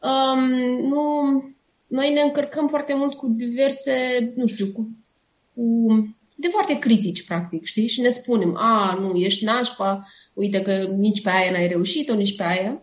um, 0.02 0.42
nu, 0.88 1.02
noi 1.86 2.12
ne 2.12 2.20
încărcăm 2.20 2.68
foarte 2.68 2.94
mult 2.94 3.14
cu 3.14 3.26
diverse, 3.28 3.92
nu 4.36 4.46
știu, 4.46 4.66
cu, 4.66 4.88
cu 5.54 5.62
suntem 6.36 6.50
foarte 6.50 6.78
critici, 6.78 7.26
practic, 7.26 7.64
știi? 7.64 7.86
Și 7.86 8.00
ne 8.00 8.08
spunem, 8.08 8.56
a, 8.56 8.98
nu, 9.00 9.16
ești 9.16 9.44
nașpa, 9.44 10.06
uite 10.32 10.62
că 10.62 10.88
nici 10.96 11.22
pe 11.22 11.30
aia 11.30 11.50
n-ai 11.50 11.68
reușit-o, 11.68 12.14
nici 12.14 12.36
pe 12.36 12.42
aia. 12.42 12.82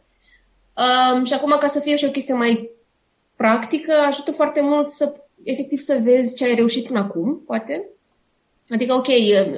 Um, 1.13 1.23
și 1.23 1.33
acum, 1.33 1.55
ca 1.59 1.67
să 1.67 1.79
fie 1.79 1.95
și 1.95 2.05
o 2.05 2.11
chestie 2.11 2.33
mai 2.33 2.69
practică, 3.35 3.91
ajută 4.07 4.31
foarte 4.31 4.61
mult 4.61 4.89
să, 4.89 5.15
efectiv, 5.43 5.79
să 5.79 5.99
vezi 6.03 6.35
ce 6.35 6.45
ai 6.45 6.55
reușit 6.55 6.85
până 6.85 6.99
acum, 6.99 7.41
poate. 7.45 7.87
Adică, 8.67 8.93
ok, 8.93 9.07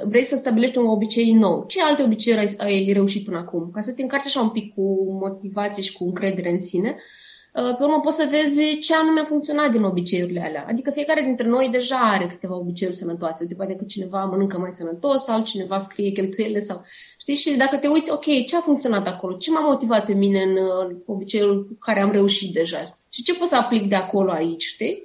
vrei 0.04 0.24
să 0.24 0.36
stabilești 0.36 0.78
un 0.78 0.86
obicei 0.86 1.32
nou. 1.32 1.64
Ce 1.66 1.82
alte 1.82 2.02
obiceiuri 2.02 2.56
ai, 2.58 2.66
ai 2.66 2.92
reușit 2.92 3.24
până 3.24 3.38
acum? 3.38 3.70
Ca 3.72 3.80
să 3.80 3.92
te 3.92 4.02
încarci 4.02 4.26
așa 4.26 4.40
un 4.40 4.50
pic 4.50 4.74
cu 4.74 5.18
motivație 5.20 5.82
și 5.82 5.92
cu 5.92 6.04
încredere 6.04 6.50
în 6.50 6.60
sine 6.60 6.88
Uh, 6.88 7.25
pe 7.62 7.84
urmă 7.84 8.00
poți 8.02 8.16
să 8.16 8.28
vezi 8.30 8.78
ce 8.78 8.94
anume 8.94 9.20
a 9.20 9.24
funcționat 9.24 9.70
din 9.70 9.82
obiceiurile 9.82 10.40
alea. 10.40 10.66
Adică 10.68 10.90
fiecare 10.90 11.20
dintre 11.20 11.46
noi 11.46 11.68
deja 11.70 11.96
are 11.96 12.26
câteva 12.26 12.56
obiceiuri 12.56 12.96
sănătoase. 12.96 13.42
Uite, 13.42 13.54
poate 13.54 13.74
că 13.74 13.84
cineva 13.84 14.24
mănâncă 14.24 14.58
mai 14.58 14.72
sănătos, 14.72 15.28
altcineva 15.28 15.78
scrie 15.78 16.10
cheltuielile 16.10 16.58
sau... 16.58 16.84
Știi? 17.20 17.34
Și 17.34 17.56
dacă 17.56 17.76
te 17.76 17.86
uiți, 17.88 18.10
ok, 18.10 18.24
ce 18.46 18.56
a 18.56 18.60
funcționat 18.60 19.06
acolo? 19.06 19.36
Ce 19.36 19.50
m-a 19.50 19.60
motivat 19.60 20.04
pe 20.04 20.12
mine 20.12 20.42
în 20.42 20.56
uh, 20.56 20.96
obiceiul 21.06 21.76
care 21.78 22.00
am 22.00 22.10
reușit 22.10 22.52
deja? 22.52 22.98
Și 23.08 23.22
ce 23.22 23.34
pot 23.34 23.48
să 23.48 23.56
aplic 23.56 23.88
de 23.88 23.94
acolo 23.94 24.30
aici, 24.30 24.64
știi? 24.64 25.02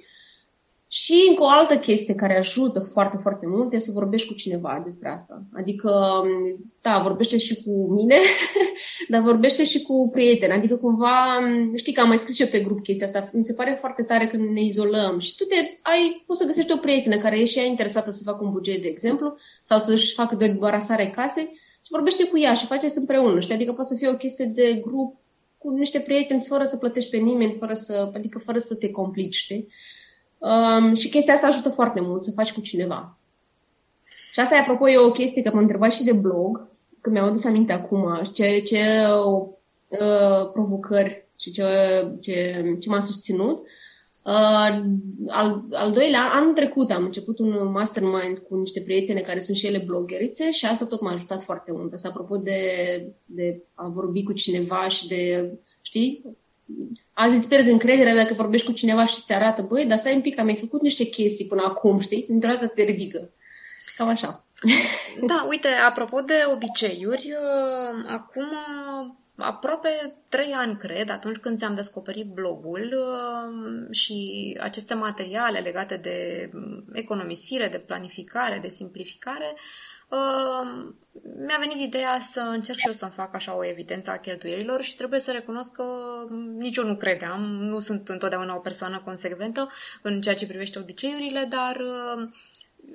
Și 0.94 1.26
încă 1.28 1.42
o 1.42 1.48
altă 1.48 1.76
chestie 1.78 2.14
care 2.14 2.38
ajută 2.38 2.80
foarte, 2.80 3.18
foarte 3.22 3.46
mult 3.46 3.72
e 3.72 3.78
să 3.78 3.90
vorbești 3.92 4.28
cu 4.28 4.34
cineva 4.34 4.80
despre 4.84 5.08
asta. 5.08 5.42
Adică, 5.52 6.22
da, 6.82 6.98
vorbește 6.98 7.38
și 7.38 7.62
cu 7.62 7.92
mine, 7.92 8.16
dar 9.10 9.20
vorbește 9.20 9.64
și 9.64 9.82
cu 9.82 10.08
prieteni. 10.12 10.52
Adică 10.52 10.76
cumva, 10.76 11.38
știi 11.74 11.92
că 11.92 12.00
am 12.00 12.08
mai 12.08 12.18
scris 12.18 12.34
și 12.36 12.42
eu 12.42 12.48
pe 12.48 12.60
grup 12.60 12.82
chestia 12.82 13.06
asta, 13.06 13.30
mi 13.32 13.44
se 13.44 13.54
pare 13.54 13.76
foarte 13.80 14.02
tare 14.02 14.26
când 14.26 14.48
ne 14.48 14.62
izolăm 14.62 15.18
și 15.18 15.34
tu 15.36 15.44
te 15.44 15.54
ai, 15.82 16.22
poți 16.26 16.40
să 16.40 16.46
găsești 16.46 16.72
o 16.72 16.76
prietenă 16.76 17.16
care 17.16 17.38
e 17.38 17.44
și 17.44 17.58
ea 17.58 17.64
interesată 17.64 18.10
să 18.10 18.22
facă 18.24 18.44
un 18.44 18.52
buget, 18.52 18.82
de 18.82 18.88
exemplu, 18.88 19.36
sau 19.62 19.78
să-și 19.78 20.14
facă 20.14 20.34
de 20.34 20.56
barasare 20.58 21.10
case 21.10 21.40
și 21.82 21.90
vorbește 21.90 22.24
cu 22.24 22.38
ea 22.38 22.54
și 22.54 22.66
faceți 22.66 22.98
împreună, 22.98 23.40
știi? 23.40 23.54
Adică 23.54 23.72
poate 23.72 23.88
să 23.88 23.96
fie 23.96 24.08
o 24.08 24.16
chestie 24.16 24.44
de 24.54 24.78
grup 24.82 25.16
cu 25.58 25.70
niște 25.70 26.00
prieteni 26.00 26.44
fără 26.48 26.64
să 26.64 26.76
plătești 26.76 27.10
pe 27.10 27.16
nimeni, 27.16 27.56
fără 27.58 27.74
să, 27.74 28.10
adică 28.14 28.38
fără 28.38 28.58
să 28.58 28.74
te 28.74 28.90
complici, 28.90 29.34
știi? 29.34 29.68
Um, 30.42 30.94
și 30.94 31.08
chestia 31.08 31.34
asta 31.34 31.46
ajută 31.46 31.68
foarte 31.68 32.00
mult 32.00 32.22
să 32.22 32.30
faci 32.30 32.52
cu 32.52 32.60
cineva. 32.60 33.18
Și 34.32 34.40
asta, 34.40 34.56
apropo, 34.60 34.88
e 34.88 34.96
o 34.96 35.10
chestie 35.10 35.42
că 35.42 35.50
m-am 35.52 35.62
întrebat 35.62 35.92
și 35.92 36.04
de 36.04 36.12
blog, 36.12 36.68
că 37.00 37.10
mi-am 37.10 37.26
adus 37.26 37.44
aminte 37.44 37.72
acum, 37.72 38.20
ce, 38.32 38.58
ce 38.58 38.80
uh, 39.88 40.50
provocări 40.52 41.26
și 41.38 41.50
ce, 41.50 41.64
ce, 42.20 42.64
ce 42.80 42.88
m-a 42.88 43.00
susținut. 43.00 43.66
Uh, 44.24 44.82
al, 45.28 45.64
al 45.72 45.92
doilea, 45.92 46.30
anul 46.32 46.52
trecut 46.52 46.90
am 46.90 47.04
început 47.04 47.38
un 47.38 47.70
mastermind 47.70 48.38
cu 48.38 48.56
niște 48.56 48.80
prietene 48.80 49.20
care 49.20 49.38
sunt 49.38 49.56
și 49.56 49.66
ele 49.66 49.78
bloggerițe 49.86 50.50
și 50.50 50.66
asta 50.66 50.84
tot 50.86 51.00
m-a 51.00 51.10
ajutat 51.10 51.42
foarte 51.42 51.72
mult. 51.72 51.92
Asta 51.92 52.08
apropo 52.08 52.36
de, 52.36 52.60
de 53.24 53.62
a 53.74 53.88
vorbi 53.88 54.22
cu 54.22 54.32
cineva 54.32 54.88
și 54.88 55.06
de, 55.06 55.52
știi, 55.82 56.24
azi 57.12 57.36
îți 57.36 57.48
pierzi 57.48 57.70
încrederea 57.70 58.14
dacă 58.14 58.34
vorbești 58.34 58.66
cu 58.66 58.72
cineva 58.72 59.04
și 59.04 59.22
ți 59.22 59.32
arată, 59.32 59.62
băi, 59.62 59.86
dar 59.86 59.98
stai 59.98 60.14
un 60.14 60.20
pic, 60.20 60.38
am 60.38 60.44
mai 60.44 60.56
făcut 60.56 60.82
niște 60.82 61.04
chestii 61.04 61.46
până 61.46 61.62
acum, 61.64 61.98
știi? 61.98 62.24
Dintr-o 62.28 62.52
dată 62.52 62.66
te 62.66 62.82
ridică. 62.82 63.30
Cam 63.96 64.08
așa. 64.08 64.44
Da, 65.26 65.46
uite, 65.48 65.68
apropo 65.68 66.20
de 66.20 66.34
obiceiuri, 66.54 67.32
uh, 67.32 68.04
acum 68.06 68.42
uh, 68.42 69.14
aproape 69.36 70.14
trei 70.28 70.52
ani, 70.52 70.76
cred, 70.76 71.10
atunci 71.10 71.36
când 71.36 71.58
ți-am 71.58 71.74
descoperit 71.74 72.26
blogul 72.26 72.94
uh, 72.96 73.94
și 73.94 74.58
aceste 74.60 74.94
materiale 74.94 75.58
legate 75.58 75.96
de 75.96 76.48
mm, 76.52 76.84
economisire, 76.92 77.68
de 77.68 77.78
planificare, 77.78 78.58
de 78.62 78.68
simplificare, 78.68 79.56
mi-a 81.46 81.56
venit 81.58 81.80
ideea 81.80 82.18
să 82.20 82.40
încerc 82.40 82.78
și 82.78 82.86
eu 82.86 82.92
să-mi 82.92 83.12
fac 83.14 83.34
așa 83.34 83.56
o 83.56 83.66
evidență 83.66 84.10
a 84.10 84.18
cheltuielilor 84.18 84.82
și 84.82 84.96
trebuie 84.96 85.20
să 85.20 85.32
recunosc 85.32 85.72
că 85.72 85.84
nici 86.56 86.76
eu 86.76 86.86
nu 86.86 86.96
credeam, 86.96 87.40
nu 87.42 87.78
sunt 87.78 88.08
întotdeauna 88.08 88.54
o 88.56 88.60
persoană 88.60 89.02
consecventă 89.04 89.70
în 90.02 90.20
ceea 90.20 90.34
ce 90.34 90.46
privește 90.46 90.78
obiceiurile, 90.78 91.46
dar 91.48 91.76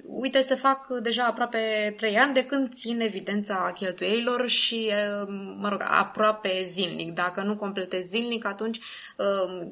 uite, 0.08 0.42
se 0.42 0.56
fac 0.56 0.88
deja 1.02 1.24
aproape 1.24 1.94
trei 1.98 2.18
ani 2.18 2.34
de 2.34 2.46
când 2.46 2.74
țin 2.74 3.00
evidența 3.02 3.72
cheltuielilor 3.76 4.48
și, 4.48 4.92
mă 5.58 5.70
rog, 5.70 5.84
aproape 5.86 6.64
zilnic. 6.64 7.14
Dacă 7.14 7.42
nu 7.42 7.56
completez 7.56 8.06
zilnic, 8.06 8.46
atunci 8.46 8.80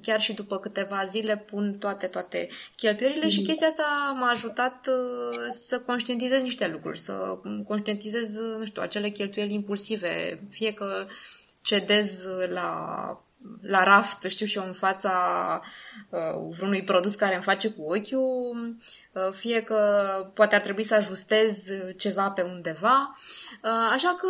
chiar 0.02 0.22
și 0.22 0.34
după 0.34 0.60
câteva 0.60 1.06
zile 1.06 1.38
pun 1.38 1.78
toate, 1.80 2.08
toate 2.08 2.48
cheltuielile 2.76 3.24
mm. 3.24 3.30
și 3.30 3.44
chestia 3.44 3.68
asta 3.68 4.18
m-a 4.20 4.30
ajutat 4.30 4.88
să 5.52 5.80
conștientizez 5.80 6.42
niște 6.42 6.68
lucruri, 6.68 7.00
să 7.00 7.40
conștientizez, 7.68 8.36
nu 8.58 8.66
știu, 8.66 8.82
acele 8.82 9.10
cheltuieli 9.10 9.54
impulsive, 9.54 10.40
fie 10.50 10.74
că 10.74 11.06
cedez 11.64 12.26
la 12.50 12.70
la 13.62 13.84
raft, 13.84 14.24
știu 14.24 14.46
și 14.46 14.58
eu, 14.58 14.66
în 14.66 14.74
fața 14.74 15.14
uh, 16.10 16.56
vreunui 16.58 16.84
produs 16.84 17.16
care 17.16 17.34
îmi 17.34 17.44
face 17.44 17.70
cu 17.70 17.82
ochiul, 17.82 18.78
uh, 19.12 19.32
fie 19.32 19.62
că 19.62 19.80
poate 20.34 20.56
ar 20.56 20.62
trebui 20.62 20.84
să 20.84 20.96
ajustez 20.96 21.64
ceva 21.98 22.30
pe 22.30 22.42
undeva. 22.42 23.16
Uh, 23.64 23.90
așa 23.92 24.16
că 24.20 24.30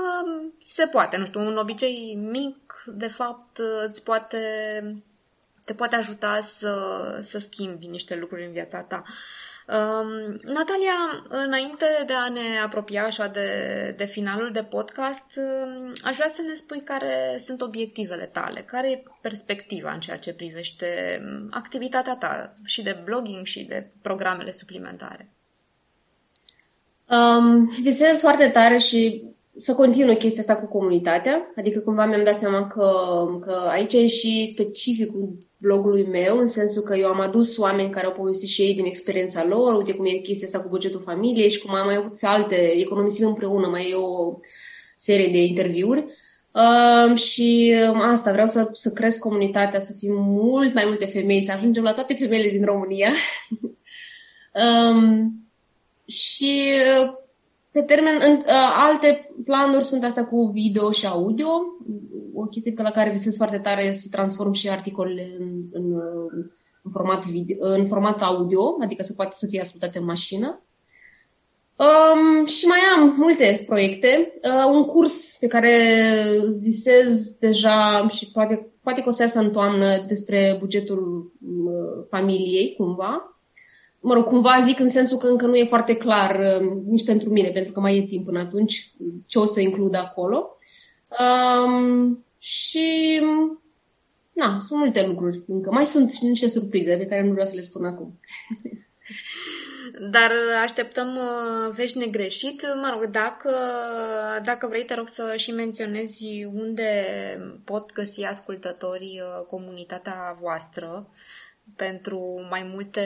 se 0.59 0.87
poate, 0.87 1.17
nu 1.17 1.25
știu, 1.25 1.39
un 1.39 1.57
obicei 1.57 2.17
mic, 2.31 2.83
de 2.85 3.07
fapt, 3.07 3.57
uh, 3.57 3.87
îți 3.87 4.03
poate, 4.03 4.39
te 5.63 5.73
poate 5.73 5.95
ajuta 5.95 6.39
să, 6.41 7.19
să 7.21 7.39
schimbi 7.39 7.85
niște 7.85 8.15
lucruri 8.15 8.45
în 8.45 8.51
viața 8.51 8.81
ta. 8.81 9.03
Uh, 9.05 9.13
Um, 9.67 10.39
Natalia, 10.53 11.25
înainte 11.29 11.85
de 12.05 12.13
a 12.13 12.29
ne 12.29 12.59
apropia 12.63 13.05
așa 13.05 13.27
de, 13.27 13.93
de 13.97 14.05
finalul 14.05 14.51
de 14.51 14.63
podcast, 14.63 15.25
um, 15.35 15.93
aș 16.03 16.15
vrea 16.15 16.27
să 16.27 16.41
ne 16.41 16.53
spui 16.53 16.81
care 16.81 17.37
sunt 17.39 17.61
obiectivele 17.61 18.25
tale, 18.25 18.61
care 18.61 18.91
e 18.91 19.03
perspectiva 19.21 19.91
în 19.93 19.99
ceea 19.99 20.17
ce 20.17 20.33
privește 20.33 21.19
um, 21.19 21.47
activitatea 21.51 22.15
ta 22.15 22.53
și 22.65 22.83
de 22.83 23.01
blogging 23.03 23.45
și 23.45 23.63
de 23.63 23.87
programele 24.01 24.51
suplimentare. 24.51 25.29
Um, 27.09 27.69
visez 27.81 28.19
foarte 28.19 28.47
tare 28.47 28.77
și 28.77 29.23
să 29.57 29.73
continui 29.73 30.17
chestia 30.17 30.41
asta 30.41 30.55
cu 30.55 30.77
comunitatea, 30.77 31.53
adică 31.55 31.79
cumva 31.79 32.05
mi-am 32.05 32.23
dat 32.23 32.37
seama 32.37 32.67
că, 32.67 32.91
că 33.41 33.67
aici 33.69 33.93
e 33.93 34.07
și 34.07 34.49
specificul 34.53 35.37
blogului 35.57 36.05
meu, 36.05 36.37
în 36.37 36.47
sensul 36.47 36.83
că 36.83 36.95
eu 36.95 37.07
am 37.07 37.19
adus 37.19 37.57
oameni 37.57 37.89
care 37.89 38.05
au 38.05 38.11
povestit 38.11 38.49
și 38.49 38.61
ei 38.61 38.73
din 38.73 38.85
experiența 38.85 39.45
lor, 39.45 39.75
uite 39.75 39.93
cum 39.93 40.05
e 40.05 40.09
chestia 40.09 40.47
asta 40.47 40.59
cu 40.59 40.67
bugetul 40.67 41.01
familiei 41.01 41.49
și 41.49 41.59
cum 41.59 41.73
am 41.73 41.85
mai 41.85 41.95
avut 41.95 42.17
alte, 42.21 42.55
economisim 42.55 43.27
împreună, 43.27 43.67
mai 43.67 43.89
e 43.89 43.95
o 43.95 44.37
serie 44.95 45.27
de 45.31 45.43
interviuri. 45.43 46.05
Uh, 46.51 47.17
și 47.17 47.75
um, 47.91 48.01
asta, 48.01 48.31
vreau 48.31 48.47
să, 48.47 48.69
să 48.71 48.91
cresc 48.91 49.19
comunitatea, 49.19 49.79
să 49.79 49.93
fim 49.97 50.13
mult 50.13 50.73
mai 50.73 50.83
multe 50.87 51.05
femei, 51.05 51.43
să 51.43 51.51
ajungem 51.51 51.83
la 51.83 51.91
toate 51.91 52.13
femeile 52.13 52.49
din 52.49 52.65
România. 52.65 53.11
um, 54.91 55.33
și 56.05 56.61
pe 57.75 57.81
termen, 57.81 58.19
în, 58.21 58.31
uh, 58.31 58.85
alte 58.87 59.29
planuri 59.45 59.83
sunt 59.83 60.03
astea 60.03 60.25
cu 60.25 60.49
video 60.53 60.91
și 60.91 61.05
audio. 61.05 61.47
O 62.33 62.43
chestie 62.43 62.71
pe 62.71 62.81
la 62.81 62.91
care 62.91 63.09
visez 63.09 63.37
foarte 63.37 63.57
tare 63.57 63.91
să 63.91 64.07
transform 64.11 64.51
și 64.51 64.69
articolele 64.69 65.35
în, 65.39 65.63
în, 65.71 65.93
în, 66.81 66.91
format, 66.91 67.25
video, 67.25 67.67
în 67.67 67.87
format 67.87 68.21
audio, 68.21 68.77
adică 68.81 69.03
să 69.03 69.13
poate 69.13 69.35
să 69.35 69.47
fie 69.47 69.59
ascultate 69.59 69.97
în 69.97 70.05
mașină. 70.05 70.61
Um, 71.75 72.45
și 72.45 72.65
mai 72.65 72.79
am 72.97 73.15
multe 73.17 73.63
proiecte. 73.65 74.33
Uh, 74.43 74.73
un 74.73 74.85
curs 74.85 75.37
pe 75.39 75.47
care 75.47 75.71
visez 76.59 77.37
deja 77.37 78.07
și 78.07 78.31
poate, 78.31 78.67
poate 78.83 79.01
că 79.01 79.07
o 79.09 79.11
să 79.11 79.21
iasă 79.21 79.39
în 79.39 79.51
toamnă 79.51 80.03
despre 80.07 80.55
bugetul 80.59 81.31
uh, 81.65 82.05
familiei, 82.09 82.73
cumva 82.77 83.34
mă 84.05 84.13
rog, 84.13 84.23
cumva 84.23 84.59
zic 84.63 84.79
în 84.79 84.89
sensul 84.89 85.17
că 85.17 85.27
încă 85.27 85.45
nu 85.45 85.55
e 85.55 85.65
foarte 85.65 85.95
clar 85.95 86.39
uh, 86.39 86.81
nici 86.85 87.05
pentru 87.05 87.29
mine, 87.29 87.49
pentru 87.49 87.71
că 87.71 87.79
mai 87.79 87.97
e 87.97 88.05
timp 88.05 88.25
până 88.25 88.39
atunci 88.39 88.91
ce 89.25 89.39
o 89.39 89.45
să 89.45 89.59
includ 89.59 89.95
acolo. 89.95 90.57
Um, 91.19 92.25
și 92.37 93.21
na, 94.33 94.59
sunt 94.61 94.79
multe 94.79 95.05
lucruri 95.05 95.43
încă. 95.47 95.71
Mai 95.71 95.85
sunt 95.85 96.13
și 96.13 96.25
niște 96.25 96.49
surprize 96.49 96.95
pe 96.95 97.05
care 97.05 97.23
nu 97.23 97.31
vreau 97.31 97.47
să 97.47 97.55
le 97.55 97.61
spun 97.61 97.85
acum. 97.85 98.19
Dar 100.11 100.31
așteptăm 100.63 101.15
uh, 101.15 101.73
vești 101.75 101.97
negreșit. 101.97 102.61
Mă 102.81 102.89
rog, 102.93 103.05
dacă, 103.05 103.55
dacă 104.43 104.67
vrei, 104.67 104.85
te 104.85 104.93
rog 104.93 105.07
să 105.07 105.33
și 105.35 105.51
menționezi 105.51 106.25
unde 106.53 106.91
pot 107.63 107.93
găsi 107.93 108.23
ascultătorii 108.23 109.21
uh, 109.21 109.45
comunitatea 109.45 110.35
voastră 110.41 111.09
pentru 111.75 112.45
mai 112.49 112.63
multe 112.73 113.03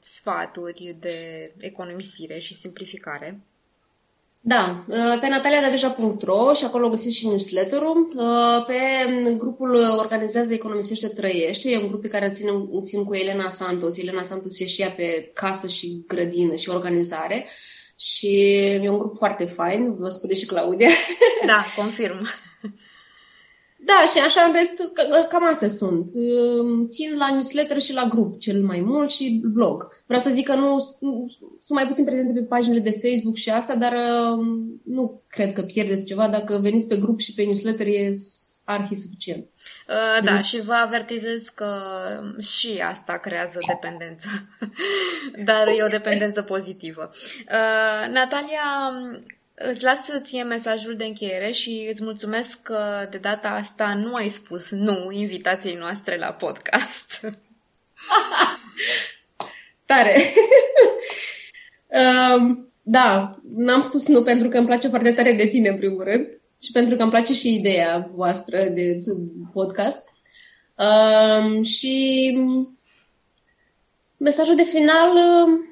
sfaturi 0.00 0.96
de 1.00 1.52
economisire 1.58 2.38
și 2.38 2.54
simplificare. 2.54 3.40
Da, 4.42 4.84
uh, 4.88 5.18
pe 5.20 5.28
nataliadaveja.ro 5.28 6.52
și 6.52 6.64
acolo 6.64 6.88
găsiți 6.88 7.16
și 7.16 7.26
newsletter-ul. 7.26 8.12
Uh, 8.14 8.64
pe 8.66 8.76
grupul 9.36 9.76
Organizează 9.98 10.54
Economisește 10.54 11.08
Trăiește, 11.08 11.70
e 11.70 11.78
un 11.78 11.86
grup 11.86 12.00
pe 12.00 12.08
care 12.08 12.30
țin, 12.30 12.48
țin 12.82 13.04
cu 13.04 13.14
Elena 13.14 13.50
Santos. 13.50 13.98
Elena 13.98 14.22
Santos 14.22 14.60
e 14.60 14.66
și 14.66 14.82
ea 14.82 14.90
pe 14.90 15.30
casă 15.34 15.66
și 15.66 16.04
grădină 16.06 16.54
și 16.54 16.68
organizare. 16.68 17.46
Și 17.98 18.56
e 18.82 18.88
un 18.88 18.98
grup 18.98 19.16
foarte 19.16 19.44
fain, 19.44 19.94
vă 19.96 20.08
spune 20.08 20.34
și 20.34 20.46
Claudia. 20.46 20.88
Da, 21.46 21.64
confirm. 21.76 22.26
Da, 23.84 24.04
și 24.12 24.18
așa 24.18 24.40
în 24.42 24.52
rest, 24.52 24.92
cam 25.28 25.46
astea 25.46 25.68
sunt. 25.68 26.10
Țin 26.88 27.16
la 27.16 27.30
newsletter 27.30 27.80
și 27.80 27.94
la 27.94 28.04
grup 28.08 28.38
cel 28.38 28.62
mai 28.62 28.80
mult 28.80 29.10
și 29.10 29.40
blog. 29.52 29.88
Vreau 30.06 30.20
să 30.22 30.30
zic 30.30 30.46
că 30.46 30.54
nu, 30.54 30.96
nu 31.00 31.26
sunt 31.60 31.78
mai 31.78 31.86
puțin 31.86 32.04
prezente 32.04 32.32
pe 32.32 32.46
paginile 32.46 32.90
de 32.90 33.00
Facebook 33.02 33.36
și 33.36 33.50
asta, 33.50 33.74
dar 33.74 33.92
um, 33.92 34.80
nu 34.84 35.22
cred 35.28 35.52
că 35.52 35.62
pierdeți 35.62 36.06
ceva. 36.06 36.28
Dacă 36.28 36.58
veniți 36.58 36.86
pe 36.86 36.96
grup 36.96 37.20
și 37.20 37.34
pe 37.34 37.42
newsletter 37.42 37.86
e 37.86 38.12
arhi 38.64 38.94
suficient. 38.94 39.44
Uh, 39.88 40.24
da, 40.24 40.42
și 40.42 40.62
vă 40.62 40.72
avertizez 40.72 41.48
că 41.48 41.72
și 42.40 42.80
asta 42.84 43.16
creează 43.16 43.58
dependență. 43.66 44.28
Dar 45.48 45.68
e 45.68 45.82
o 45.82 45.88
dependență 45.88 46.42
pozitivă. 46.42 47.10
Uh, 47.12 48.12
Natalia, 48.12 48.92
Îți 49.62 49.84
las 49.84 50.08
ție 50.22 50.42
mesajul 50.42 50.96
de 50.96 51.04
încheiere 51.04 51.50
și 51.50 51.88
îți 51.90 52.02
mulțumesc 52.02 52.62
că 52.62 53.08
de 53.10 53.18
data 53.18 53.48
asta 53.48 53.94
nu 53.94 54.14
ai 54.14 54.28
spus 54.28 54.70
nu 54.70 55.10
invitației 55.10 55.74
noastre 55.74 56.18
la 56.18 56.32
podcast. 56.32 57.20
tare! 59.86 60.22
um, 61.86 62.68
da, 62.82 63.30
n-am 63.56 63.80
spus 63.80 64.06
nu 64.08 64.22
pentru 64.22 64.48
că 64.48 64.56
îmi 64.56 64.66
place 64.66 64.88
foarte 64.88 65.12
tare 65.12 65.32
de 65.32 65.46
tine, 65.46 65.68
în 65.68 65.76
primul 65.76 66.02
rând, 66.02 66.26
și 66.62 66.72
pentru 66.72 66.96
că 66.96 67.02
îmi 67.02 67.10
place 67.10 67.32
și 67.32 67.54
ideea 67.54 68.10
voastră 68.14 68.64
de 68.64 69.02
podcast. 69.52 70.08
Um, 70.74 71.62
și 71.62 72.38
mesajul 74.16 74.56
de 74.56 74.64
final... 74.64 75.16
Um, 75.16 75.69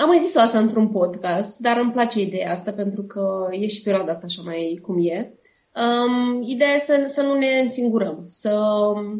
am 0.00 0.08
mai 0.08 0.18
zis-o 0.18 0.40
asta 0.40 0.58
într-un 0.58 0.88
podcast, 0.88 1.58
dar 1.58 1.76
îmi 1.76 1.92
place 1.92 2.20
ideea 2.20 2.50
asta 2.50 2.72
pentru 2.72 3.02
că 3.02 3.48
e 3.50 3.66
și 3.66 3.82
perioada 3.82 4.10
asta 4.10 4.26
așa 4.26 4.42
mai 4.44 4.78
cum 4.82 4.98
e. 5.06 5.32
Um, 5.74 6.42
ideea 6.42 6.74
e 6.74 6.78
să, 6.78 7.04
să 7.06 7.22
nu 7.22 7.34
ne 7.38 7.58
însingurăm, 7.58 8.22
să, 8.26 8.60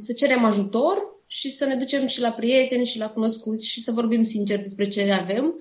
să 0.00 0.12
cerem 0.12 0.44
ajutor 0.44 1.18
și 1.26 1.50
să 1.50 1.64
ne 1.64 1.74
ducem 1.74 2.06
și 2.06 2.20
la 2.20 2.30
prieteni 2.30 2.84
și 2.84 2.98
la 2.98 3.10
cunoscuți 3.10 3.66
și 3.66 3.80
să 3.80 3.92
vorbim 3.92 4.22
sincer 4.22 4.62
despre 4.62 4.88
ce 4.88 5.12
avem 5.12 5.54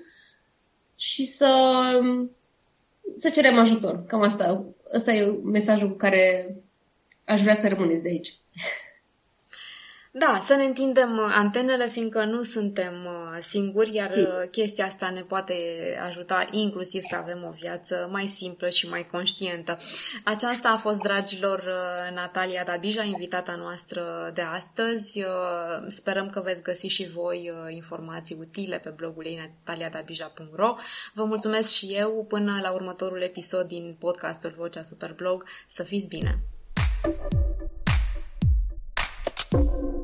și 0.95 1.25
să, 1.25 1.51
să 3.17 3.29
cerem 3.29 3.59
ajutor. 3.59 4.03
Cam 4.05 4.21
asta, 4.21 4.65
asta 4.93 5.13
e 5.13 5.39
mesajul 5.43 5.89
cu 5.89 5.95
care 5.95 6.55
aș 7.25 7.41
vrea 7.41 7.55
să 7.55 7.67
rămâneți 7.67 8.01
de 8.01 8.09
aici. 8.09 8.33
Da, 10.11 10.39
să 10.43 10.55
ne 10.55 10.63
întindem 10.63 11.17
uh, 11.17 11.31
antenele, 11.33 11.89
fiindcă 11.89 12.23
nu 12.23 12.41
suntem 12.41 12.93
uh, 13.05 13.37
singuri, 13.41 13.93
iar 13.93 14.11
uh, 14.11 14.49
chestia 14.51 14.85
asta 14.85 15.09
ne 15.09 15.21
poate 15.21 15.53
ajuta 16.05 16.47
inclusiv 16.51 17.01
să 17.01 17.15
avem 17.15 17.43
o 17.47 17.51
viață 17.59 18.07
mai 18.11 18.27
simplă 18.27 18.69
și 18.69 18.89
mai 18.89 19.07
conștientă. 19.11 19.77
Aceasta 20.23 20.69
a 20.69 20.77
fost, 20.77 20.99
dragilor, 20.99 21.63
Natalia 22.13 22.63
Dabija, 22.63 23.03
invitata 23.03 23.55
noastră 23.55 24.31
de 24.33 24.41
astăzi. 24.41 25.23
Sperăm 25.87 26.29
că 26.29 26.39
veți 26.39 26.63
găsi 26.63 26.87
și 26.87 27.09
voi 27.09 27.51
informații 27.69 28.37
utile 28.39 28.77
pe 28.77 28.89
blogul 28.89 29.25
ei 29.25 29.51
nataliadabija.ro. 29.65 30.75
Vă 31.13 31.23
mulțumesc 31.23 31.71
și 31.71 31.85
eu. 31.85 32.25
Până 32.27 32.59
la 32.61 32.71
următorul 32.71 33.21
episod 33.21 33.67
din 33.67 33.95
podcastul 33.99 34.53
Vocea 34.57 34.81
Superblog. 34.81 35.43
Să 35.67 35.83
fiți 35.83 36.07
bine! 36.07 36.39
thank 39.51 39.65
you 39.65 39.98